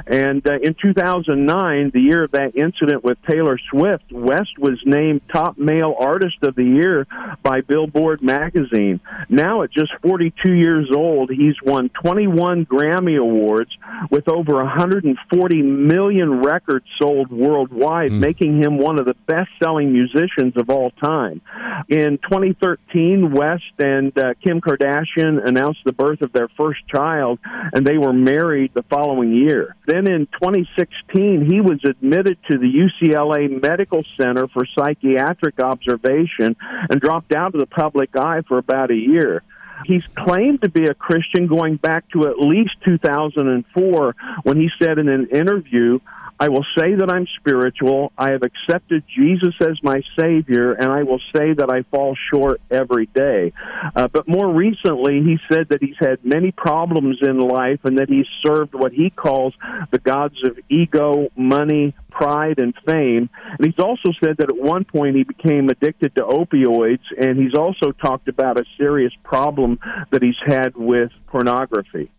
And 0.08 0.48
uh, 0.48 0.60
in 0.62 0.76
2009, 0.82 1.92
the 1.94 2.02
year 2.02 2.24
of 2.24 2.32
that 2.32 2.56
incident 2.56 3.04
with 3.04 3.18
Taylor 3.28 3.60
Swift, 3.70 4.12
West 4.12 4.58
was 4.58 4.80
named 4.86 5.22
top 5.34 5.58
male 5.58 5.96
artist 6.00 6.38
of 6.44 6.56
the 6.56 6.64
year 6.64 7.08
by 7.44 7.62
Billboard 7.62 8.22
magazine. 8.22 9.00
Now, 9.30 9.64
at 9.64 9.72
just 9.72 9.92
42 10.02 10.54
years 10.54 10.90
old, 10.96 11.30
he's 11.30 11.56
won 11.64 11.90
21 12.02 12.66
Grammy 12.66 13.20
Awards 13.20 13.72
with 14.12 14.30
over 14.30 14.56
140 14.56 15.62
million 15.62 16.42
records 16.42 16.86
sold 17.02 17.32
worldwide, 17.32 18.12
mm. 18.12 18.20
making 18.20 18.62
him 18.62 18.78
one 18.78 19.00
of 19.00 19.06
the 19.06 19.16
best 19.28 19.50
selling 19.62 19.92
musicians 19.92 20.54
of 20.56 20.70
all 20.70 20.92
time. 20.92 21.42
In 21.88 22.18
2013, 22.20 23.32
West 23.32 23.64
and 23.80 24.18
uh, 24.18 24.34
Kim 24.44 24.62
Kardashian 24.62 25.46
announced 25.46 25.82
the 25.86 25.94
birth 25.94 26.22
of 26.22 26.32
their 26.34 26.48
first 26.58 26.80
child, 26.88 27.40
and 27.74 27.86
they 27.86 27.98
were 27.98 28.14
married 28.14 28.72
the 28.74 28.84
following 28.84 29.34
year. 29.34 29.76
Then 29.90 30.08
in 30.08 30.28
2016, 30.28 31.50
he 31.50 31.62
was 31.62 31.80
admitted 31.84 32.38
to 32.52 32.60
the 32.60 32.68
UCLA 32.68 33.60
Medical 33.60 34.04
Center 34.22 34.48
for 34.48 34.64
psychiatric 34.78 35.60
observation 35.60 36.56
and 36.90 37.02
dropped 37.02 37.34
out 37.34 37.56
of 37.56 37.60
the 37.60 37.66
public 37.66 38.16
eye 38.16 38.42
for 38.48 38.60
about 38.60 38.92
a 38.92 38.96
year. 38.96 39.42
He's 39.86 40.04
claimed 40.16 40.62
to 40.62 40.70
be 40.70 40.84
a 40.84 40.94
Christian 40.94 41.48
going 41.48 41.78
back 41.78 42.08
to 42.12 42.28
at 42.28 42.38
least 42.38 42.76
2004 42.86 44.16
when 44.44 44.58
he 44.58 44.70
said 44.80 45.00
in 45.00 45.10
an 45.10 45.28
interview, 45.30 46.00
I 46.40 46.48
will 46.48 46.66
say 46.78 46.96
that 46.96 47.12
I'm 47.12 47.28
spiritual. 47.38 48.14
I 48.18 48.32
have 48.32 48.44
accepted 48.44 49.04
Jesus 49.14 49.54
as 49.60 49.78
my 49.84 50.02
Savior, 50.18 50.72
and 50.72 50.90
I 50.90 51.04
will 51.04 51.20
say 51.36 51.54
that 51.54 51.70
I 51.70 51.84
fall 51.92 52.16
short 52.32 52.62
every 52.72 53.08
day. 53.08 53.52
Uh, 53.94 54.08
but 54.08 54.28
more 54.28 54.50
recently, 54.50 55.22
he 55.22 55.38
said 55.52 55.68
that 55.70 55.82
he's 55.82 55.98
had 56.00 56.24
many 56.24 56.52
problems 56.52 57.18
in 57.22 57.40
life 57.40 57.82
and 57.84 57.98
that 58.00 58.08
he's 58.08 58.28
served 58.46 58.74
what 58.74 58.94
he 58.94 59.10
calls 59.10 59.54
the 59.92 60.00
gods 60.00 60.36
of 60.46 60.58
ego, 60.70 61.28
money, 61.36 61.94
pride, 62.10 62.60
and 62.60 62.74
fame. 62.86 63.30
And 63.44 63.66
he's 63.66 63.84
also 63.84 64.12
said 64.24 64.38
that 64.38 64.50
at 64.50 64.58
one 64.58 64.86
point 64.86 65.18
he 65.18 65.24
became 65.24 65.68
addicted 65.68 66.16
to 66.16 66.22
opioids, 66.22 67.04
and 67.20 67.38
he's 67.38 67.54
also 67.54 67.92
talked 67.92 68.30
about 68.30 68.58
a 68.58 68.64
serious 68.78 69.14
problem 69.24 69.78
that 70.12 70.24
he's 70.24 70.40
had 70.46 70.78
with 70.78 71.12
pornography. 71.28 72.10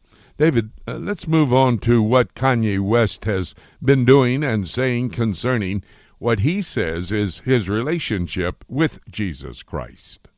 David, 0.40 0.70
uh, 0.88 0.94
let's 0.94 1.28
move 1.28 1.52
on 1.52 1.76
to 1.80 2.02
what 2.02 2.32
Kanye 2.32 2.80
West 2.80 3.26
has 3.26 3.54
been 3.84 4.06
doing 4.06 4.42
and 4.42 4.66
saying 4.66 5.10
concerning 5.10 5.84
what 6.18 6.40
he 6.40 6.62
says 6.62 7.12
is 7.12 7.40
his 7.40 7.68
relationship 7.68 8.64
with 8.66 9.00
Jesus 9.06 9.62
Christ. 9.62 10.28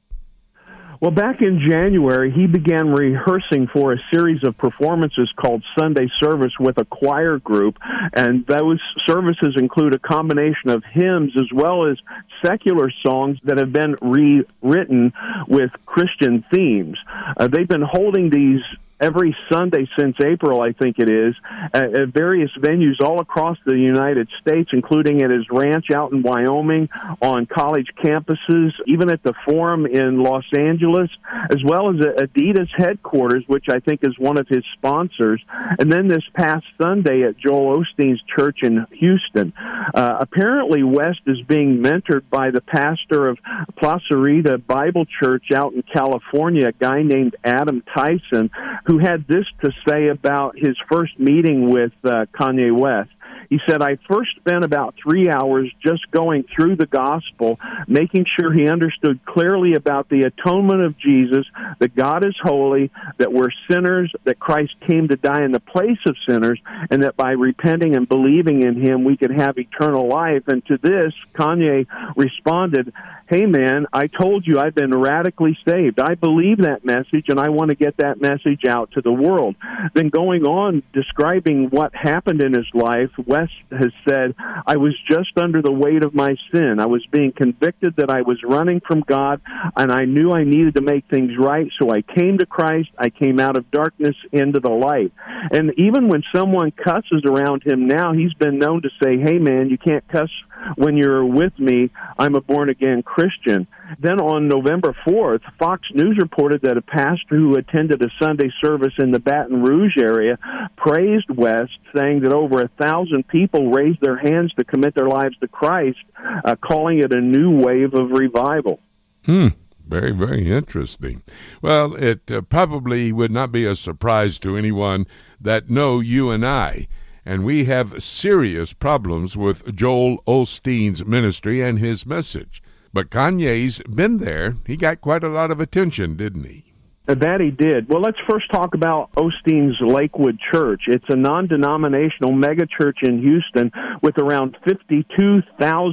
Well, 1.01 1.13
back 1.13 1.41
in 1.41 1.61
January, 1.71 2.33
he 2.33 2.49
began 2.49 2.89
rehearsing 2.91 3.69
for 3.73 3.93
a 3.93 3.97
series 4.13 4.41
of 4.45 4.59
performances 4.59 5.33
called 5.41 5.63
Sunday 5.79 6.09
Service 6.21 6.53
with 6.59 6.79
a 6.79 6.85
choir 6.85 7.39
group, 7.39 7.79
and 8.13 8.45
those 8.47 8.81
services 9.07 9.55
include 9.57 9.95
a 9.95 10.01
combination 10.01 10.71
of 10.71 10.83
hymns 10.93 11.31
as 11.37 11.47
well 11.55 11.89
as 11.89 11.97
secular 12.45 12.91
songs 13.07 13.39
that 13.45 13.59
have 13.59 13.73
been 13.73 13.95
rewritten 14.03 15.13
with 15.47 15.71
Christian 15.87 16.45
themes. 16.53 16.99
Uh, 17.37 17.47
they've 17.47 17.69
been 17.69 17.87
holding 17.89 18.31
these 18.31 18.63
every 19.03 19.37
Sunday 19.51 19.89
since 19.99 20.17
April, 20.25 20.63
I 20.63 20.73
think 20.73 20.99
it 20.99 21.11
is, 21.11 21.35
at, 21.75 21.95
at 21.95 22.09
various 22.15 22.51
venues 22.59 23.01
all 23.03 23.21
across 23.21 23.59
the 23.67 23.77
United 23.77 24.29
States, 24.41 24.71
including 24.73 25.23
at 25.23 25.31
his 25.31 25.45
ranch 25.51 25.87
out 25.95 26.13
in 26.13 26.23
Wyoming, 26.23 26.89
on 27.21 27.47
college 27.47 27.89
campuses, 28.03 28.71
even 28.87 29.11
at 29.11 29.23
the 29.23 29.35
Forum 29.47 29.87
in 29.87 30.23
Los 30.23 30.45
Angeles, 30.57 31.11
as 31.51 31.59
well 31.65 31.91
as 31.91 31.97
Adidas 31.97 32.69
headquarters, 32.77 33.45
which 33.49 33.67
I 33.69 33.81
think 33.81 34.01
is 34.03 34.17
one 34.19 34.39
of 34.39 34.47
his 34.49 34.65
sponsors. 34.75 35.43
And 35.79 35.91
then 35.91 36.09
this 36.09 36.25
past 36.35 36.65
Sunday 36.81 37.25
at 37.25 37.37
Joel 37.39 37.83
Osteen's 37.83 38.23
church 38.37 38.59
in 38.63 38.87
Houston. 38.93 39.53
Uh, 39.95 40.19
apparently, 40.21 40.83
West 40.83 41.21
is 41.27 41.41
being 41.49 41.83
mentored 41.83 42.23
by 42.31 42.51
the 42.51 42.61
pastor 42.61 43.29
of 43.29 43.39
Placerita 43.81 44.65
Bible 44.67 45.07
Church 45.21 45.47
out 45.55 45.73
in 45.73 45.83
California, 45.83 46.69
a 46.69 46.73
guy 46.73 47.03
named 47.03 47.37
Adam 47.45 47.83
Tyson, 47.95 48.51
who 48.87 48.92
had 48.99 49.27
this 49.27 49.45
to 49.63 49.71
say 49.89 50.09
about 50.09 50.57
his 50.59 50.77
first 50.91 51.19
meeting 51.19 51.71
with 51.71 51.93
uh, 52.05 52.27
Kanye 52.35 52.77
West. 52.77 53.11
He 53.53 53.61
said, 53.69 53.83
I 53.83 53.99
first 54.09 54.31
spent 54.37 54.65
about 54.65 54.95
three 55.03 55.29
hours 55.29 55.71
just 55.87 56.11
going 56.11 56.47
through 56.57 56.77
the 56.77 56.87
gospel, 56.87 57.61
making 57.87 58.25
sure 58.25 58.51
he 58.51 58.67
understood 58.67 59.21
clearly 59.27 59.75
about 59.75 60.09
the 60.09 60.23
atonement 60.23 60.81
of 60.81 60.99
Jesus, 60.99 61.45
that 61.79 61.95
God 61.95 62.25
is 62.25 62.35
holy, 62.43 62.91
that 63.19 63.31
we're 63.31 63.51
sinners, 63.71 64.11
that 64.25 64.39
Christ 64.39 64.73
came 64.89 65.09
to 65.09 65.17
die 65.17 65.45
in 65.45 65.53
the 65.53 65.61
place 65.61 65.99
of 66.07 66.17
sinners, 66.27 66.59
and 66.91 67.03
that 67.03 67.15
by 67.15 67.33
repenting 67.33 67.95
and 67.95 68.09
believing 68.09 68.63
in 68.63 68.81
him, 68.81 69.05
we 69.05 69.19
could 69.19 69.39
have 69.39 69.59
eternal 69.59 70.09
life. 70.09 70.45
And 70.47 70.65
to 70.69 70.79
this, 70.79 71.13
Kanye 71.35 71.87
responded, 72.17 72.95
Hey 73.29 73.47
man, 73.47 73.87
I 73.93 74.09
told 74.09 74.47
you 74.47 74.59
I've 74.59 74.75
been 74.75 74.95
radically 74.95 75.57
saved. 75.67 75.99
I 75.99 76.15
believe 76.15 76.59
that 76.59 76.85
message 76.85 77.27
and 77.29 77.41
I 77.41 77.49
want 77.49 77.71
to 77.71 77.77
get 77.77 77.97
that 77.97 78.21
message 78.21 78.67
out 78.69 78.91
to 78.93 79.01
the 79.01 79.13
world. 79.13 79.57
Then 79.95 80.11
going 80.11 80.45
on 80.45 80.83
describing 80.93 81.69
what 81.71 81.95
happened 81.95 82.43
in 82.43 82.53
his 82.53 82.67
life, 82.75 83.11
West 83.43 83.83
has 83.83 83.93
said, 84.09 84.35
I 84.67 84.77
was 84.77 84.95
just 85.09 85.37
under 85.37 85.63
the 85.63 85.73
weight 85.73 86.05
of 86.05 86.15
my 86.15 86.37
sin. 86.53 86.79
I 86.79 86.87
was 86.87 87.05
being 87.11 87.33
convicted 87.33 87.97
that 87.97 88.11
I 88.11 88.23
was 88.23 88.39
running 88.45 88.81
from 88.87 89.01
God 89.01 89.41
and 89.77 89.93
I 89.93 90.05
knew 90.05 90.33
I 90.33 90.45
needed 90.45 90.75
to 90.77 90.83
make 90.83 91.05
things 91.09 91.33
right. 91.39 91.69
So 91.81 91.91
I 91.91 92.03
came 92.03 92.39
to 92.39 92.47
Christ. 92.47 92.91
I 92.99 93.11
came 93.11 93.41
out 93.41 93.57
of 93.57 93.71
darkness 93.71 94.17
into 94.33 94.61
the 94.61 94.71
light. 94.71 95.13
And 95.51 95.73
even 95.79 96.09
when 96.09 96.23
someone 96.35 96.71
cusses 96.73 97.23
around 97.25 97.63
him 97.65 97.87
now, 97.87 98.13
he's 98.13 98.35
been 98.35 98.59
known 98.59 98.83
to 98.83 98.91
say, 99.03 99.19
Hey 99.19 99.39
man, 99.39 99.71
you 99.71 99.79
can't 99.79 100.07
cuss 100.09 100.31
when 100.77 100.97
you're 100.97 101.25
with 101.25 101.59
me. 101.59 101.91
I'm 102.19 102.35
a 102.35 102.41
born 102.41 102.71
again 102.71 103.03
Christian. 103.03 103.23
Christian. 103.43 103.67
Then 104.01 104.21
on 104.21 104.49
November 104.49 104.95
4th, 105.07 105.43
Fox 105.59 105.83
News 105.95 106.19
reported 106.21 106.63
that 106.63 106.77
a 106.77 106.83
pastor 106.83 107.37
who 107.37 107.57
attended 107.57 108.03
a 108.03 108.11
Sunday 108.21 108.51
service 108.63 108.95
in 108.99 109.11
the 109.11 109.19
Baton 109.19 109.63
Rouge 109.63 109.97
area 109.99 110.39
praised 110.77 111.31
West, 111.31 111.79
saying 111.95 112.23
that 112.23 112.33
over 112.33 112.63
a 112.63 112.69
thousand 112.81 113.29
people 113.33 113.71
raised 113.71 114.01
their 114.01 114.19
hands 114.19 114.53
to 114.55 114.65
commit 114.65 114.95
their 114.95 115.09
lives 115.09 115.37
to 115.41 115.49
Christ, 115.49 115.99
uh, 116.45 116.55
calling 116.57 116.99
it 116.99 117.13
a 117.13 117.21
new 117.21 117.51
wave 117.51 117.95
of 117.95 118.11
revival. 118.13 118.79
Hmm. 119.25 119.49
Very, 119.85 120.13
very 120.13 120.51
interesting. 120.51 121.23
Well, 121.61 121.97
it 121.97 122.31
uh, 122.31 122.43
probably 122.43 123.13
would 123.13 123.33
not 123.33 123.51
be 123.51 123.65
a 123.67 123.75
surprise 123.75 124.39
to 124.39 124.57
anyone 124.57 125.07
that 125.41 125.69
know 125.69 125.99
you 125.99 126.31
and 126.31 126.47
I 126.47 126.87
and 127.25 127.45
we 127.45 127.67
have 127.67 128.03
serious 128.03 128.73
problems 128.73 129.37
with 129.37 129.75
Joel 129.75 130.23
Osteen's 130.27 131.05
ministry 131.05 131.61
and 131.61 131.79
his 131.79 132.05
message. 132.05 132.63
But 132.93 133.11
Kanye's 133.11 133.81
been 133.89 134.19
there. 134.19 134.57
He 134.67 134.77
got 134.77 135.01
quite 135.01 135.25
a 135.25 135.29
lot 135.29 135.51
of 135.51 135.61
attention, 135.61 136.17
didn't 136.17 136.45
he? 136.45 136.72
That 137.07 137.41
he 137.41 137.51
did. 137.51 137.89
Well, 137.89 138.01
let's 138.01 138.19
first 138.31 138.49
talk 138.53 138.75
about 138.75 139.11
Osteen's 139.17 139.77
Lakewood 139.81 140.39
Church. 140.53 140.83
It's 140.87 141.05
a 141.09 141.17
non 141.17 141.49
denominational 141.49 142.31
megachurch 142.31 143.03
in 143.03 143.21
Houston 143.21 143.73
with 144.01 144.19
around 144.19 144.57
52,000 144.65 145.43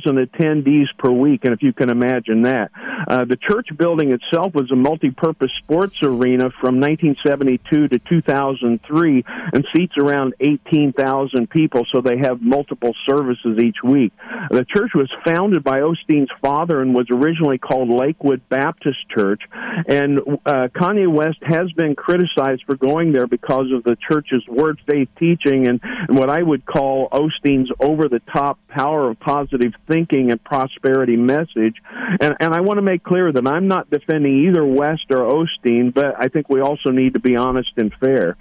attendees 0.06 0.86
per 1.00 1.10
week, 1.10 1.46
and 1.46 1.54
if 1.54 1.64
you 1.64 1.74
can 1.74 1.90
imagine 1.90 2.44
that. 2.44 2.70
Uh, 3.08 3.26
the 3.26 3.38
church 3.38 3.70
building 3.76 4.12
itself 4.12 4.54
was 4.54 4.70
a 4.72 4.76
multi 4.76 5.10
purpose 5.10 5.50
sports 5.64 5.96
arena 6.04 6.52
from 6.62 6.80
1972 6.80 7.88
to 7.88 8.00
2003 8.08 9.24
and 9.54 9.66
seats 9.76 9.94
around 9.98 10.36
18,000 10.40 11.50
people, 11.50 11.88
so 11.92 12.02
they 12.02 12.20
have 12.20 12.40
multiple 12.40 12.94
services 13.10 13.58
each 13.58 13.78
week. 13.84 14.14
The 14.52 14.64
church 14.64 14.92
was 14.94 15.10
founded 15.26 15.64
by 15.64 15.80
Osteen's 15.80 16.30
father 16.40 16.82
and 16.82 16.94
was 16.94 17.08
originally 17.10 17.58
called 17.58 17.90
Lakewood 17.90 18.48
Baptist 18.48 19.10
Church, 19.10 19.42
and 19.88 20.20
uh, 20.46 20.68
Kanye 20.68 20.99
Kanye 21.00 21.12
West 21.12 21.40
has 21.44 21.72
been 21.74 21.96
criticized 21.96 22.64
for 22.66 22.76
going 22.76 23.12
there 23.12 23.28
because 23.28 23.72
of 23.74 23.84
the 23.84 23.98
church's 24.10 24.46
word 24.48 24.80
faith 24.88 25.10
teaching 25.18 25.68
and, 25.68 25.80
and 25.84 26.18
what 26.18 26.30
I 26.30 26.42
would 26.42 26.66
call 26.66 27.10
Osteen's 27.10 27.72
over 27.80 28.08
the 28.08 28.22
top 28.34 28.60
power 28.68 29.10
of 29.10 29.20
positive 29.20 29.74
thinking 29.88 30.32
and 30.32 30.44
prosperity 30.44 31.16
message. 31.16 31.76
And, 32.20 32.36
and 32.40 32.54
I 32.54 32.62
want 32.62 32.78
to 32.78 32.82
make 32.82 33.04
clear 33.04 33.32
that 33.32 33.48
I'm 33.48 33.68
not 33.68 33.90
defending 33.90 34.48
either 34.48 34.66
West 34.66 35.06
or 35.10 35.20
Osteen, 35.20 35.94
but 35.94 36.16
I 36.18 36.28
think 36.28 36.50
we 36.50 36.62
also 36.62 36.92
need 36.92 37.14
to 37.14 37.20
be 37.20 37.36
honest 37.36 37.72
and 37.78 37.94
fair. 38.00 38.36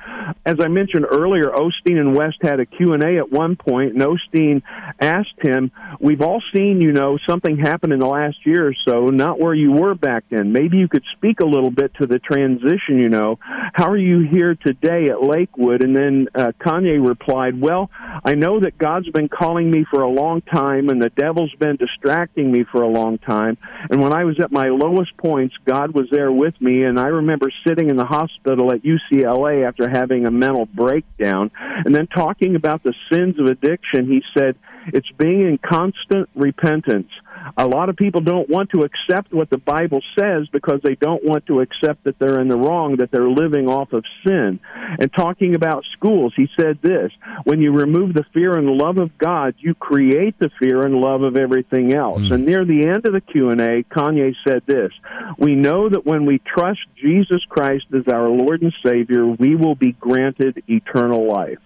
As 0.44 0.56
I 0.60 0.68
mentioned 0.68 1.06
earlier, 1.10 1.44
Osteen 1.44 1.98
and 1.98 2.14
West 2.14 2.38
had 2.42 2.60
a 2.60 2.66
Q&A 2.66 3.18
at 3.18 3.30
one 3.30 3.56
point, 3.56 3.94
and 3.94 4.02
Osteen 4.02 4.62
asked 5.00 5.38
him, 5.40 5.70
we've 6.00 6.22
all 6.22 6.42
seen, 6.54 6.80
you 6.80 6.92
know, 6.92 7.18
something 7.28 7.58
happen 7.58 7.92
in 7.92 8.00
the 8.00 8.06
last 8.06 8.38
year 8.44 8.68
or 8.68 8.74
so, 8.86 9.06
not 9.06 9.38
where 9.38 9.54
you 9.54 9.72
were 9.72 9.94
back 9.94 10.24
then. 10.30 10.52
Maybe 10.52 10.78
you 10.78 10.88
could 10.88 11.04
speak 11.16 11.40
a 11.40 11.46
little 11.46 11.70
bit 11.70 11.94
to 12.00 12.06
the 12.06 12.18
transition, 12.48 12.98
you 12.98 13.08
know. 13.08 13.38
How 13.74 13.90
are 13.90 13.96
you 13.96 14.26
here 14.30 14.54
today 14.54 15.06
at 15.10 15.22
Lakewood? 15.22 15.82
And 15.82 15.96
then 15.96 16.28
uh, 16.34 16.52
Kanye 16.60 17.06
replied, 17.06 17.60
well, 17.60 17.90
I 18.24 18.34
know 18.34 18.60
that 18.60 18.78
God's 18.78 19.08
been 19.10 19.28
calling 19.28 19.70
me 19.70 19.84
for 19.90 20.02
a 20.02 20.08
long 20.08 20.40
time, 20.42 20.88
and 20.88 21.02
the 21.02 21.10
devil's 21.10 21.54
been 21.58 21.76
distracting 21.76 22.50
me 22.50 22.64
for 22.70 22.82
a 22.82 22.88
long 22.88 23.18
time. 23.18 23.58
And 23.90 24.00
when 24.00 24.12
I 24.12 24.24
was 24.24 24.38
at 24.40 24.50
my 24.50 24.68
lowest 24.68 25.16
points, 25.16 25.54
God 25.64 25.92
was 25.92 26.08
there 26.10 26.32
with 26.32 26.54
me, 26.60 26.84
and 26.84 26.98
I 26.98 27.08
remember 27.08 27.50
sitting 27.66 27.90
in 27.90 27.96
the 27.96 28.04
hospital 28.04 28.72
at 28.72 28.82
UCLA 28.82 29.66
after 29.66 29.88
having 29.88 30.26
a 30.26 30.30
mental 30.30 30.66
breakdown, 30.66 31.50
and 31.58 31.94
then 31.94 32.06
talking 32.06 32.56
about 32.56 32.82
the 32.82 32.94
sins 33.12 33.38
of 33.38 33.46
addiction, 33.46 34.06
he 34.06 34.22
said, 34.36 34.56
it's 34.92 35.10
being 35.18 35.42
in 35.42 35.58
constant 35.58 36.28
repentance. 36.34 37.10
A 37.56 37.66
lot 37.66 37.88
of 37.88 37.96
people 37.96 38.20
don't 38.20 38.48
want 38.48 38.70
to 38.70 38.80
accept 38.80 39.32
what 39.32 39.50
the 39.50 39.58
Bible 39.58 40.00
says 40.18 40.48
because 40.52 40.80
they 40.82 40.94
don't 40.96 41.24
want 41.24 41.46
to 41.46 41.60
accept 41.60 42.04
that 42.04 42.18
they're 42.18 42.40
in 42.40 42.48
the 42.48 42.58
wrong, 42.58 42.96
that 42.96 43.10
they're 43.10 43.28
living 43.28 43.68
off 43.68 43.92
of 43.92 44.04
sin. 44.26 44.60
And 44.98 45.10
talking 45.12 45.54
about 45.54 45.84
schools, 45.96 46.32
he 46.36 46.48
said 46.58 46.78
this, 46.82 47.10
when 47.44 47.60
you 47.60 47.72
remove 47.72 48.14
the 48.14 48.24
fear 48.34 48.52
and 48.52 48.66
love 48.66 48.98
of 48.98 49.16
God, 49.18 49.54
you 49.58 49.74
create 49.74 50.38
the 50.38 50.50
fear 50.60 50.82
and 50.82 50.96
love 50.96 51.22
of 51.22 51.36
everything 51.36 51.94
else. 51.94 52.22
Mm. 52.22 52.34
And 52.34 52.46
near 52.46 52.64
the 52.64 52.86
end 52.86 53.06
of 53.06 53.12
the 53.12 53.20
Q&A, 53.20 53.84
Kanye 53.84 54.34
said 54.46 54.62
this, 54.66 54.92
we 55.38 55.54
know 55.54 55.88
that 55.88 56.04
when 56.04 56.26
we 56.26 56.40
trust 56.40 56.80
Jesus 57.00 57.42
Christ 57.48 57.86
as 57.94 58.12
our 58.12 58.28
Lord 58.28 58.62
and 58.62 58.74
Savior, 58.84 59.26
we 59.26 59.54
will 59.54 59.74
be 59.74 59.92
granted 59.92 60.62
eternal 60.68 61.26
life. 61.26 61.58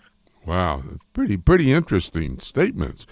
Wow, 0.44 0.82
pretty 1.12 1.36
pretty 1.36 1.72
interesting 1.72 2.40
statements. 2.40 3.06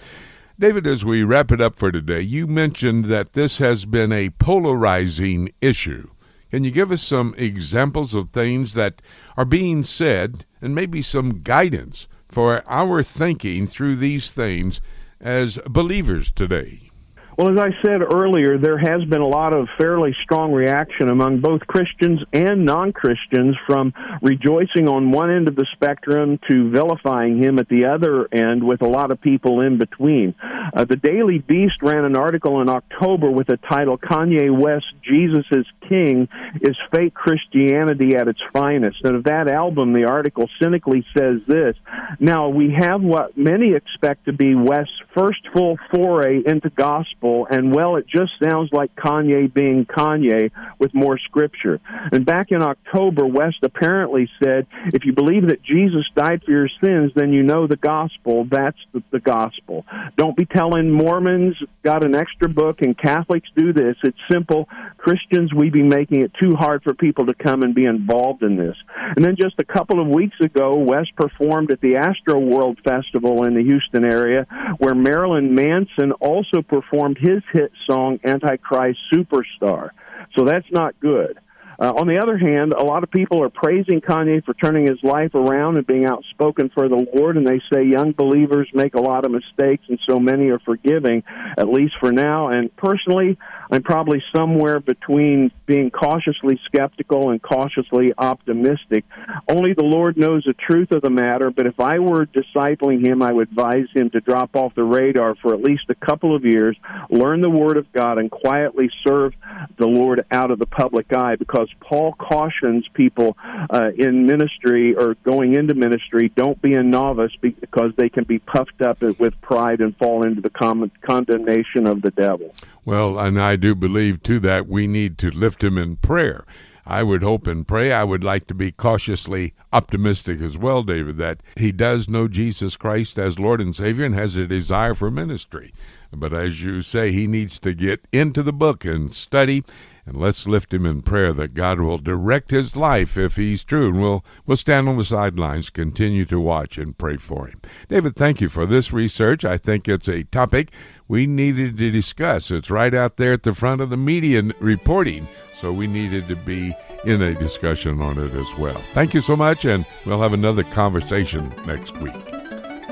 David, 0.59 0.85
as 0.85 1.05
we 1.05 1.23
wrap 1.23 1.51
it 1.51 1.61
up 1.61 1.75
for 1.77 1.91
today, 1.91 2.21
you 2.21 2.45
mentioned 2.45 3.05
that 3.05 3.33
this 3.33 3.57
has 3.57 3.85
been 3.85 4.11
a 4.11 4.29
polarizing 4.31 5.51
issue. 5.61 6.09
Can 6.51 6.63
you 6.65 6.71
give 6.71 6.91
us 6.91 7.01
some 7.01 7.33
examples 7.37 8.13
of 8.13 8.29
things 8.29 8.73
that 8.73 9.01
are 9.37 9.45
being 9.45 9.85
said 9.85 10.45
and 10.61 10.75
maybe 10.75 11.01
some 11.01 11.41
guidance 11.41 12.07
for 12.27 12.63
our 12.67 13.01
thinking 13.01 13.65
through 13.65 13.95
these 13.95 14.31
things 14.31 14.81
as 15.21 15.57
believers 15.65 16.29
today? 16.31 16.90
Well, 17.37 17.57
as 17.57 17.57
I 17.57 17.69
said 17.81 18.01
earlier, 18.01 18.57
there 18.57 18.77
has 18.77 19.07
been 19.09 19.21
a 19.21 19.27
lot 19.27 19.53
of 19.53 19.69
fairly 19.79 20.13
strong 20.21 20.51
reaction 20.51 21.09
among 21.09 21.39
both 21.39 21.61
Christians 21.65 22.19
and 22.33 22.65
non 22.65 22.91
Christians 22.91 23.55
from 23.65 23.93
rejoicing 24.21 24.89
on 24.89 25.11
one 25.11 25.31
end 25.31 25.47
of 25.47 25.55
the 25.55 25.65
spectrum 25.71 26.39
to 26.49 26.69
vilifying 26.69 27.41
him 27.41 27.57
at 27.57 27.69
the 27.69 27.85
other 27.85 28.27
end, 28.33 28.61
with 28.61 28.81
a 28.81 28.87
lot 28.87 29.11
of 29.11 29.21
people 29.21 29.61
in 29.61 29.77
between. 29.77 30.35
Uh, 30.43 30.83
the 30.83 30.97
Daily 30.97 31.37
Beast 31.39 31.75
ran 31.81 32.03
an 32.03 32.17
article 32.17 32.61
in 32.61 32.67
October 32.67 33.31
with 33.31 33.47
the 33.47 33.57
title 33.57 33.97
Kanye 33.97 34.51
West, 34.51 34.87
Jesus 35.01 35.45
is 35.51 35.65
King, 35.87 36.27
is 36.59 36.75
Fake 36.93 37.13
Christianity 37.13 38.17
at 38.17 38.27
its 38.27 38.41
finest. 38.51 38.97
And 39.05 39.15
of 39.15 39.23
that 39.23 39.49
album, 39.49 39.93
the 39.93 40.05
article 40.05 40.49
cynically 40.61 41.05
says 41.17 41.39
this 41.47 41.77
Now, 42.19 42.49
we 42.49 42.75
have 42.77 43.01
what 43.01 43.37
many 43.37 43.73
expect 43.73 44.25
to 44.25 44.33
be 44.33 44.53
West's 44.53 44.91
first 45.15 45.47
full 45.53 45.77
foray 45.93 46.41
into 46.45 46.69
gospel 46.69 47.20
gospel, 47.21 47.47
and 47.49 47.73
well, 47.73 47.95
it 47.95 48.05
just 48.07 48.31
sounds 48.43 48.69
like 48.71 48.95
Kanye 48.95 49.53
being 49.53 49.85
Kanye 49.85 50.51
with 50.79 50.93
more 50.93 51.17
scripture. 51.17 51.79
And 52.11 52.25
back 52.25 52.47
in 52.49 52.61
October, 52.61 53.25
West 53.25 53.57
apparently 53.63 54.29
said, 54.43 54.67
if 54.93 55.05
you 55.05 55.13
believe 55.13 55.47
that 55.47 55.63
Jesus 55.63 56.05
died 56.15 56.43
for 56.43 56.51
your 56.51 56.69
sins, 56.83 57.11
then 57.15 57.33
you 57.33 57.43
know 57.43 57.67
the 57.67 57.77
gospel. 57.77 58.47
That's 58.49 58.77
the, 58.93 59.03
the 59.11 59.19
gospel. 59.19 59.85
Don't 60.17 60.35
be 60.35 60.45
telling 60.45 60.89
Mormons 60.89 61.55
got 61.83 62.05
an 62.05 62.15
extra 62.15 62.49
book 62.49 62.81
and 62.81 62.97
Catholics 62.97 63.49
do 63.55 63.73
this. 63.73 63.95
It's 64.03 64.17
simple. 64.31 64.67
Christians, 64.97 65.53
We'd 65.53 65.73
be 65.73 65.83
making 65.83 66.23
it 66.23 66.31
too 66.39 66.55
hard 66.55 66.83
for 66.83 66.93
people 66.93 67.25
to 67.27 67.33
come 67.33 67.61
and 67.61 67.75
be 67.75 67.85
involved 67.85 68.43
in 68.43 68.55
this. 68.57 68.75
And 69.15 69.23
then 69.23 69.35
just 69.39 69.55
a 69.59 69.63
couple 69.63 70.01
of 70.01 70.07
weeks 70.07 70.39
ago, 70.41 70.77
West 70.77 71.15
performed 71.15 71.71
at 71.71 71.81
the 71.81 71.97
Astro 71.97 72.39
World 72.39 72.79
Festival 72.83 73.45
in 73.45 73.55
the 73.55 73.63
Houston 73.63 74.05
area, 74.05 74.45
where 74.79 74.95
Marilyn 74.95 75.53
Manson 75.53 76.11
also 76.13 76.61
performed 76.61 77.10
his 77.17 77.41
hit 77.51 77.71
song 77.89 78.19
Antichrist 78.23 78.99
Superstar. 79.13 79.89
So 80.37 80.45
that's 80.45 80.69
not 80.71 80.99
good. 80.99 81.39
Uh, 81.81 81.91
on 81.97 82.05
the 82.05 82.19
other 82.21 82.37
hand, 82.37 82.73
a 82.73 82.83
lot 82.83 83.01
of 83.01 83.09
people 83.09 83.41
are 83.41 83.49
praising 83.49 84.01
Kanye 84.01 84.45
for 84.45 84.53
turning 84.53 84.85
his 84.85 84.99
life 85.01 85.33
around 85.33 85.77
and 85.77 85.87
being 85.87 86.05
outspoken 86.05 86.69
for 86.69 86.87
the 86.87 87.07
Lord, 87.15 87.37
and 87.37 87.47
they 87.47 87.59
say 87.73 87.83
young 87.83 88.11
believers 88.11 88.69
make 88.71 88.93
a 88.93 89.01
lot 89.01 89.25
of 89.25 89.31
mistakes, 89.31 89.83
and 89.89 89.99
so 90.07 90.19
many 90.19 90.49
are 90.49 90.59
forgiving, 90.59 91.23
at 91.57 91.67
least 91.67 91.95
for 91.99 92.11
now. 92.11 92.49
And 92.49 92.69
personally, 92.75 93.35
I'm 93.71 93.81
probably 93.81 94.21
somewhere 94.35 94.79
between 94.79 95.49
being 95.65 95.89
cautiously 95.89 96.59
skeptical 96.65 97.31
and 97.31 97.41
cautiously 97.41 98.13
optimistic. 98.15 99.03
Only 99.49 99.73
the 99.73 99.83
Lord 99.83 100.17
knows 100.17 100.43
the 100.45 100.53
truth 100.53 100.91
of 100.91 101.01
the 101.01 101.09
matter, 101.09 101.49
but 101.49 101.65
if 101.65 101.79
I 101.79 101.97
were 101.97 102.27
discipling 102.27 103.03
him, 103.03 103.23
I 103.23 103.31
would 103.31 103.49
advise 103.49 103.87
him 103.95 104.11
to 104.11 104.19
drop 104.19 104.55
off 104.55 104.75
the 104.75 104.83
radar 104.83 105.33
for 105.41 105.55
at 105.55 105.61
least 105.61 105.85
a 105.89 105.95
couple 105.95 106.35
of 106.35 106.45
years, 106.45 106.77
learn 107.09 107.41
the 107.41 107.49
Word 107.49 107.77
of 107.77 107.91
God, 107.91 108.19
and 108.19 108.29
quietly 108.29 108.91
serve 109.07 109.33
the 109.79 109.87
Lord 109.87 110.25
out 110.29 110.51
of 110.51 110.59
the 110.59 110.67
public 110.67 111.07
eye 111.15 111.37
because 111.37 111.69
Paul 111.79 112.13
cautions 112.13 112.87
people 112.93 113.37
uh, 113.69 113.91
in 113.97 114.25
ministry 114.25 114.95
or 114.95 115.15
going 115.23 115.55
into 115.55 115.73
ministry 115.73 116.31
don't 116.35 116.61
be 116.61 116.73
a 116.73 116.83
novice 116.83 117.33
because 117.39 117.91
they 117.97 118.09
can 118.09 118.23
be 118.23 118.39
puffed 118.39 118.81
up 118.81 119.01
with 119.01 119.39
pride 119.41 119.81
and 119.81 119.95
fall 119.97 120.23
into 120.23 120.41
the 120.41 120.49
con- 120.49 120.91
condemnation 121.01 121.87
of 121.87 122.01
the 122.01 122.11
devil. 122.11 122.53
Well, 122.85 123.19
and 123.19 123.41
I 123.41 123.55
do 123.55 123.75
believe 123.75 124.23
too 124.23 124.39
that 124.39 124.67
we 124.67 124.87
need 124.87 125.17
to 125.19 125.31
lift 125.31 125.63
him 125.63 125.77
in 125.77 125.97
prayer. 125.97 126.45
I 126.85 127.03
would 127.03 127.21
hope 127.21 127.47
and 127.47 127.67
pray. 127.67 127.91
I 127.91 128.03
would 128.03 128.23
like 128.23 128.47
to 128.47 128.53
be 128.53 128.71
cautiously 128.71 129.53
optimistic 129.71 130.41
as 130.41 130.57
well, 130.57 130.83
David, 130.83 131.17
that 131.17 131.41
he 131.55 131.71
does 131.71 132.09
know 132.09 132.27
Jesus 132.27 132.75
Christ 132.75 133.19
as 133.19 133.39
Lord 133.39 133.61
and 133.61 133.75
Savior 133.75 134.03
and 134.03 134.15
has 134.15 134.35
a 134.35 134.47
desire 134.47 134.93
for 134.95 135.11
ministry. 135.11 135.73
But 136.11 136.33
as 136.33 136.63
you 136.63 136.81
say, 136.81 137.11
he 137.11 137.27
needs 137.27 137.59
to 137.59 137.73
get 137.73 138.05
into 138.11 138.43
the 138.43 138.51
book 138.51 138.83
and 138.83 139.13
study 139.13 139.63
and 140.11 140.19
let's 140.19 140.45
lift 140.45 140.73
him 140.73 140.85
in 140.85 141.01
prayer 141.01 141.31
that 141.31 141.53
God 141.53 141.79
will 141.79 141.97
direct 141.97 142.51
his 142.51 142.75
life 142.75 143.17
if 143.17 143.37
he's 143.37 143.63
true. 143.63 143.87
And 143.87 144.01
we'll, 144.01 144.25
we'll 144.45 144.57
stand 144.57 144.89
on 144.89 144.97
the 144.97 145.05
sidelines, 145.05 145.69
continue 145.69 146.25
to 146.25 146.39
watch 146.39 146.77
and 146.77 146.97
pray 146.97 147.15
for 147.15 147.47
him. 147.47 147.61
David, 147.87 148.17
thank 148.17 148.41
you 148.41 148.49
for 148.49 148.65
this 148.65 148.91
research. 148.91 149.45
I 149.45 149.57
think 149.57 149.87
it's 149.87 150.09
a 150.09 150.23
topic 150.23 150.71
we 151.07 151.27
needed 151.27 151.77
to 151.77 151.91
discuss. 151.91 152.51
It's 152.51 152.69
right 152.69 152.93
out 152.93 153.15
there 153.15 153.33
at 153.33 153.43
the 153.43 153.53
front 153.53 153.79
of 153.79 153.89
the 153.89 153.95
media 153.95 154.43
reporting, 154.59 155.29
so 155.53 155.71
we 155.71 155.87
needed 155.87 156.27
to 156.27 156.35
be 156.35 156.75
in 157.05 157.21
a 157.21 157.33
discussion 157.33 158.01
on 158.01 158.17
it 158.17 158.33
as 158.33 158.53
well. 158.57 158.81
Thank 158.93 159.13
you 159.13 159.21
so 159.21 159.37
much, 159.37 159.63
and 159.63 159.85
we'll 160.05 160.21
have 160.21 160.33
another 160.33 160.63
conversation 160.63 161.53
next 161.65 161.97
week. 161.99 162.13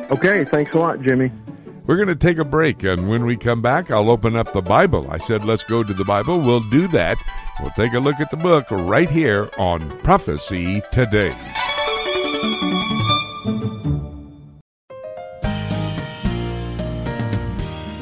Okay, 0.10 0.46
thanks 0.46 0.74
a 0.74 0.80
lot, 0.80 1.02
Jimmy. 1.02 1.32
We're 1.90 1.96
going 1.96 2.08
to 2.10 2.16
take 2.16 2.38
a 2.38 2.46
break, 2.46 2.84
and 2.84 3.10
when 3.10 3.26
we 3.26 3.36
come 3.36 3.64
back, 3.64 3.90
I'll 3.90 4.12
open 4.12 4.36
up 4.36 4.54
the 4.54 4.62
Bible. 4.62 5.10
I 5.10 5.18
said, 5.18 5.44
let's 5.44 5.64
go 5.64 5.82
to 5.82 5.92
the 5.92 6.06
Bible. 6.06 6.40
We'll 6.40 6.60
do 6.70 6.88
that. 6.90 7.18
We'll 7.60 7.72
take 7.72 7.94
a 7.94 8.00
look 8.00 8.20
at 8.20 8.30
the 8.30 8.38
book 8.38 8.68
right 8.70 9.10
here 9.10 9.50
on 9.58 9.98
Prophecy 10.02 10.84
Today. 10.92 11.36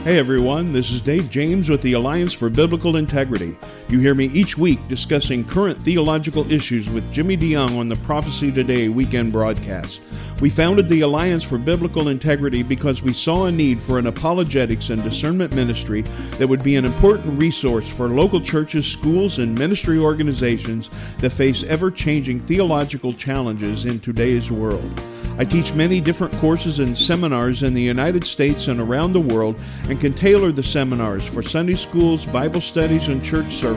Hey 0.04 0.20
everyone, 0.20 0.74
this 0.74 0.92
is 0.92 1.00
Dave 1.00 1.30
James 1.30 1.70
with 1.70 1.82
the 1.82 1.94
Alliance 1.94 2.34
for 2.34 2.50
Biblical 2.50 2.98
Integrity. 2.98 3.58
You 3.90 4.02
hear 4.02 4.16
me 4.16 4.26
each 4.26 4.58
week 4.58 4.86
discussing 4.90 5.46
current 5.46 5.78
theological 5.78 6.52
issues 6.52 6.90
with 6.90 7.10
Jimmy 7.10 7.38
DeYoung 7.38 7.80
on 7.80 7.88
the 7.88 7.96
Prophecy 7.96 8.52
Today 8.52 8.90
weekend 8.90 9.32
broadcast. 9.32 10.02
We 10.42 10.50
founded 10.50 10.90
the 10.90 11.02
Alliance 11.02 11.46
for 11.46 11.58
Biblical 11.58 12.10
Integrity 12.10 12.64
because 12.64 13.02
we 13.02 13.14
saw 13.14 13.46
a 13.46 13.52
need 13.52 13.82
for 13.82 13.98
an 13.98 14.08
apologetics 14.08 14.90
and 14.90 15.02
discernment 15.04 15.56
ministry 15.56 16.02
that 16.32 16.50
would 16.50 16.64
be 16.64 16.76
an 16.76 16.84
important 16.84 17.40
resource 17.40 17.90
for 17.90 18.10
local 18.10 18.42
churches, 18.42 18.86
schools, 18.86 19.40
and 19.40 19.58
ministry 19.58 19.98
organizations 19.98 20.90
that 21.20 21.30
face 21.30 21.64
ever 21.64 21.90
changing 21.90 22.42
theological 22.42 23.14
challenges 23.14 23.86
in 23.86 24.02
today's 24.02 24.52
world. 24.52 25.02
I 25.40 25.46
teach 25.46 25.74
many 25.74 26.02
different 26.02 26.34
courses 26.40 26.80
and 26.80 26.98
seminars 26.98 27.62
in 27.62 27.76
the 27.76 27.82
United 27.82 28.26
States 28.26 28.68
and 28.68 28.80
around 28.80 29.14
the 29.14 29.22
world 29.22 29.60
and 29.84 30.02
can 30.02 30.14
tailor 30.14 30.52
the 30.52 30.64
seminars 30.64 31.28
for 31.28 31.44
Sunday 31.44 31.76
schools, 31.76 32.26
Bible 32.26 32.60
studies, 32.60 33.08
and 33.08 33.24
church 33.24 33.54
services 33.54 33.77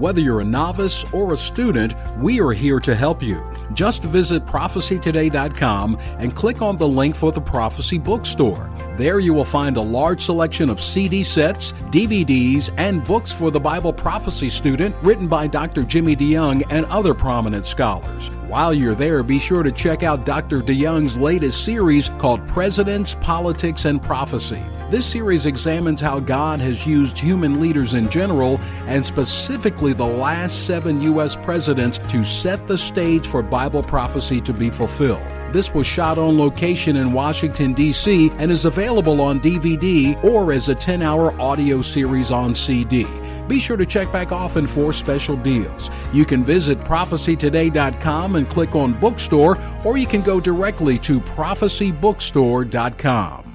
Whether 0.00 0.22
you're 0.22 0.40
a 0.40 0.44
novice 0.44 1.04
or 1.12 1.34
a 1.34 1.36
student, 1.36 1.92
we 2.20 2.40
are 2.40 2.52
here 2.52 2.80
to 2.80 2.94
help 2.94 3.22
you. 3.22 3.44
Just 3.74 4.02
visit 4.02 4.46
prophecytoday.com 4.46 5.98
and 6.18 6.34
click 6.34 6.62
on 6.62 6.78
the 6.78 6.88
link 6.88 7.14
for 7.14 7.32
the 7.32 7.40
Prophecy 7.42 7.98
Bookstore. 7.98 8.70
There 9.00 9.18
you 9.18 9.32
will 9.32 9.46
find 9.46 9.78
a 9.78 9.80
large 9.80 10.20
selection 10.20 10.68
of 10.68 10.82
CD 10.82 11.24
sets, 11.24 11.72
DVDs, 11.90 12.68
and 12.76 13.02
books 13.02 13.32
for 13.32 13.50
the 13.50 13.58
Bible 13.58 13.94
prophecy 13.94 14.50
student 14.50 14.94
written 15.00 15.26
by 15.26 15.46
Dr. 15.46 15.84
Jimmy 15.84 16.14
DeYoung 16.14 16.64
and 16.68 16.84
other 16.84 17.14
prominent 17.14 17.64
scholars. 17.64 18.28
While 18.46 18.74
you're 18.74 18.94
there, 18.94 19.22
be 19.22 19.38
sure 19.38 19.62
to 19.62 19.72
check 19.72 20.02
out 20.02 20.26
Dr. 20.26 20.60
DeYoung's 20.60 21.16
latest 21.16 21.64
series 21.64 22.10
called 22.18 22.46
Presidents, 22.46 23.16
Politics, 23.22 23.86
and 23.86 24.02
Prophecy. 24.02 24.62
This 24.90 25.06
series 25.06 25.46
examines 25.46 26.02
how 26.02 26.20
God 26.20 26.60
has 26.60 26.86
used 26.86 27.18
human 27.18 27.58
leaders 27.58 27.94
in 27.94 28.10
general 28.10 28.60
and 28.86 29.06
specifically 29.06 29.94
the 29.94 30.04
last 30.04 30.66
seven 30.66 31.00
U.S. 31.00 31.36
presidents 31.36 31.96
to 32.10 32.22
set 32.22 32.66
the 32.66 32.76
stage 32.76 33.26
for 33.26 33.42
Bible 33.42 33.82
prophecy 33.82 34.42
to 34.42 34.52
be 34.52 34.68
fulfilled. 34.68 35.39
This 35.52 35.74
was 35.74 35.86
shot 35.86 36.16
on 36.16 36.38
location 36.38 36.96
in 36.96 37.12
Washington, 37.12 37.72
D.C., 37.72 38.30
and 38.38 38.52
is 38.52 38.66
available 38.66 39.20
on 39.20 39.40
DVD 39.40 40.22
or 40.22 40.52
as 40.52 40.68
a 40.68 40.74
10 40.74 41.02
hour 41.02 41.38
audio 41.40 41.82
series 41.82 42.30
on 42.30 42.54
CD. 42.54 43.04
Be 43.48 43.58
sure 43.58 43.76
to 43.76 43.84
check 43.84 44.12
back 44.12 44.30
often 44.30 44.68
for 44.68 44.92
special 44.92 45.36
deals. 45.36 45.90
You 46.12 46.24
can 46.24 46.44
visit 46.44 46.78
prophecytoday.com 46.78 48.36
and 48.36 48.48
click 48.48 48.76
on 48.76 48.94
Bookstore, 48.94 49.58
or 49.84 49.96
you 49.96 50.06
can 50.06 50.22
go 50.22 50.40
directly 50.40 51.00
to 51.00 51.18
prophecybookstore.com. 51.20 53.46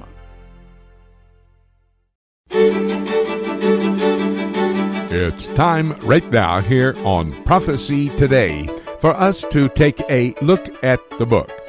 It's 5.17 5.47
time 5.47 5.93
right 6.01 6.29
now 6.29 6.59
here 6.59 6.93
on 7.05 7.41
Prophecy 7.45 8.09
Today 8.17 8.67
for 8.99 9.15
us 9.15 9.45
to 9.51 9.69
take 9.69 10.01
a 10.09 10.35
look 10.41 10.83
at 10.83 10.99
the 11.17 11.25
book. 11.25 11.64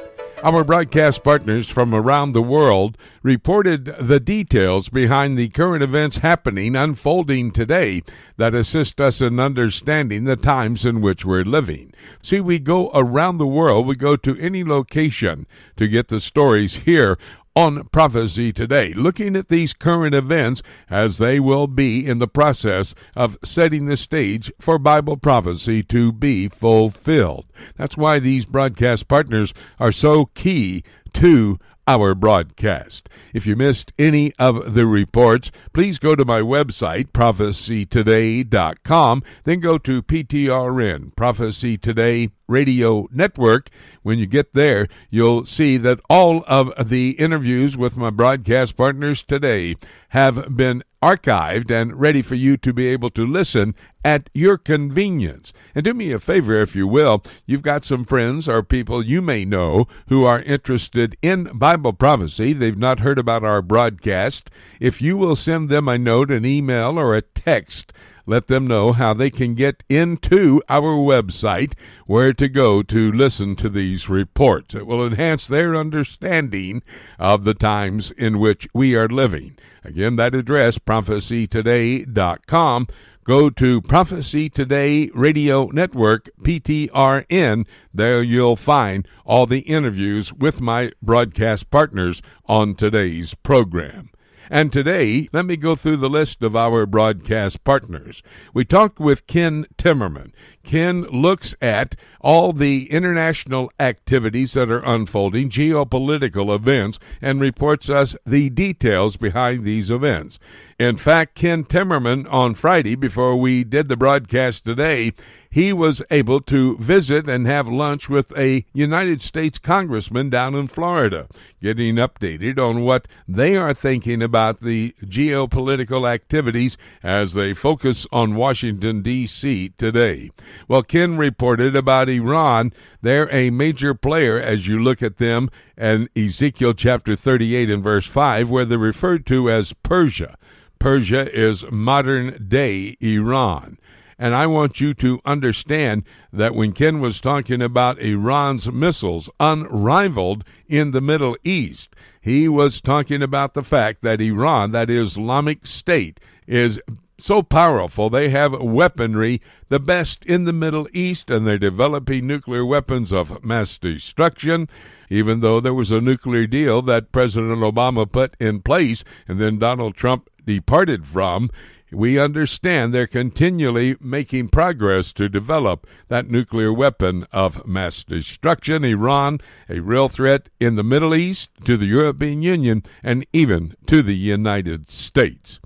Our 0.47 0.63
broadcast 0.63 1.25
partners 1.25 1.67
from 1.67 1.93
around 1.93 2.31
the 2.31 2.41
world 2.41 2.97
reported 3.21 3.83
the 3.83 4.21
details 4.21 4.87
behind 4.87 5.37
the 5.37 5.49
current 5.49 5.83
events 5.83 6.19
happening, 6.19 6.73
unfolding 6.73 7.51
today 7.51 8.01
that 8.37 8.55
assist 8.55 9.01
us 9.01 9.19
in 9.19 9.41
understanding 9.41 10.23
the 10.23 10.37
times 10.37 10.85
in 10.85 11.01
which 11.01 11.25
we're 11.25 11.43
living. 11.43 11.93
See, 12.21 12.39
we 12.39 12.59
go 12.59 12.89
around 12.93 13.39
the 13.39 13.45
world, 13.45 13.87
we 13.87 13.97
go 13.97 14.15
to 14.15 14.39
any 14.39 14.63
location 14.63 15.47
to 15.75 15.85
get 15.85 16.07
the 16.07 16.21
stories 16.21 16.77
here 16.77 17.17
on 17.53 17.85
Prophecy 17.89 18.53
Today, 18.53 18.93
looking 18.93 19.35
at 19.35 19.49
these 19.49 19.73
current 19.73 20.15
events 20.15 20.61
as 20.89 21.17
they 21.17 21.41
will 21.41 21.67
be 21.67 22.07
in 22.07 22.19
the 22.19 22.27
process 22.27 22.95
of 23.17 23.37
setting 23.43 23.87
the 23.87 23.97
stage 23.97 24.49
for 24.61 24.79
Bible 24.79 25.17
prophecy 25.17 25.83
to 25.83 26.13
be 26.13 26.47
fulfilled. 26.47 27.46
That's 27.75 27.97
why 27.97 28.19
these 28.19 28.45
broadcast 28.45 29.07
partners 29.07 29.53
are 29.79 29.91
so 29.91 30.27
key 30.27 30.83
to 31.13 31.57
our 31.87 32.13
broadcast. 32.13 33.09
If 33.33 33.47
you 33.47 33.55
missed 33.55 33.93
any 33.97 34.33
of 34.37 34.73
the 34.73 34.85
reports, 34.85 35.53
please 35.73 35.97
go 35.99 36.15
to 36.15 36.25
my 36.25 36.41
website, 36.41 37.11
prophecytoday.com, 37.11 39.23
then 39.45 39.61
go 39.61 39.77
to 39.77 40.03
PTRN, 40.03 41.15
Prophecy 41.15 41.77
Today 41.77 42.31
Radio 42.47 43.07
Network. 43.11 43.69
When 44.03 44.19
you 44.19 44.25
get 44.25 44.53
there, 44.53 44.89
you'll 45.09 45.45
see 45.45 45.77
that 45.77 46.01
all 46.09 46.43
of 46.47 46.89
the 46.89 47.11
interviews 47.11 47.77
with 47.77 47.95
my 47.95 48.09
broadcast 48.09 48.75
partners 48.75 49.23
today 49.23 49.77
have 50.09 50.55
been 50.55 50.83
archived 51.01 51.69
and 51.69 51.99
ready 51.99 52.21
for 52.21 52.35
you 52.35 52.57
to 52.57 52.73
be 52.73 52.87
able 52.87 53.09
to 53.09 53.25
listen 53.25 53.75
at 54.03 54.29
your 54.33 54.57
convenience. 54.57 55.53
And 55.75 55.85
do 55.85 55.93
me 55.93 56.11
a 56.11 56.19
favor, 56.19 56.59
if 56.61 56.75
you 56.75 56.87
will, 56.87 57.23
you've 57.45 57.61
got 57.61 57.85
some 57.85 58.03
friends 58.03 58.49
or 58.49 58.63
people 58.63 59.03
you 59.03 59.21
may 59.21 59.45
know 59.45 59.87
who 60.09 60.25
are 60.25 60.41
interested 60.41 61.15
in 61.21 61.45
Bible 61.57 61.93
prophecy. 61.93 62.53
They've 62.53 62.77
not 62.77 63.01
heard 63.01 63.19
about 63.19 63.43
our 63.43 63.61
broadcast. 63.61 64.49
If 64.79 65.01
you 65.01 65.17
will 65.17 65.35
send 65.35 65.69
them 65.69 65.87
a 65.87 65.97
note, 65.97 66.31
an 66.31 66.45
email, 66.45 66.97
or 66.99 67.15
a 67.15 67.21
text, 67.21 67.93
let 68.27 68.47
them 68.47 68.67
know 68.67 68.91
how 68.91 69.15
they 69.15 69.31
can 69.31 69.55
get 69.55 69.83
into 69.89 70.61
our 70.69 70.95
website, 70.97 71.73
where 72.05 72.33
to 72.33 72.47
go 72.47 72.83
to 72.83 73.11
listen 73.11 73.55
to 73.55 73.69
these 73.69 74.07
reports. 74.09 74.75
It 74.75 74.85
will 74.85 75.03
enhance 75.03 75.47
their 75.47 75.75
understanding 75.75 76.83
of 77.17 77.45
the 77.45 77.55
times 77.55 78.11
in 78.11 78.37
which 78.37 78.67
we 78.73 78.95
are 78.95 79.07
living. 79.07 79.57
Again, 79.83 80.17
that 80.17 80.35
address, 80.35 80.77
prophecytoday.com. 80.77 82.87
Go 83.23 83.49
to 83.49 83.81
Prophecy 83.81 84.49
Today 84.49 85.09
Radio 85.13 85.65
Network, 85.65 86.29
PTRN. 86.41 87.65
There 87.93 88.23
you'll 88.23 88.55
find 88.55 89.05
all 89.25 89.45
the 89.45 89.59
interviews 89.59 90.31
with 90.31 90.61
my 90.61 90.93
broadcast 91.01 91.69
partners 91.69 92.21
on 92.45 92.75
today's 92.75 93.33
program. 93.33 94.11
And 94.49 94.71
today, 94.71 95.27
let 95.33 95.45
me 95.45 95.57
go 95.57 95.75
through 95.75 95.97
the 95.97 96.09
list 96.09 96.41
of 96.41 96.55
our 96.55 96.85
broadcast 96.85 97.63
partners. 97.63 98.23
We 98.53 98.63
talked 98.63 98.99
with 98.99 99.27
Ken 99.27 99.65
Timmerman. 99.77 100.31
Ken 100.63 101.01
looks 101.03 101.55
at 101.61 101.95
all 102.21 102.53
the 102.53 102.91
international 102.91 103.71
activities 103.79 104.53
that 104.53 104.69
are 104.69 104.83
unfolding, 104.85 105.49
geopolitical 105.49 106.53
events, 106.53 106.99
and 107.21 107.39
reports 107.39 107.89
us 107.89 108.15
the 108.25 108.49
details 108.49 109.17
behind 109.17 109.63
these 109.63 109.89
events. 109.89 110.39
In 110.79 110.97
fact, 110.97 111.35
Ken 111.35 111.63
Timmerman 111.63 112.31
on 112.31 112.53
Friday, 112.53 112.95
before 112.95 113.35
we 113.35 113.63
did 113.63 113.87
the 113.87 113.97
broadcast 113.97 114.63
today, 114.63 115.13
he 115.57 115.73
was 115.73 116.03
able 116.11 116.39
to 116.39 116.77
visit 116.77 117.27
and 117.27 117.47
have 117.47 117.67
lunch 117.67 118.07
with 118.07 118.31
a 118.37 118.63
United 118.73 119.23
States 119.23 119.57
congressman 119.57 120.29
down 120.29 120.53
in 120.53 120.67
Florida, 120.67 121.27
getting 121.59 121.95
updated 121.95 122.59
on 122.59 122.81
what 122.81 123.07
they 123.27 123.55
are 123.55 123.73
thinking 123.73 124.21
about 124.21 124.59
the 124.59 124.93
geopolitical 125.03 126.07
activities 126.07 126.77
as 127.01 127.33
they 127.33 127.55
focus 127.55 128.05
on 128.11 128.35
Washington, 128.35 129.01
D.C. 129.01 129.69
today. 129.79 130.29
Well, 130.67 130.83
Ken 130.83 131.17
reported 131.17 131.75
about 131.75 132.07
Iran. 132.07 132.71
They're 133.01 133.33
a 133.33 133.49
major 133.49 133.95
player 133.95 134.39
as 134.39 134.67
you 134.67 134.79
look 134.79 135.01
at 135.01 135.17
them 135.17 135.49
in 135.75 136.07
Ezekiel 136.15 136.75
chapter 136.75 137.15
38 137.15 137.71
and 137.71 137.83
verse 137.83 138.05
5, 138.05 138.47
where 138.47 138.63
they're 138.63 138.77
referred 138.77 139.25
to 139.25 139.49
as 139.49 139.73
Persia. 139.73 140.37
Persia 140.77 141.35
is 141.35 141.65
modern 141.71 142.45
day 142.47 142.95
Iran. 143.01 143.79
And 144.19 144.33
I 144.33 144.47
want 144.47 144.81
you 144.81 144.93
to 144.95 145.19
understand 145.25 146.03
that 146.33 146.55
when 146.55 146.73
Ken 146.73 146.99
was 146.99 147.21
talking 147.21 147.61
about 147.61 148.01
Iran's 148.01 148.71
missiles 148.71 149.29
unrivaled 149.39 150.43
in 150.67 150.91
the 150.91 151.01
Middle 151.01 151.37
East, 151.43 151.95
he 152.19 152.47
was 152.47 152.81
talking 152.81 153.21
about 153.21 153.53
the 153.53 153.63
fact 153.63 154.01
that 154.01 154.19
Iran, 154.19 154.71
that 154.71 154.89
Islamic 154.89 155.67
State, 155.67 156.19
is 156.47 156.79
so 157.19 157.41
powerful. 157.41 158.09
They 158.09 158.29
have 158.29 158.59
weaponry 158.59 159.41
the 159.69 159.79
best 159.79 160.25
in 160.25 160.45
the 160.45 160.53
Middle 160.53 160.87
East 160.93 161.31
and 161.31 161.45
they're 161.45 161.57
developing 161.57 162.27
nuclear 162.27 162.65
weapons 162.65 163.11
of 163.11 163.43
mass 163.43 163.77
destruction. 163.77 164.67
Even 165.09 165.39
though 165.39 165.59
there 165.59 165.73
was 165.73 165.91
a 165.91 166.01
nuclear 166.01 166.45
deal 166.47 166.81
that 166.83 167.11
President 167.11 167.59
Obama 167.59 168.11
put 168.11 168.35
in 168.39 168.61
place 168.61 169.03
and 169.27 169.39
then 169.39 169.57
Donald 169.57 169.95
Trump 169.95 170.29
departed 170.45 171.05
from 171.05 171.49
we 171.91 172.19
understand 172.19 172.93
they're 172.93 173.07
continually 173.07 173.95
making 174.01 174.49
progress 174.49 175.13
to 175.13 175.29
develop 175.29 175.87
that 176.09 176.29
nuclear 176.29 176.73
weapon 176.73 177.25
of 177.31 177.65
mass 177.65 178.03
destruction. 178.03 178.83
Iran, 178.83 179.39
a 179.69 179.79
real 179.79 180.09
threat 180.09 180.49
in 180.59 180.75
the 180.75 180.83
Middle 180.83 181.15
East, 181.15 181.49
to 181.65 181.77
the 181.77 181.85
European 181.85 182.41
Union, 182.41 182.83
and 183.03 183.25
even 183.31 183.75
to 183.85 184.01
the 184.01 184.15
United 184.15 184.89
States. 184.91 185.59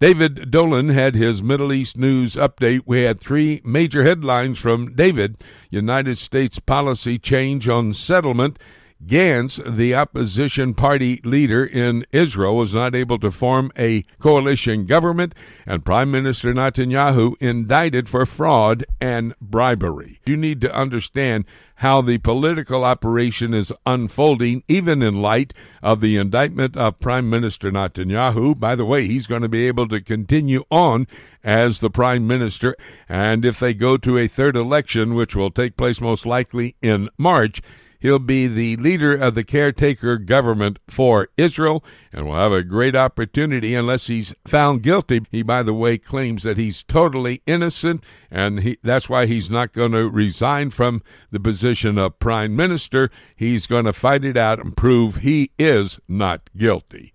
David 0.00 0.52
Dolan 0.52 0.90
had 0.90 1.16
his 1.16 1.42
Middle 1.42 1.72
East 1.72 1.96
news 1.96 2.34
update. 2.34 2.82
We 2.86 3.02
had 3.02 3.20
three 3.20 3.60
major 3.64 4.04
headlines 4.04 4.58
from 4.58 4.94
David 4.94 5.42
United 5.70 6.18
States 6.18 6.60
policy 6.60 7.18
change 7.18 7.68
on 7.68 7.94
settlement 7.94 8.60
Gantz, 9.06 9.60
the 9.64 9.94
opposition 9.94 10.74
party 10.74 11.20
leader 11.22 11.64
in 11.64 12.04
Israel, 12.10 12.56
was 12.56 12.74
not 12.74 12.96
able 12.96 13.18
to 13.20 13.30
form 13.30 13.70
a 13.78 14.02
coalition 14.18 14.86
government, 14.86 15.34
and 15.64 15.84
Prime 15.84 16.10
Minister 16.10 16.52
Netanyahu 16.52 17.34
indicted 17.40 18.08
for 18.08 18.26
fraud 18.26 18.84
and 19.00 19.34
bribery. 19.40 20.20
You 20.26 20.36
need 20.36 20.60
to 20.62 20.74
understand 20.74 21.44
how 21.76 22.02
the 22.02 22.18
political 22.18 22.84
operation 22.84 23.54
is 23.54 23.72
unfolding, 23.86 24.64
even 24.66 25.00
in 25.00 25.22
light 25.22 25.54
of 25.80 26.00
the 26.00 26.16
indictment 26.16 26.76
of 26.76 26.98
Prime 26.98 27.30
Minister 27.30 27.70
Netanyahu. 27.70 28.58
By 28.58 28.74
the 28.74 28.84
way, 28.84 29.06
he's 29.06 29.28
going 29.28 29.42
to 29.42 29.48
be 29.48 29.68
able 29.68 29.86
to 29.88 30.00
continue 30.00 30.64
on 30.72 31.06
as 31.44 31.78
the 31.78 31.88
Prime 31.88 32.26
Minister, 32.26 32.74
and 33.08 33.44
if 33.44 33.60
they 33.60 33.74
go 33.74 33.96
to 33.96 34.18
a 34.18 34.26
third 34.26 34.56
election, 34.56 35.14
which 35.14 35.36
will 35.36 35.52
take 35.52 35.76
place 35.76 36.00
most 36.00 36.26
likely 36.26 36.74
in 36.82 37.08
March, 37.16 37.62
He'll 38.00 38.18
be 38.18 38.46
the 38.46 38.76
leader 38.76 39.14
of 39.14 39.34
the 39.34 39.44
caretaker 39.44 40.18
government 40.18 40.78
for 40.88 41.28
Israel 41.36 41.84
and 42.12 42.26
will 42.26 42.36
have 42.36 42.52
a 42.52 42.62
great 42.62 42.94
opportunity 42.94 43.74
unless 43.74 44.06
he's 44.06 44.32
found 44.46 44.82
guilty. 44.82 45.22
He, 45.30 45.42
by 45.42 45.62
the 45.62 45.74
way, 45.74 45.98
claims 45.98 46.44
that 46.44 46.58
he's 46.58 46.82
totally 46.82 47.42
innocent, 47.46 48.04
and 48.30 48.60
he, 48.60 48.78
that's 48.82 49.08
why 49.08 49.26
he's 49.26 49.50
not 49.50 49.72
going 49.72 49.92
to 49.92 50.08
resign 50.08 50.70
from 50.70 51.02
the 51.30 51.40
position 51.40 51.98
of 51.98 52.18
prime 52.20 52.54
minister. 52.54 53.10
He's 53.34 53.66
going 53.66 53.84
to 53.86 53.92
fight 53.92 54.24
it 54.24 54.36
out 54.36 54.60
and 54.60 54.76
prove 54.76 55.16
he 55.16 55.50
is 55.58 55.98
not 56.08 56.50
guilty. 56.56 57.12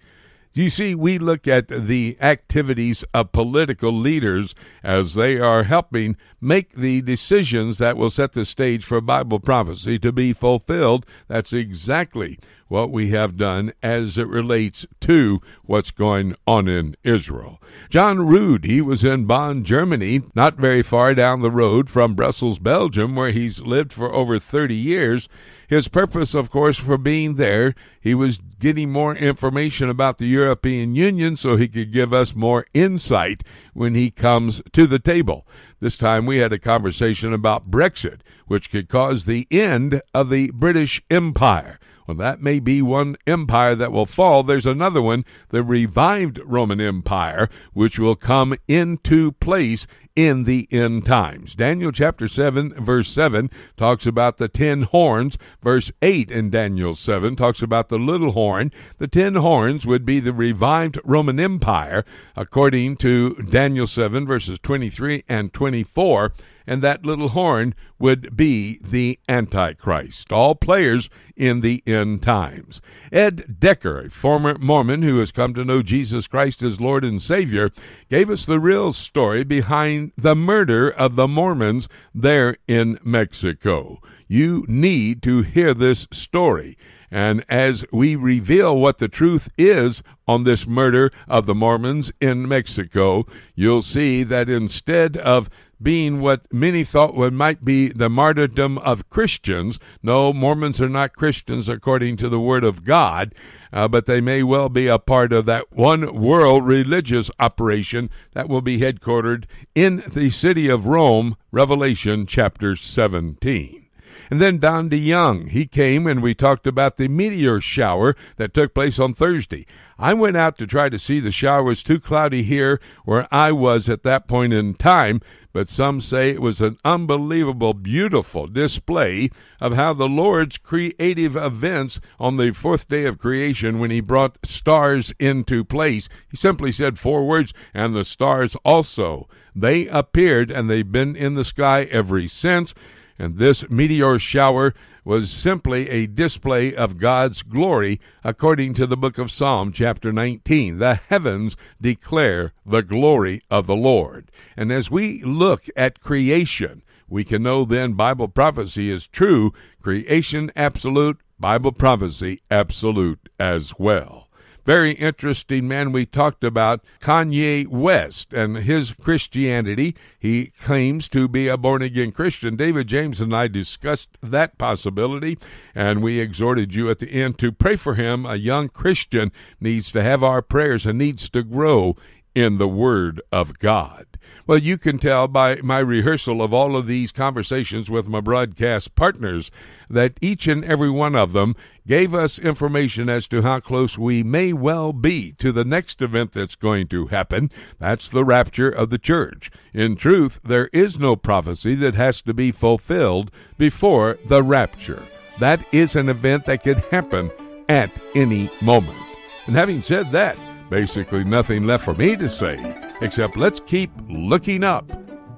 You 0.55 0.69
see, 0.69 0.93
we 0.93 1.17
look 1.17 1.47
at 1.47 1.67
the 1.67 2.15
activities 2.21 3.03
of 3.11 3.31
political 3.31 3.91
leaders 3.91 4.53
as 4.83 5.15
they 5.15 5.39
are 5.39 5.63
helping 5.63 6.15
make 6.39 6.73
the 6.73 7.01
decisions 7.01 7.79
that 7.79 7.97
will 7.97 8.11
set 8.11 8.33
the 8.33 8.45
stage 8.45 8.85
for 8.85 9.01
Bible 9.01 9.39
prophecy 9.39 9.97
to 9.97 10.11
be 10.11 10.31
fulfilled. 10.31 11.07
That's 11.27 11.53
exactly 11.53 12.37
what 12.67 12.91
we 12.91 13.09
have 13.09 13.35
done 13.35 13.73
as 13.81 14.19
it 14.19 14.27
relates 14.27 14.85
to 14.99 15.41
what's 15.63 15.89
going 15.89 16.35
on 16.45 16.67
in 16.67 16.95
Israel. 17.03 17.59
John 17.89 18.27
Rood, 18.27 18.63
he 18.63 18.79
was 18.79 19.03
in 19.03 19.25
Bonn, 19.25 19.63
Germany, 19.63 20.21
not 20.35 20.55
very 20.57 20.83
far 20.83 21.15
down 21.15 21.41
the 21.41 21.51
road 21.51 21.89
from 21.89 22.13
Brussels, 22.13 22.59
Belgium, 22.59 23.15
where 23.15 23.31
he's 23.31 23.61
lived 23.61 23.91
for 23.91 24.13
over 24.13 24.37
30 24.37 24.75
years. 24.75 25.27
His 25.73 25.87
purpose, 25.87 26.35
of 26.35 26.51
course, 26.51 26.77
for 26.77 26.99
being 26.99 27.33
there, 27.33 27.73
he 27.99 28.13
was 28.13 28.37
getting 28.59 28.91
more 28.91 29.15
information 29.15 29.89
about 29.89 30.19
the 30.19 30.27
European 30.27 30.93
Union 30.93 31.35
so 31.35 31.55
he 31.55 31.67
could 31.67 31.91
give 31.91 32.13
us 32.13 32.35
more 32.35 32.67
insight 32.75 33.41
when 33.73 33.95
he 33.95 34.11
comes 34.11 34.61
to 34.73 34.85
the 34.85 34.99
table. 34.99 35.47
This 35.79 35.95
time 35.95 36.27
we 36.27 36.37
had 36.37 36.53
a 36.53 36.59
conversation 36.59 37.33
about 37.33 37.71
Brexit, 37.71 38.19
which 38.45 38.69
could 38.69 38.87
cause 38.87 39.25
the 39.25 39.47
end 39.49 39.99
of 40.13 40.29
the 40.29 40.51
British 40.51 41.01
Empire. 41.09 41.79
Well, 42.05 42.17
that 42.17 42.39
may 42.39 42.59
be 42.59 42.83
one 42.83 43.15
empire 43.25 43.73
that 43.73 43.91
will 43.91 44.05
fall. 44.05 44.43
There's 44.43 44.67
another 44.67 45.01
one, 45.01 45.25
the 45.49 45.63
revived 45.63 46.39
Roman 46.45 46.81
Empire, 46.81 47.49
which 47.73 47.97
will 47.97 48.15
come 48.15 48.53
into 48.67 49.31
place 49.31 49.87
in 50.15 50.43
the 50.43 50.67
end 50.71 51.05
times. 51.05 51.55
Daniel 51.55 51.91
chapter 51.91 52.27
7, 52.27 52.73
verse 52.83 53.09
7 53.09 53.49
talks 53.77 54.05
about 54.05 54.37
the 54.37 54.47
ten 54.47 54.83
horns. 54.83 55.37
Verse 55.61 55.91
8 56.01 56.31
in 56.31 56.49
Daniel 56.49 56.95
7 56.95 57.35
talks 57.35 57.61
about 57.61 57.89
the 57.89 57.97
little 57.97 58.31
horn. 58.31 58.71
The 58.97 59.07
ten 59.07 59.35
horns 59.35 59.85
would 59.85 60.05
be 60.05 60.19
the 60.19 60.33
revived 60.33 60.99
Roman 61.03 61.39
Empire, 61.39 62.05
according 62.35 62.97
to 62.97 63.35
Daniel 63.35 63.87
7, 63.87 64.25
verses 64.27 64.59
23 64.59 65.23
and 65.27 65.53
24 65.53 66.33
and 66.65 66.81
that 66.81 67.05
little 67.05 67.29
horn 67.29 67.73
would 67.99 68.35
be 68.35 68.79
the 68.83 69.19
Antichrist. 69.27 70.31
All 70.31 70.55
players 70.55 71.09
in 71.35 71.61
the 71.61 71.81
end 71.85 72.21
times. 72.21 72.81
Ed 73.11 73.59
Decker, 73.59 74.05
a 74.05 74.09
former 74.09 74.55
Mormon 74.59 75.01
who 75.01 75.19
has 75.19 75.31
come 75.31 75.53
to 75.53 75.65
know 75.65 75.81
Jesus 75.81 76.27
Christ 76.27 76.61
as 76.61 76.81
Lord 76.81 77.03
and 77.03 77.21
Savior, 77.21 77.71
gave 78.09 78.29
us 78.29 78.45
the 78.45 78.59
real 78.59 78.93
story 78.93 79.43
behind 79.43 80.11
the 80.17 80.35
murder 80.35 80.89
of 80.89 81.15
the 81.15 81.27
Mormons 81.27 81.87
there 82.13 82.57
in 82.67 82.99
Mexico. 83.03 83.99
You 84.27 84.65
need 84.67 85.21
to 85.23 85.41
hear 85.41 85.73
this 85.73 86.07
story. 86.11 86.77
And 87.13 87.45
as 87.47 87.85
we 87.91 88.15
reveal 88.15 88.75
what 88.75 88.97
the 88.97 89.07
truth 89.07 89.47
is 89.55 90.01
on 90.27 90.45
this 90.45 90.65
murder 90.65 91.11
of 91.27 91.45
the 91.45 91.53
Mormons 91.53 92.11
in 92.19 92.47
Mexico, 92.47 93.27
you'll 93.53 93.83
see 93.83 94.23
that 94.23 94.49
instead 94.49 95.17
of 95.17 95.47
being 95.83 96.21
what 96.21 96.51
many 96.51 96.83
thought 96.83 97.13
would 97.13 97.33
might 97.33 97.63
be 97.63 97.89
the 97.89 98.09
martyrdom 98.09 98.77
of 98.79 99.09
Christians. 99.09 99.77
No, 100.01 100.33
Mormons 100.33 100.81
are 100.81 100.89
not 100.89 101.15
Christians 101.15 101.69
according 101.69 102.17
to 102.17 102.29
the 102.29 102.39
Word 102.39 102.63
of 102.63 102.85
God, 102.85 103.35
uh, 103.71 103.87
but 103.87 104.05
they 104.05 104.21
may 104.21 104.41
well 104.43 104.69
be 104.69 104.87
a 104.87 104.97
part 104.97 105.33
of 105.33 105.45
that 105.45 105.71
one 105.71 106.19
world 106.19 106.65
religious 106.65 107.29
operation 107.39 108.09
that 108.33 108.49
will 108.49 108.61
be 108.61 108.79
headquartered 108.79 109.45
in 109.75 110.03
the 110.07 110.29
city 110.29 110.69
of 110.69 110.85
Rome, 110.85 111.35
Revelation 111.51 112.25
chapter 112.25 112.75
17. 112.75 113.83
And 114.29 114.41
then 114.41 114.57
Don 114.57 114.89
DeYoung, 114.89 115.49
he 115.49 115.65
came 115.65 116.07
and 116.07 116.23
we 116.23 116.33
talked 116.33 116.65
about 116.65 116.97
the 116.97 117.07
meteor 117.07 117.61
shower 117.61 118.15
that 118.37 118.53
took 118.53 118.73
place 118.73 118.97
on 118.97 119.13
Thursday. 119.13 119.65
I 119.97 120.13
went 120.13 120.37
out 120.37 120.57
to 120.57 120.67
try 120.67 120.89
to 120.89 120.99
see 120.99 121.19
the 121.19 121.31
shower. 121.31 121.59
It 121.61 121.65
was 121.65 121.83
too 121.83 121.99
cloudy 121.99 122.43
here 122.43 122.79
where 123.05 123.27
I 123.31 123.51
was 123.51 123.89
at 123.89 124.03
that 124.03 124.27
point 124.27 124.53
in 124.53 124.73
time, 124.73 125.21
but 125.53 125.69
some 125.69 126.01
say 126.01 126.31
it 126.31 126.41
was 126.41 126.59
an 126.59 126.77
unbelievable, 126.83 127.75
beautiful 127.75 128.47
display 128.47 129.29
of 129.61 129.73
how 129.73 129.93
the 129.93 130.09
Lord's 130.09 130.57
creative 130.57 131.35
events 131.35 132.01
on 132.19 132.37
the 132.37 132.51
fourth 132.51 132.89
day 132.89 133.05
of 133.05 133.19
creation, 133.19 133.79
when 133.79 133.91
He 133.91 134.01
brought 134.01 134.43
stars 134.43 135.13
into 135.19 135.63
place, 135.63 136.09
He 136.29 136.35
simply 136.35 136.71
said 136.71 136.97
four 136.99 137.25
words, 137.25 137.53
and 137.73 137.95
the 137.95 138.03
stars 138.03 138.55
also. 138.65 139.29
They 139.55 139.87
appeared, 139.87 140.49
and 140.49 140.69
they've 140.69 140.91
been 140.91 141.15
in 141.15 141.35
the 141.35 141.45
sky 141.45 141.83
ever 141.83 142.27
since. 142.27 142.73
And 143.19 143.37
this 143.37 143.69
meteor 143.69 144.17
shower 144.17 144.73
was 145.03 145.29
simply 145.29 145.89
a 145.89 146.07
display 146.07 146.73
of 146.73 146.97
God's 146.97 147.41
glory, 147.41 147.99
according 148.23 148.73
to 148.75 148.87
the 148.87 148.97
book 148.97 149.17
of 149.17 149.31
Psalm, 149.31 149.71
chapter 149.71 150.11
19. 150.11 150.79
The 150.79 150.95
heavens 150.95 151.57
declare 151.81 152.53
the 152.65 152.81
glory 152.83 153.41
of 153.49 153.67
the 153.67 153.75
Lord. 153.75 154.31
And 154.55 154.71
as 154.71 154.89
we 154.89 155.23
look 155.23 155.65
at 155.75 155.99
creation, 155.99 156.83
we 157.07 157.23
can 157.23 157.43
know 157.43 157.65
then 157.65 157.93
Bible 157.93 158.27
prophecy 158.27 158.89
is 158.89 159.07
true, 159.07 159.53
creation 159.81 160.51
absolute, 160.55 161.19
Bible 161.39 161.73
prophecy 161.73 162.41
absolute 162.49 163.29
as 163.39 163.77
well 163.77 164.22
very 164.65 164.93
interesting 164.93 165.67
man 165.67 165.91
we 165.91 166.05
talked 166.05 166.43
about, 166.43 166.81
Kanye 167.01 167.67
West, 167.67 168.33
and 168.33 168.57
his 168.57 168.93
Christianity. 168.93 169.95
He 170.19 170.47
claims 170.61 171.09
to 171.09 171.27
be 171.27 171.47
a 171.47 171.57
born 171.57 171.81
again 171.81 172.11
Christian. 172.11 172.55
David 172.55 172.87
James 172.87 173.19
and 173.19 173.35
I 173.35 173.47
discussed 173.47 174.17
that 174.21 174.57
possibility, 174.57 175.37
and 175.75 176.01
we 176.01 176.19
exhorted 176.19 176.75
you 176.75 176.89
at 176.89 176.99
the 176.99 177.11
end 177.11 177.37
to 177.39 177.51
pray 177.51 177.75
for 177.75 177.95
him. 177.95 178.25
A 178.25 178.35
young 178.35 178.69
Christian 178.69 179.31
needs 179.59 179.91
to 179.91 180.03
have 180.03 180.23
our 180.23 180.41
prayers 180.41 180.85
and 180.85 180.97
needs 180.97 181.29
to 181.29 181.43
grow 181.43 181.95
in 182.33 182.57
the 182.57 182.67
Word 182.67 183.21
of 183.31 183.59
God. 183.59 184.05
Well, 184.45 184.57
you 184.57 184.77
can 184.77 184.99
tell 184.99 185.27
by 185.27 185.55
my 185.57 185.79
rehearsal 185.79 186.41
of 186.41 186.53
all 186.53 186.75
of 186.75 186.87
these 186.87 187.11
conversations 187.11 187.89
with 187.89 188.07
my 188.07 188.19
broadcast 188.19 188.95
partners 188.95 189.51
that 189.89 190.17
each 190.21 190.47
and 190.47 190.65
every 190.65 190.89
one 190.89 191.15
of 191.15 191.33
them 191.33 191.55
gave 191.87 192.13
us 192.13 192.39
information 192.39 193.09
as 193.09 193.27
to 193.27 193.41
how 193.41 193.59
close 193.59 193.97
we 193.97 194.23
may 194.23 194.53
well 194.53 194.93
be 194.93 195.33
to 195.33 195.51
the 195.51 195.65
next 195.65 196.01
event 196.01 196.31
that's 196.33 196.55
going 196.55 196.87
to 196.87 197.07
happen. 197.07 197.51
That's 197.79 198.09
the 198.09 198.25
rapture 198.25 198.69
of 198.69 198.89
the 198.89 198.97
church. 198.97 199.51
In 199.73 199.95
truth, 199.95 200.39
there 200.43 200.69
is 200.73 200.99
no 200.99 201.15
prophecy 201.15 201.75
that 201.75 201.95
has 201.95 202.21
to 202.23 202.33
be 202.33 202.51
fulfilled 202.51 203.31
before 203.57 204.17
the 204.27 204.43
rapture. 204.43 205.03
That 205.39 205.65
is 205.71 205.95
an 205.95 206.09
event 206.09 206.45
that 206.45 206.63
could 206.63 206.79
happen 206.91 207.31
at 207.69 207.91
any 208.15 208.49
moment. 208.61 208.97
And 209.45 209.55
having 209.55 209.83
said 209.83 210.11
that, 210.11 210.37
basically 210.69 211.23
nothing 211.23 211.65
left 211.65 211.85
for 211.85 211.93
me 211.93 212.15
to 212.15 212.29
say 212.29 212.82
except 213.03 213.37
let's 213.37 213.59
keep 213.59 213.91
looking 214.09 214.63
up 214.63 214.89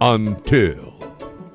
until. 0.01 0.93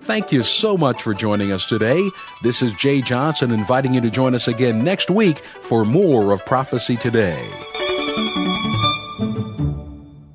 Thank 0.02 0.32
you 0.32 0.42
so 0.42 0.76
much 0.76 1.02
for 1.02 1.14
joining 1.14 1.52
us 1.52 1.66
today. 1.66 2.08
This 2.42 2.62
is 2.62 2.72
Jay 2.74 3.00
Johnson 3.00 3.52
inviting 3.52 3.94
you 3.94 4.00
to 4.00 4.10
join 4.10 4.34
us 4.34 4.48
again 4.48 4.82
next 4.82 5.10
week 5.10 5.38
for 5.38 5.84
more 5.84 6.32
of 6.32 6.44
Prophecy 6.44 6.96
Today. 6.96 7.48